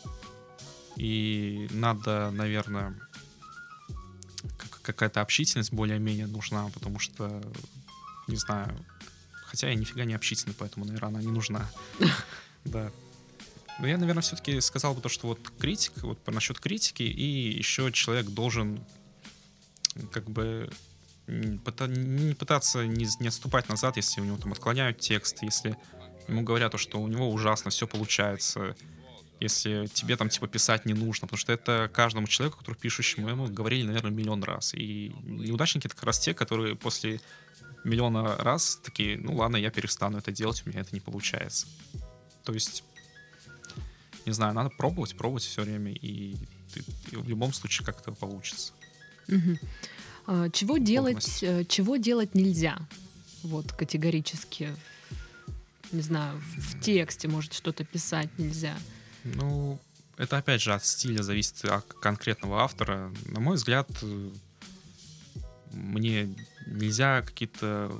И 0.96 1.66
надо, 1.70 2.30
наверное, 2.30 2.94
как- 4.58 4.82
какая-то 4.82 5.22
общительность 5.22 5.72
более-менее 5.72 6.26
нужна, 6.26 6.68
потому 6.74 6.98
что, 6.98 7.42
не 8.26 8.36
знаю, 8.36 8.78
хотя 9.46 9.70
я 9.70 9.74
нифига 9.74 10.04
не 10.04 10.12
общительный, 10.12 10.54
поэтому, 10.58 10.84
наверное, 10.84 11.08
она 11.08 11.22
не 11.22 11.32
нужна. 11.32 11.66
Да. 12.66 12.92
Но 13.78 13.86
я, 13.86 13.96
наверное, 13.96 14.20
все-таки 14.20 14.60
сказал 14.60 14.92
бы 14.92 15.00
то, 15.00 15.08
что 15.08 15.28
вот 15.28 15.40
критик, 15.58 16.02
вот 16.02 16.18
насчет 16.26 16.60
критики, 16.60 17.02
и 17.02 17.56
еще 17.56 17.90
человек 17.92 18.26
должен 18.26 18.84
как 20.12 20.28
бы 20.28 20.70
не 21.28 22.34
пытаться 22.34 22.86
не, 22.86 23.06
не 23.20 23.28
отступать 23.28 23.68
назад, 23.68 23.96
если 23.96 24.20
у 24.20 24.24
него 24.24 24.38
там 24.38 24.52
отклоняют 24.52 24.98
текст, 24.98 25.42
если 25.42 25.76
ему 26.26 26.42
говорят, 26.42 26.72
то, 26.72 26.78
что 26.78 27.00
у 27.00 27.08
него 27.08 27.30
ужасно 27.30 27.70
все 27.70 27.86
получается, 27.86 28.74
если 29.40 29.86
тебе 29.86 30.16
там 30.16 30.28
типа 30.28 30.48
писать 30.48 30.84
не 30.86 30.94
нужно, 30.94 31.26
потому 31.26 31.38
что 31.38 31.52
это 31.52 31.90
каждому 31.92 32.26
человеку, 32.26 32.58
который 32.58 32.76
пишущему, 32.76 33.28
ему 33.28 33.46
говорили, 33.46 33.86
наверное, 33.86 34.10
миллион 34.10 34.42
раз. 34.42 34.74
И 34.74 35.12
неудачники 35.22 35.86
это 35.86 35.94
как 35.94 36.04
раз 36.04 36.18
те, 36.18 36.34
которые 36.34 36.74
после 36.74 37.20
миллиона 37.84 38.36
раз 38.38 38.80
такие, 38.82 39.16
ну 39.18 39.36
ладно, 39.36 39.56
я 39.56 39.70
перестану 39.70 40.18
это 40.18 40.32
делать, 40.32 40.62
у 40.66 40.70
меня 40.70 40.80
это 40.80 40.90
не 40.92 41.00
получается. 41.00 41.66
То 42.42 42.52
есть, 42.52 42.82
не 44.26 44.32
знаю, 44.32 44.54
надо 44.54 44.70
пробовать, 44.70 45.16
пробовать 45.16 45.44
все 45.44 45.62
время, 45.62 45.92
и, 45.92 46.34
ты- 46.74 46.84
и 47.12 47.16
в 47.16 47.28
любом 47.28 47.52
случае 47.52 47.86
как-то 47.86 48.12
получится. 48.12 48.72
Мгм. 49.28 49.58
А, 50.30 50.50
чего 50.50 50.76
делать, 50.76 51.38
э, 51.42 51.64
чего 51.64 51.96
делать 51.96 52.34
нельзя? 52.34 52.78
Вот 53.42 53.72
категорически. 53.72 54.76
Не 55.90 56.02
знаю, 56.02 56.38
в, 56.58 56.80
тексте, 56.82 57.28
может, 57.28 57.54
что-то 57.54 57.82
писать 57.82 58.28
нельзя. 58.36 58.76
Ну, 59.24 59.80
это 60.18 60.36
опять 60.36 60.60
же 60.60 60.74
от 60.74 60.84
стиля 60.84 61.22
зависит 61.22 61.64
от 61.64 61.86
конкретного 61.94 62.60
автора. 62.60 63.10
На 63.24 63.40
мой 63.40 63.56
взгляд, 63.56 63.88
э, 64.02 64.30
мне 65.72 66.28
нельзя 66.66 67.22
какие-то 67.22 67.90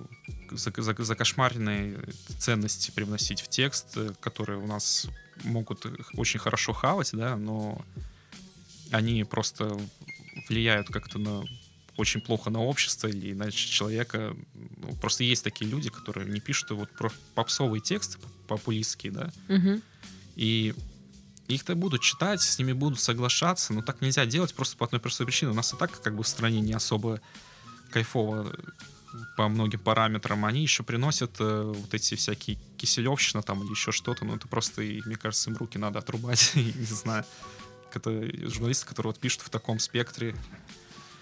зак- 0.50 0.82
зак- 0.82 1.02
закошмаренные 1.02 1.98
ценности 2.38 2.90
привносить 2.90 3.40
в 3.40 3.48
текст, 3.48 3.96
э, 3.96 4.12
которые 4.20 4.58
у 4.58 4.66
нас 4.66 5.06
могут 5.44 5.86
очень 6.12 6.40
хорошо 6.40 6.74
хавать, 6.74 7.08
да, 7.14 7.36
но 7.36 7.82
они 8.90 9.24
просто 9.24 9.80
влияют 10.50 10.88
как-то 10.88 11.18
на 11.18 11.42
очень 11.98 12.20
плохо 12.20 12.48
на 12.50 12.60
общество 12.62 13.08
или 13.08 13.34
на 13.34 13.50
человека. 13.50 14.34
Ну, 14.54 14.94
просто 15.00 15.24
есть 15.24 15.44
такие 15.44 15.70
люди, 15.70 15.90
которые 15.90 16.28
не 16.30 16.40
пишут 16.40 16.70
вот 16.70 16.88
попсовые 17.34 17.80
тексты, 17.82 18.18
популистские, 18.46 19.12
да, 19.12 19.32
Мгм. 19.48 19.82
и 20.36 20.74
их-то 21.48 21.74
будут 21.74 22.02
читать, 22.02 22.40
с 22.42 22.58
ними 22.58 22.72
будут 22.72 23.00
соглашаться, 23.00 23.72
но 23.72 23.82
так 23.82 24.00
нельзя 24.02 24.26
делать 24.26 24.54
просто 24.54 24.76
по 24.76 24.84
одной 24.86 25.00
простой 25.00 25.26
причине. 25.26 25.50
У 25.52 25.54
нас 25.54 25.72
и 25.72 25.76
так 25.76 26.00
как 26.02 26.14
бы 26.14 26.22
в 26.22 26.28
стране 26.28 26.60
не 26.60 26.74
особо 26.74 27.20
кайфово 27.90 28.54
по 29.36 29.48
многим 29.48 29.80
параметрам. 29.80 30.44
Они 30.44 30.60
еще 30.60 30.82
приносят 30.82 31.36
э, 31.40 31.72
вот 31.74 31.94
эти 31.94 32.14
всякие 32.16 32.58
киселевщина 32.76 33.42
там 33.42 33.62
или 33.64 33.70
еще 33.70 33.92
что-то, 33.92 34.26
но 34.26 34.36
это 34.36 34.46
просто, 34.46 34.82
и, 34.82 35.00
мне 35.06 35.16
кажется, 35.16 35.48
им 35.48 35.56
руки 35.56 35.78
надо 35.78 35.98
отрубать, 36.00 36.52
не 36.54 36.84
знаю. 36.84 37.24
Это 37.94 38.10
журналисты, 38.50 38.86
которые 38.86 39.12
вот 39.12 39.18
пишут 39.18 39.40
в 39.40 39.48
таком 39.48 39.78
спектре. 39.78 40.36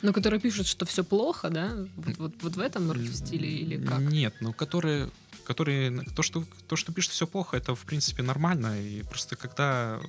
Ну, 0.03 0.13
которые 0.13 0.41
пишут, 0.41 0.67
что 0.67 0.85
все 0.85 1.03
плохо, 1.05 1.51
да? 1.51 1.75
Вот, 1.97 2.19
вот, 2.19 2.43
вот 2.43 2.57
в 2.57 2.61
этом 2.61 3.13
стиле 3.13 3.49
или 3.49 3.85
как? 3.85 4.01
Нет, 4.01 4.35
ну 4.41 4.53
которые, 4.53 5.09
которые 5.45 6.03
то, 6.15 6.23
что 6.23 6.45
то, 6.69 6.77
что 6.77 6.93
пишут 6.93 7.13
все 7.13 7.27
плохо, 7.27 7.57
это 7.57 7.75
в 7.75 7.85
принципе 7.85 8.23
нормально. 8.23 8.81
И 8.81 9.03
просто 9.03 9.37
когда 9.37 10.01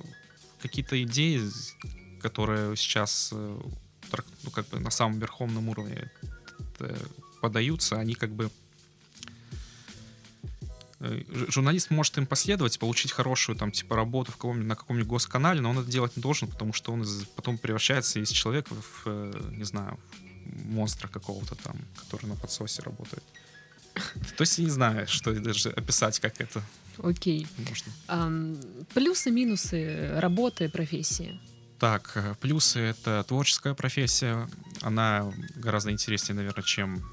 какие-то 0.60 1.02
идеи, 1.02 1.42
которые 2.20 2.76
сейчас 2.76 3.30
э, 3.32 3.60
ну, 4.44 4.50
как 4.50 4.68
бы 4.68 4.80
на 4.80 4.90
самом 4.90 5.18
верховном 5.18 5.68
уровне 5.68 6.10
э, 6.80 6.96
подаются, 7.40 7.96
они 7.96 8.14
как 8.14 8.30
бы 8.30 8.50
журналист 11.00 11.90
может 11.90 12.18
им 12.18 12.26
последовать, 12.26 12.78
получить 12.78 13.12
хорошую 13.12 13.56
там 13.56 13.70
типа 13.70 13.96
работу 13.96 14.32
в 14.32 14.36
каком 14.36 14.66
на 14.66 14.74
каком-нибудь 14.74 15.08
госканале, 15.08 15.60
но 15.60 15.70
он 15.70 15.78
это 15.78 15.90
делать 15.90 16.16
не 16.16 16.22
должен, 16.22 16.48
потому 16.48 16.72
что 16.72 16.92
он 16.92 17.02
из, 17.02 17.24
потом 17.36 17.56
превращается 17.58 18.18
из 18.20 18.30
человека 18.30 18.74
в, 18.74 19.02
э, 19.06 19.50
не 19.52 19.64
знаю, 19.64 19.98
монстра 20.64 21.08
какого-то 21.08 21.54
там, 21.54 21.76
который 21.96 22.26
на 22.26 22.36
подсосе 22.36 22.82
работает. 22.82 23.22
То 24.36 24.42
есть 24.42 24.58
не 24.58 24.70
знаю, 24.70 25.06
что 25.06 25.32
даже 25.34 25.70
описать, 25.70 26.18
как 26.18 26.40
это. 26.40 26.62
Окей. 26.98 27.46
Можно. 27.58 27.92
Um, 28.08 28.86
плюсы, 28.92 29.30
минусы 29.30 30.10
работы, 30.18 30.68
профессии. 30.68 31.40
Так, 31.78 32.12
э, 32.16 32.34
плюсы— 32.40 32.80
это 32.80 33.24
творческая 33.28 33.74
профессия. 33.74 34.48
Она 34.80 35.32
гораздо 35.54 35.92
интереснее, 35.92 36.34
наверное, 36.34 36.64
чем 36.64 37.04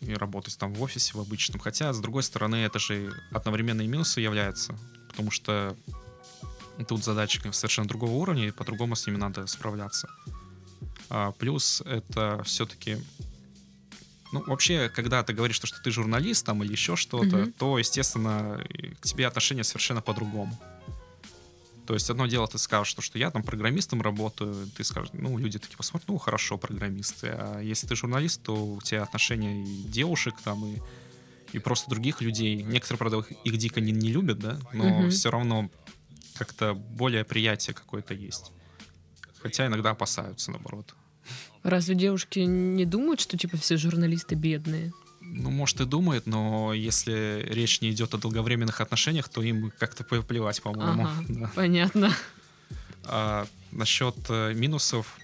и 0.00 0.14
работать 0.14 0.56
там 0.58 0.74
в 0.74 0.82
офисе, 0.82 1.12
в 1.14 1.20
обычном. 1.20 1.60
Хотя, 1.60 1.92
с 1.92 2.00
другой 2.00 2.22
стороны, 2.22 2.56
это 2.56 2.78
же 2.78 3.12
одновременно 3.32 3.82
и 3.82 3.86
минусы 3.86 4.20
являются, 4.20 4.76
потому 5.08 5.30
что 5.30 5.76
тут 6.86 7.04
задачи 7.04 7.40
совершенно 7.52 7.88
другого 7.88 8.12
уровня, 8.12 8.48
и 8.48 8.52
по-другому 8.52 8.94
с 8.94 9.06
ними 9.06 9.16
надо 9.16 9.46
справляться. 9.46 10.08
А 11.10 11.32
плюс 11.32 11.82
это 11.84 12.42
все-таки 12.44 12.98
ну, 14.32 14.42
вообще, 14.46 14.90
когда 14.90 15.22
ты 15.22 15.32
говоришь, 15.32 15.56
что 15.56 15.82
ты 15.82 15.90
журналист 15.90 16.44
там 16.44 16.62
или 16.62 16.72
еще 16.72 16.96
что-то, 16.96 17.36
mm-hmm. 17.36 17.54
то, 17.58 17.78
естественно, 17.78 18.62
к 19.00 19.06
тебе 19.06 19.26
отношения 19.26 19.64
совершенно 19.64 20.02
по-другому. 20.02 20.58
То 21.88 21.94
есть 21.94 22.10
одно 22.10 22.26
дело, 22.26 22.46
ты 22.46 22.58
скажешь, 22.58 22.88
что, 22.88 23.00
что 23.00 23.18
я 23.18 23.30
там 23.30 23.42
программистом 23.42 24.02
работаю, 24.02 24.68
ты 24.76 24.84
скажешь, 24.84 25.08
ну, 25.14 25.38
люди 25.38 25.58
такие 25.58 25.78
посмотрят, 25.78 26.06
ну, 26.10 26.18
хорошо, 26.18 26.58
программисты. 26.58 27.28
А 27.28 27.60
если 27.60 27.86
ты 27.86 27.96
журналист, 27.96 28.42
то 28.42 28.52
у 28.54 28.78
тебя 28.82 29.04
отношения 29.04 29.64
и 29.64 29.84
девушек 29.84 30.34
там, 30.44 30.66
и, 30.66 30.82
и 31.54 31.58
просто 31.58 31.88
других 31.88 32.20
людей. 32.20 32.62
Некоторые, 32.62 32.98
правда, 32.98 33.24
их 33.42 33.56
дико 33.56 33.80
не, 33.80 33.92
не 33.92 34.12
любят, 34.12 34.38
да, 34.38 34.58
но 34.74 34.84
mm-hmm. 34.84 35.08
все 35.08 35.30
равно 35.30 35.70
как-то 36.34 36.74
более 36.74 37.24
приятие 37.24 37.72
какое-то 37.72 38.12
есть. 38.12 38.52
Хотя 39.40 39.66
иногда 39.66 39.92
опасаются, 39.92 40.50
наоборот. 40.50 40.94
Разве 41.62 41.94
девушки 41.94 42.40
не 42.40 42.84
думают, 42.84 43.20
что 43.20 43.38
типа 43.38 43.56
все 43.56 43.78
журналисты 43.78 44.34
бедные? 44.34 44.92
Ну, 45.30 45.50
может, 45.50 45.80
и 45.80 45.84
думает, 45.84 46.26
но 46.26 46.72
если 46.72 47.46
речь 47.48 47.80
не 47.80 47.90
идет 47.90 48.14
о 48.14 48.18
долговременных 48.18 48.80
отношениях, 48.80 49.28
то 49.28 49.42
им 49.42 49.72
как-то 49.78 50.02
плевать, 50.04 50.62
по-моему. 50.62 51.06
Ага, 51.06 51.24
да. 51.28 51.50
Понятно. 51.54 52.12
А, 53.04 53.46
насчет 53.70 54.16
э, 54.28 54.54
минусов, 54.54 55.18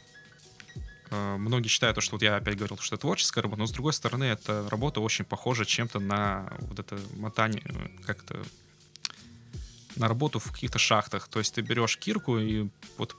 э, 1.10 1.36
многие 1.36 1.68
считают, 1.68 2.00
что 2.02 2.16
вот 2.16 2.22
я 2.22 2.36
опять 2.36 2.56
говорил, 2.56 2.76
что 2.78 2.96
это 2.96 3.02
творческая 3.02 3.42
работа, 3.42 3.60
но 3.60 3.66
с 3.66 3.72
другой 3.72 3.92
стороны, 3.92 4.24
эта 4.24 4.68
работа 4.68 5.00
очень 5.00 5.24
похожа 5.24 5.64
чем-то 5.64 6.00
на 6.00 6.52
вот 6.60 6.78
это 6.78 6.98
мотание, 7.16 7.62
э, 7.64 7.88
как-то 8.04 8.42
на 9.96 10.08
работу 10.08 10.38
в 10.38 10.52
каких-то 10.52 10.78
шахтах. 10.78 11.28
То 11.28 11.38
есть 11.38 11.54
ты 11.54 11.62
берешь 11.62 11.96
кирку 11.98 12.38
и 12.38 12.68
вот 12.98 13.16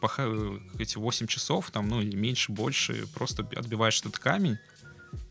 эти 0.77 0.97
8 0.97 1.27
часов, 1.27 1.71
там, 1.71 1.87
ну, 1.87 2.01
или 2.01 2.15
меньше, 2.15 2.51
больше, 2.51 3.07
просто 3.13 3.47
отбиваешь 3.55 3.99
этот 4.01 4.19
камень, 4.19 4.57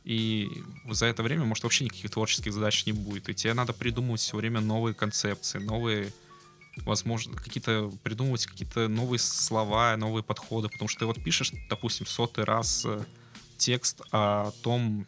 и 0.04 0.62
за 0.88 1.06
это 1.06 1.22
время, 1.22 1.44
может, 1.44 1.64
вообще 1.64 1.84
никаких 1.84 2.10
творческих 2.10 2.52
задач 2.52 2.84
не 2.84 2.92
будет. 2.92 3.28
И 3.30 3.34
тебе 3.34 3.54
надо 3.54 3.72
придумывать 3.72 4.20
все 4.20 4.36
время 4.36 4.60
новые 4.60 4.94
концепции, 4.94 5.58
новые, 5.58 6.12
возможно, 6.76 7.36
какие-то, 7.36 7.90
придумывать 8.02 8.44
какие-то 8.44 8.88
новые 8.88 9.18
слова, 9.18 9.96
новые 9.96 10.22
подходы, 10.22 10.68
потому 10.68 10.88
что 10.88 11.00
ты 11.00 11.06
вот 11.06 11.24
пишешь, 11.24 11.52
допустим, 11.70 12.04
сотый 12.04 12.44
раз 12.44 12.84
э, 12.84 13.02
текст 13.56 14.02
о 14.12 14.50
том, 14.62 15.06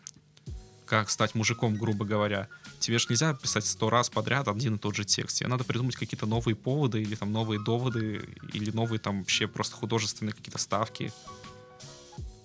как 0.87 1.11
стать 1.11 1.35
мужиком, 1.35 1.77
грубо 1.77 2.07
говоря. 2.07 2.49
Тебе 2.79 2.99
же 2.99 3.07
нельзя 3.11 3.35
писать 3.35 3.67
сто 3.67 3.91
раз 3.91 4.09
подряд 4.09 4.49
один 4.49 4.77
и 4.77 4.79
тот 4.79 4.97
же 4.97 5.05
текст. 5.05 5.39
Тебе 5.39 5.49
надо 5.49 5.65
придумать 5.65 5.97
какие-то 5.97 6.25
новые 6.25 6.55
поводы 6.55 7.03
или 7.03 7.17
там 7.17 7.33
новые 7.33 7.63
доводы, 7.63 8.25
или 8.55 8.71
новые 8.71 8.99
там 8.99 9.19
вообще 9.19 9.47
просто 9.47 9.77
художественные 9.77 10.33
какие-то 10.33 10.59
ставки 10.59 11.13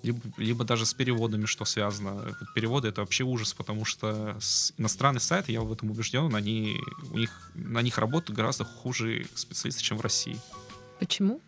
либо, 0.04 0.20
либо 0.38 0.64
даже 0.64 0.86
с 0.86 0.94
переводами, 0.94 1.46
что 1.46 1.66
связано. 1.66 2.36
Переводы 2.56 2.88
это 2.88 3.02
вообще 3.02 3.24
ужас, 3.24 3.54
потому 3.54 3.86
что 3.86 4.38
иностранные 4.78 5.22
сайты, 5.22 5.52
я 5.52 5.62
в 5.62 5.72
этом 5.72 5.92
убежден, 5.92 6.36
они, 6.36 6.78
у 7.12 7.18
них, 7.18 7.52
на 7.54 7.82
них 7.82 7.98
работают 7.98 8.36
гораздо 8.36 8.66
хуже 8.66 9.26
специалисты, 9.36 9.84
чем 9.84 9.98
в 9.98 10.02
России. 10.02 10.38
Почему? 11.00 11.42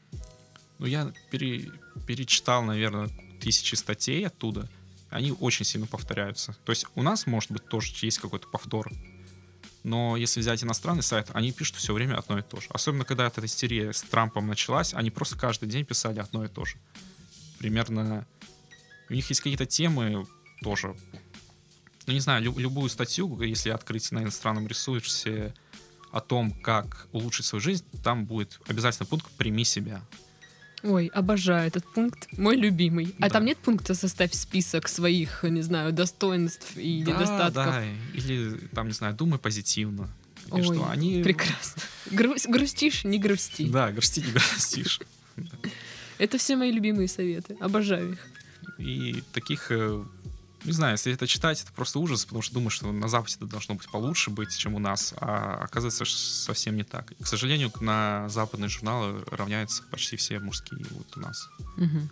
Ну, 0.79 0.85
я 0.85 1.11
пере, 1.31 1.71
перечитал, 2.07 2.63
наверное, 2.63 3.09
тысячи 3.39 3.75
статей 3.75 4.25
оттуда. 4.25 4.69
Они 5.09 5.31
очень 5.31 5.65
сильно 5.65 5.85
повторяются. 5.85 6.55
То 6.65 6.71
есть 6.71 6.85
у 6.95 7.03
нас, 7.03 7.27
может 7.27 7.51
быть, 7.51 7.67
тоже 7.67 7.93
есть 8.01 8.17
какой-то 8.17 8.47
повтор. 8.47 8.91
Но 9.83 10.15
если 10.15 10.39
взять 10.39 10.63
иностранный 10.63 11.03
сайт, 11.03 11.27
они 11.33 11.51
пишут 11.51 11.75
все 11.75 11.93
время 11.93 12.15
одно 12.15 12.39
и 12.39 12.41
то 12.41 12.59
же. 12.59 12.67
Особенно, 12.69 13.03
когда 13.03 13.27
эта 13.27 13.45
истерия 13.45 13.91
с 13.91 14.01
Трампом 14.01 14.47
началась, 14.47 14.93
они 14.93 15.11
просто 15.11 15.37
каждый 15.37 15.67
день 15.69 15.85
писали 15.85 16.19
одно 16.19 16.45
и 16.45 16.47
то 16.47 16.65
же. 16.65 16.77
Примерно 17.63 18.27
у 19.09 19.13
них 19.13 19.29
есть 19.29 19.39
какие-то 19.39 19.65
темы 19.65 20.27
тоже. 20.63 20.97
Ну, 22.05 22.11
не 22.11 22.19
знаю, 22.19 22.43
лю- 22.43 22.57
любую 22.59 22.89
статью, 22.89 23.41
если 23.41 23.69
открыть 23.69 24.11
на 24.11 24.21
иностранном 24.21 24.67
ресурсе 24.67 25.53
о 26.11 26.19
том, 26.19 26.51
как 26.51 27.07
улучшить 27.13 27.45
свою 27.45 27.61
жизнь, 27.61 27.85
там 28.03 28.25
будет 28.25 28.59
обязательно 28.67 29.05
пункт 29.05 29.31
«Прими 29.37 29.63
себя». 29.63 30.01
Ой, 30.83 31.07
обожаю 31.07 31.65
этот 31.65 31.85
пункт, 31.93 32.27
мой 32.37 32.57
любимый. 32.57 33.15
А 33.19 33.21
да. 33.21 33.29
там 33.29 33.45
нет 33.45 33.57
пункта 33.59 33.93
«Составь 33.93 34.33
список 34.33 34.89
своих, 34.89 35.43
не 35.43 35.61
знаю, 35.61 35.93
достоинств 35.93 36.75
и 36.75 37.01
да, 37.05 37.13
недостатков»? 37.13 37.53
Да, 37.53 37.85
или 38.13 38.57
там, 38.75 38.87
не 38.87 38.93
знаю, 38.93 39.15
«Думай 39.15 39.39
позитивно». 39.39 40.09
Ой, 40.51 40.63
что 40.63 40.89
они... 40.89 41.23
прекрасно. 41.23 41.81
Гру- 42.11 42.35
грустишь, 42.45 43.05
не 43.05 43.19
грусти. 43.19 43.69
Да, 43.69 43.89
грусти, 43.93 44.19
не 44.19 44.33
грустишь. 44.33 44.99
Это 46.23 46.37
все 46.37 46.55
мои 46.55 46.71
любимые 46.71 47.09
советы. 47.09 47.57
Обожаю 47.59 48.13
их. 48.13 48.19
И 48.77 49.21
таких, 49.33 49.71
э, 49.71 50.03
не 50.63 50.71
знаю, 50.71 50.93
если 50.93 51.11
это 51.11 51.27
читать, 51.27 51.61
это 51.61 51.73
просто 51.73 51.99
ужас, 51.99 52.23
потому 52.23 52.41
что 52.41 52.53
думаешь, 52.53 52.73
что 52.73 52.89
на 52.93 53.09
Западе 53.09 53.35
это 53.35 53.45
должно 53.45 53.75
быть 53.75 53.91
получше 53.91 54.29
быть, 54.29 54.57
чем 54.57 54.73
у 54.73 54.79
нас, 54.79 55.13
а 55.17 55.59
оказывается 55.61 56.05
совсем 56.05 56.77
не 56.77 56.83
так. 56.83 57.11
И, 57.11 57.23
к 57.23 57.27
сожалению, 57.27 57.73
на 57.81 58.29
западные 58.29 58.69
журналы 58.69 59.21
равняются 59.31 59.83
почти 59.91 60.15
все 60.15 60.39
мужские 60.39 60.85
вот 60.91 61.17
у 61.17 61.19
нас. 61.19 61.49
Угу. 61.75 62.09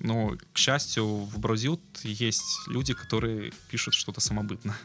Но, 0.00 0.36
к 0.54 0.56
счастью, 0.56 1.04
в 1.04 1.38
Бразил 1.38 1.78
есть 2.04 2.68
люди, 2.68 2.94
которые 2.94 3.52
пишут 3.68 3.92
что-то 3.92 4.22
самобытное. 4.22 4.78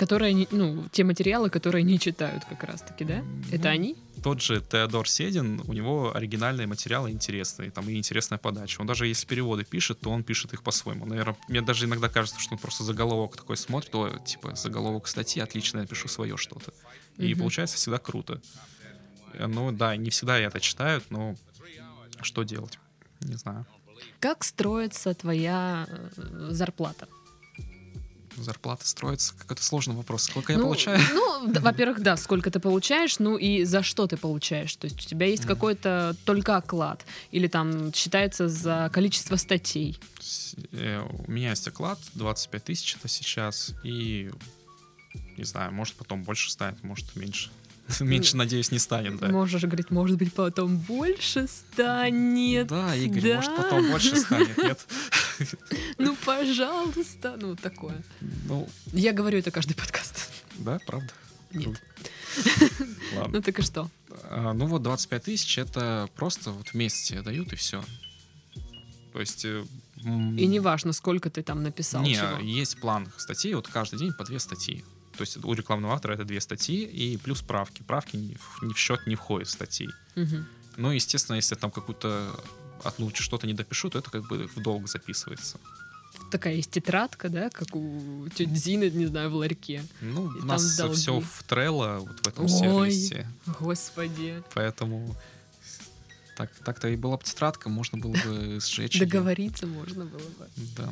Которые, 0.00 0.46
ну, 0.50 0.88
те 0.92 1.04
материалы, 1.04 1.50
которые 1.50 1.82
не 1.82 1.98
читают 1.98 2.46
как 2.46 2.64
раз-таки, 2.64 3.04
да? 3.04 3.20
Ну, 3.20 3.42
это 3.52 3.68
они? 3.68 3.96
Тот 4.24 4.40
же 4.40 4.62
Теодор 4.62 5.06
Седин, 5.06 5.60
у 5.68 5.74
него 5.74 6.16
оригинальные 6.16 6.66
материалы 6.66 7.10
интересные, 7.10 7.70
там 7.70 7.86
и 7.86 7.98
интересная 7.98 8.38
подача. 8.38 8.80
Он 8.80 8.86
даже 8.86 9.06
если 9.06 9.26
переводы 9.26 9.64
пишет, 9.64 10.00
то 10.00 10.08
он 10.10 10.24
пишет 10.24 10.54
их 10.54 10.62
по-своему. 10.62 11.04
Наверное, 11.04 11.36
мне 11.48 11.60
даже 11.60 11.84
иногда 11.84 12.08
кажется, 12.08 12.40
что 12.40 12.54
он 12.54 12.58
просто 12.58 12.82
заголовок 12.82 13.36
такой 13.36 13.58
смотрит, 13.58 13.90
то 13.90 14.08
типа 14.24 14.56
заголовок 14.56 15.06
статьи, 15.06 15.42
отлично, 15.42 15.80
я 15.80 15.86
пишу 15.86 16.08
свое 16.08 16.38
что-то. 16.38 16.72
И 17.18 17.32
mm-hmm. 17.32 17.38
получается 17.38 17.76
всегда 17.76 17.98
круто. 17.98 18.40
Ну 19.38 19.70
да, 19.70 19.96
не 19.96 20.08
всегда 20.08 20.38
это 20.38 20.60
читают, 20.60 21.04
но 21.10 21.36
что 22.22 22.42
делать? 22.42 22.78
Не 23.20 23.34
знаю. 23.34 23.66
Как 24.18 24.44
строится 24.44 25.12
твоя 25.12 25.86
э, 26.16 26.48
зарплата? 26.52 27.06
Зарплата 28.42 28.86
строится? 28.86 29.34
Какой-то 29.38 29.62
сложный 29.62 29.94
вопрос. 29.94 30.24
Сколько 30.24 30.52
ну, 30.52 30.58
я 30.58 30.64
получаю? 30.64 31.00
Ну, 31.12 31.52
во-первых, 31.60 32.00
да, 32.00 32.16
сколько 32.16 32.50
ты 32.50 32.60
получаешь, 32.60 33.18
ну 33.18 33.36
и 33.36 33.64
за 33.64 33.82
что 33.82 34.06
ты 34.06 34.16
получаешь. 34.16 34.74
То 34.76 34.86
есть 34.86 35.04
у 35.04 35.08
тебя 35.08 35.26
есть 35.26 35.44
mm-hmm. 35.44 35.48
какой-то 35.48 36.16
только 36.24 36.56
оклад, 36.56 37.04
или 37.30 37.46
там 37.46 37.92
считается 37.94 38.48
за 38.48 38.90
количество 38.92 39.36
статей. 39.36 39.98
Э, 40.72 41.02
у 41.26 41.30
меня 41.30 41.50
есть 41.50 41.66
оклад, 41.68 41.98
25 42.14 42.64
тысяч 42.64 42.96
это 42.96 43.08
сейчас, 43.08 43.74
и 43.84 44.30
не 45.36 45.44
знаю, 45.44 45.72
может 45.72 45.94
потом 45.94 46.22
больше 46.22 46.50
станет, 46.50 46.82
может 46.84 47.16
меньше. 47.16 47.50
Меньше, 48.00 48.36
надеюсь, 48.36 48.70
не 48.70 48.78
станет, 48.78 49.18
да. 49.18 49.28
Можешь 49.28 49.62
говорить, 49.62 49.90
может 49.90 50.16
быть, 50.18 50.32
потом 50.32 50.76
больше 50.78 51.46
станет. 51.48 52.68
Да, 52.68 52.94
Игорь, 52.94 53.22
да? 53.22 53.36
может, 53.36 53.56
потом 53.56 53.90
больше 53.90 54.16
станет, 54.16 54.56
нет? 54.56 54.86
Ну, 55.98 56.14
пожалуйста. 56.24 57.38
Ну, 57.40 57.56
такое. 57.56 58.02
Ну, 58.20 58.68
Я 58.92 59.12
говорю 59.12 59.38
это 59.38 59.50
каждый 59.50 59.74
подкаст. 59.74 60.30
Да, 60.58 60.78
правда? 60.86 61.08
Нет. 61.52 61.82
Ладно. 63.16 63.38
Ну, 63.38 63.42
так 63.42 63.58
и 63.58 63.62
что? 63.62 63.90
А, 64.24 64.52
ну, 64.52 64.66
вот 64.66 64.82
25 64.82 65.22
тысяч— 65.24 65.58
это 65.58 66.08
просто 66.14 66.50
вот 66.50 66.68
в 66.68 66.74
месяц 66.74 67.08
тебе 67.08 67.22
дают, 67.22 67.52
и 67.52 67.56
все. 67.56 67.82
То 69.12 69.20
есть... 69.20 69.44
Э, 69.44 69.64
и 70.04 70.46
не 70.46 70.60
важно, 70.60 70.92
сколько 70.92 71.30
ты 71.30 71.42
там 71.42 71.62
написал 71.62 72.02
Не, 72.02 72.14
чего. 72.14 72.38
есть 72.38 72.80
план 72.80 73.08
статей, 73.16 73.54
вот 73.54 73.68
каждый 73.68 73.98
день 73.98 74.12
по 74.12 74.24
две 74.24 74.38
статьи. 74.38 74.84
То 75.16 75.22
есть 75.22 75.44
у 75.44 75.52
рекламного 75.52 75.94
автора 75.94 76.14
это 76.14 76.24
две 76.24 76.40
статьи 76.40 76.84
и 76.84 77.16
плюс 77.16 77.42
правки. 77.42 77.82
Правки 77.82 78.16
ни 78.16 78.34
в, 78.34 78.62
ни 78.62 78.72
в 78.72 78.78
счет 78.78 79.06
не 79.06 79.16
входят 79.16 79.48
в 79.48 79.50
статьи. 79.50 79.88
Угу. 80.16 80.36
Ну, 80.76 80.90
естественно, 80.92 81.36
если 81.36 81.54
там 81.56 81.70
какую-то 81.70 82.40
одну 82.84 83.10
что-то 83.14 83.46
не 83.46 83.54
допишу, 83.54 83.90
то 83.90 83.98
это 83.98 84.10
как 84.10 84.26
бы 84.28 84.48
в 84.54 84.62
долг 84.62 84.88
записывается. 84.88 85.58
такая 86.30 86.54
есть 86.54 86.70
тетрадка, 86.70 87.28
да, 87.28 87.50
как 87.50 87.74
у 87.74 88.28
тети 88.34 88.54
Зины, 88.54 88.90
не 88.90 89.06
знаю, 89.06 89.30
в 89.30 89.34
ларьке. 89.34 89.82
Ну, 90.00 90.32
И 90.36 90.40
у 90.40 90.44
нас 90.44 90.76
долги. 90.76 90.94
все 90.96 91.20
в 91.20 91.44
Trello, 91.48 91.98
вот 91.98 92.20
в 92.20 92.28
этом 92.28 92.44
Ой. 92.44 92.90
сервисе. 92.90 93.26
Господи. 93.58 94.42
Поэтому 94.54 95.14
так, 96.36 96.50
так-то 96.64 96.88
и 96.88 96.96
была 96.96 97.16
бы 97.18 97.24
тетрадка, 97.24 97.68
можно 97.68 97.98
было 97.98 98.12
бы 98.12 98.58
сжечь. 98.64 98.98
Договориться 98.98 99.66
можно 99.66 100.06
было 100.06 100.18
бы. 100.18 100.48
Да. 100.76 100.90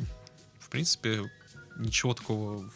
В 0.59 0.69
принципе, 0.69 1.31
ничего 1.77 2.13
такого 2.13 2.69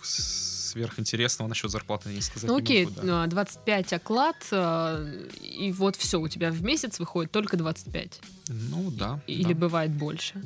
сверхинтересного 0.74 1.48
насчет 1.50 1.70
зарплаты 1.72 2.10
не 2.10 2.22
сказать 2.22 2.50
Ну 2.50 2.58
окей, 2.58 2.86
могу, 2.86 3.02
да. 3.02 3.24
а, 3.24 3.28
25 3.28 3.94
оклад, 3.94 4.36
а, 4.52 5.06
и 5.42 5.72
вот 5.72 5.96
все, 5.96 6.20
у 6.20 6.28
тебя 6.28 6.52
в 6.52 6.64
месяц 6.64 7.00
выходит 7.00 7.32
только 7.32 7.58
25. 7.58 8.20
Ну 8.50 8.92
да. 8.92 9.22
Или 9.28 9.54
да. 9.54 9.60
бывает 9.60 9.92
больше. 9.92 10.42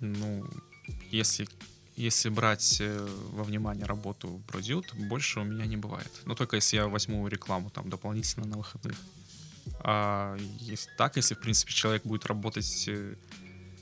Ну, 0.00 0.44
если, 1.10 1.48
если 1.96 2.28
брать 2.28 2.78
э, 2.80 3.08
во 3.32 3.44
внимание 3.44 3.86
работу 3.86 4.40
продют, 4.46 4.92
больше 4.94 5.40
у 5.40 5.44
меня 5.44 5.66
не 5.66 5.76
бывает. 5.76 6.10
Но 6.26 6.34
только 6.34 6.56
если 6.56 6.76
я 6.76 6.86
возьму 6.88 7.26
рекламу 7.28 7.70
там 7.70 7.88
дополнительно 7.88 8.46
на 8.46 8.56
выходных. 8.58 8.96
А 9.80 10.36
если 10.60 10.90
так, 10.98 11.16
если, 11.16 11.34
в 11.34 11.40
принципе, 11.40 11.72
человек 11.72 12.02
будет 12.04 12.26
работать, 12.26 12.84
э, 12.88 13.14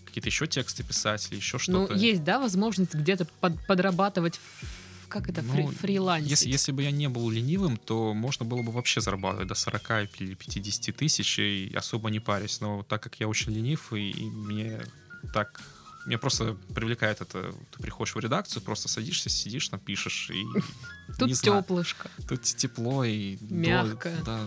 какие-то 0.04 0.28
еще 0.28 0.46
тексты 0.46 0.82
писать 0.84 1.28
или 1.30 1.36
еще 1.38 1.56
Ну, 1.68 1.84
что-то. 1.86 1.94
есть, 1.94 2.22
да, 2.24 2.38
возможность 2.38 2.94
где-то 2.94 3.26
под- 3.40 3.64
подрабатывать, 3.66 4.40
как 5.10 5.28
это, 5.28 5.42
фри- 5.42 5.64
Ну, 5.64 5.70
фрилансить. 5.72 6.30
Если, 6.30 6.48
если 6.48 6.72
бы 6.72 6.82
я 6.82 6.90
не 6.90 7.08
был 7.08 7.28
ленивым, 7.30 7.76
то 7.76 8.14
можно 8.14 8.46
было 8.46 8.62
бы 8.62 8.72
вообще 8.72 9.00
зарабатывать 9.00 9.48
до 9.48 9.54
40 9.54 10.20
или 10.20 10.34
50 10.34 10.96
тысяч 10.96 11.38
и 11.38 11.72
особо 11.76 12.10
не 12.10 12.20
парясь. 12.20 12.60
Но 12.60 12.82
так 12.82 13.02
как 13.02 13.20
я 13.20 13.28
очень 13.28 13.52
ленив, 13.52 13.92
и, 13.92 14.10
и 14.10 14.24
мне 14.24 14.80
так... 15.34 15.60
Меня 16.06 16.18
просто 16.18 16.56
привлекает 16.74 17.20
это. 17.20 17.52
Ты 17.72 17.82
приходишь 17.82 18.14
в 18.14 18.18
редакцию, 18.20 18.62
просто 18.62 18.88
садишься, 18.88 19.28
сидишь, 19.28 19.70
напишешь, 19.70 20.30
и... 20.30 20.44
Тут 21.18 21.34
теплышко. 21.38 22.08
Тут 22.26 22.42
тепло 22.42 23.04
и... 23.04 23.36
Мягко. 23.50 24.10
Да, 24.24 24.40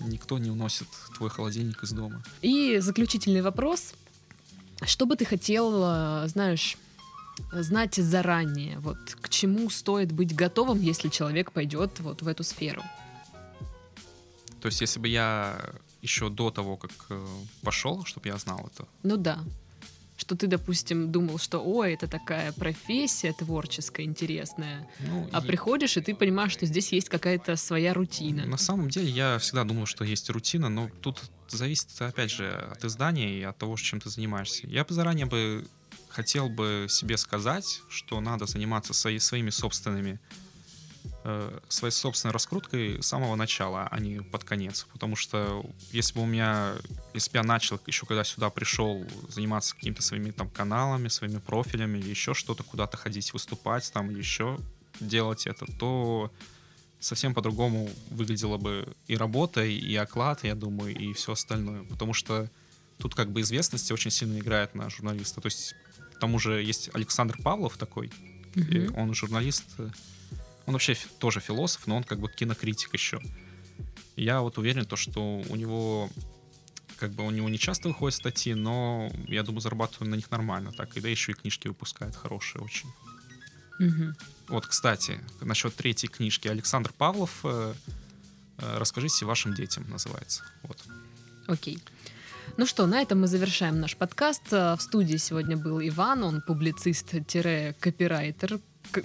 никто 0.00 0.38
не 0.38 0.50
уносит 0.50 0.88
твой 1.16 1.28
холодильник 1.28 1.82
из 1.82 1.92
дома. 1.92 2.22
И 2.40 2.78
заключительный 2.78 3.42
вопрос. 3.42 3.92
Что 4.86 5.06
бы 5.06 5.16
ты 5.16 5.24
хотел, 5.24 5.82
э, 5.84 6.28
знаешь, 6.28 6.76
знать 7.52 7.94
заранее? 7.96 8.78
Вот 8.78 8.98
к 9.20 9.28
чему 9.28 9.70
стоит 9.70 10.12
быть 10.12 10.34
готовым, 10.34 10.80
если 10.80 11.08
человек 11.08 11.52
пойдет 11.52 12.00
вот 12.00 12.22
в 12.22 12.28
эту 12.28 12.42
сферу? 12.44 12.82
То 14.60 14.66
есть, 14.68 14.80
если 14.80 14.98
бы 14.98 15.08
я 15.08 15.60
еще 16.02 16.28
до 16.28 16.50
того, 16.50 16.76
как 16.76 16.90
э, 17.10 17.26
пошел, 17.62 18.04
чтобы 18.04 18.28
я 18.28 18.36
знал 18.38 18.68
это, 18.72 18.86
Ну 19.02 19.16
да. 19.16 19.38
Что 20.18 20.34
ты, 20.34 20.46
допустим, 20.46 21.12
думал, 21.12 21.36
что 21.38 21.58
ой, 21.62 21.92
это 21.92 22.06
такая 22.08 22.50
профессия 22.52 23.34
творческая, 23.34 24.04
интересная. 24.06 24.88
ну, 25.00 25.28
А 25.30 25.40
и- 25.40 25.46
приходишь, 25.46 25.98
и 25.98 26.00
ты 26.00 26.14
понимаешь, 26.14 26.52
что 26.52 26.64
здесь 26.64 26.90
есть 26.92 27.10
какая-то 27.10 27.54
своя 27.56 27.92
рутина. 27.92 28.46
На 28.46 28.56
самом 28.56 28.88
деле 28.88 29.10
я 29.10 29.38
всегда 29.38 29.64
думал, 29.64 29.84
что 29.84 30.04
есть 30.04 30.30
рутина, 30.30 30.70
но 30.70 30.88
тут 31.02 31.20
зависит, 31.48 31.88
опять 32.00 32.30
же, 32.30 32.50
от 32.50 32.82
издания 32.84 33.38
и 33.38 33.42
от 33.42 33.58
того, 33.58 33.76
чем 33.76 34.00
ты 34.00 34.08
занимаешься. 34.08 34.66
Я 34.66 34.84
бы 34.84 34.94
заранее 34.94 35.26
бы 35.26 35.66
хотел 36.16 36.48
бы 36.48 36.86
себе 36.88 37.18
сказать, 37.18 37.82
что 37.90 38.20
надо 38.20 38.46
заниматься 38.46 38.94
свои, 38.94 39.18
своими 39.18 39.50
собственными 39.50 40.18
э, 41.24 41.58
своей 41.68 41.92
собственной 41.92 42.32
раскруткой 42.32 43.02
с 43.02 43.06
самого 43.06 43.36
начала, 43.36 43.86
а 43.90 44.00
не 44.00 44.22
под 44.22 44.42
конец. 44.42 44.86
Потому 44.92 45.14
что 45.14 45.62
если 45.92 46.14
бы 46.14 46.22
у 46.22 46.26
меня, 46.26 46.72
если 47.12 47.30
бы 47.32 47.36
я 47.36 47.42
начал 47.42 47.78
еще 47.86 48.06
когда 48.06 48.24
сюда 48.24 48.48
пришел 48.48 49.04
заниматься 49.28 49.74
какими-то 49.74 50.02
своими 50.02 50.30
там 50.30 50.48
каналами, 50.48 51.08
своими 51.08 51.38
профилями 51.38 51.98
еще 51.98 52.32
что-то, 52.32 52.62
куда-то 52.62 52.96
ходить, 52.96 53.34
выступать, 53.34 53.92
там 53.92 54.08
еще 54.08 54.58
делать 55.00 55.46
это, 55.46 55.66
то 55.78 56.32
совсем 56.98 57.34
по-другому 57.34 57.90
выглядела 58.10 58.56
бы 58.56 58.96
и 59.06 59.18
работа, 59.18 59.64
и 59.64 59.94
оклад, 59.96 60.44
я 60.44 60.54
думаю, 60.54 60.96
и 60.96 61.12
все 61.12 61.32
остальное. 61.32 61.82
Потому 61.82 62.14
что 62.14 62.48
тут 62.98 63.14
как 63.14 63.30
бы 63.30 63.42
известность 63.42 63.92
очень 63.92 64.10
сильно 64.10 64.38
играет 64.38 64.74
на 64.74 64.88
журналиста. 64.88 65.42
То 65.42 65.48
есть 65.48 65.74
к 66.16 66.18
тому 66.20 66.38
же 66.38 66.62
есть 66.62 66.90
Александр 66.94 67.36
Павлов 67.42 67.76
такой, 67.76 68.10
Мгм. 68.54 68.96
он 68.96 69.14
журналист, 69.14 69.64
э, 69.78 69.90
он 70.66 70.72
вообще 70.72 70.96
тоже 71.18 71.40
философ, 71.40 71.86
но 71.86 71.96
он 71.96 72.04
как 72.04 72.18
бы 72.18 72.28
кинокритик 72.28 72.94
еще. 72.94 73.20
Я 74.16 74.40
вот 74.40 74.56
уверен, 74.58 74.86
то, 74.86 74.96
что 74.96 75.20
у 75.48 75.56
него 75.56 76.10
как 76.98 77.10
бы 77.12 77.26
у 77.26 77.30
него 77.30 77.50
не 77.50 77.58
часто 77.58 77.88
выходят 77.88 78.14
статьи, 78.16 78.54
но 78.54 79.12
я 79.28 79.42
думаю, 79.42 79.60
зарабатывает 79.60 80.10
на 80.10 80.14
них 80.14 80.30
нормально. 80.30 80.72
Так, 80.72 80.96
и 80.96 81.00
да 81.00 81.08
еще 81.10 81.32
и 81.32 81.34
книжки 81.34 81.68
выпускает 81.68 82.16
хорошие 82.16 82.62
очень. 82.62 82.88
Мгм. 83.78 84.16
Вот, 84.48 84.66
кстати, 84.66 85.20
насчет 85.42 85.74
третьей 85.76 86.08
книжки. 86.08 86.48
Александр 86.48 86.92
Павлов 86.96 87.40
э, 87.44 87.74
э, 88.58 88.78
«Расскажите 88.78 89.26
вашим 89.26 89.52
детям» 89.54 89.84
называется. 89.90 90.44
Вот. 90.62 90.82
Окей. 91.46 91.78
Ну 92.56 92.64
что, 92.64 92.86
на 92.86 93.02
этом 93.02 93.20
мы 93.20 93.26
завершаем 93.26 93.80
наш 93.80 93.96
подкаст. 93.96 94.42
А, 94.50 94.76
В 94.76 94.82
студии 94.82 95.18
сегодня 95.18 95.58
был 95.58 95.78
Иван, 95.80 96.22
он 96.22 96.40
публицист-копирайтер, 96.40 98.60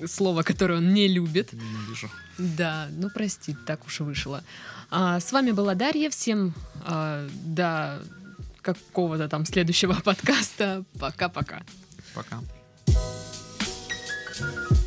слово, 0.07 0.43
которое 0.43 0.77
он 0.77 0.93
не 0.93 1.09
любит. 1.09 1.51
Ненавижу. 1.51 2.09
Да, 2.37 2.87
ну 2.91 3.09
прости, 3.09 3.57
так 3.67 3.85
уж 3.85 3.99
вышло. 3.99 4.41
А, 4.89 5.19
с 5.19 5.33
вами 5.33 5.51
была 5.51 5.75
Дарья. 5.75 6.09
Всем 6.09 6.53
а, 6.85 7.27
до 7.43 8.01
какого-то 8.61 9.27
там 9.27 9.45
следующего 9.45 9.93
подкаста. 10.03 10.85
Пока-пока. 10.97 11.61
Пока. 12.13 12.39
Thank 14.33 14.80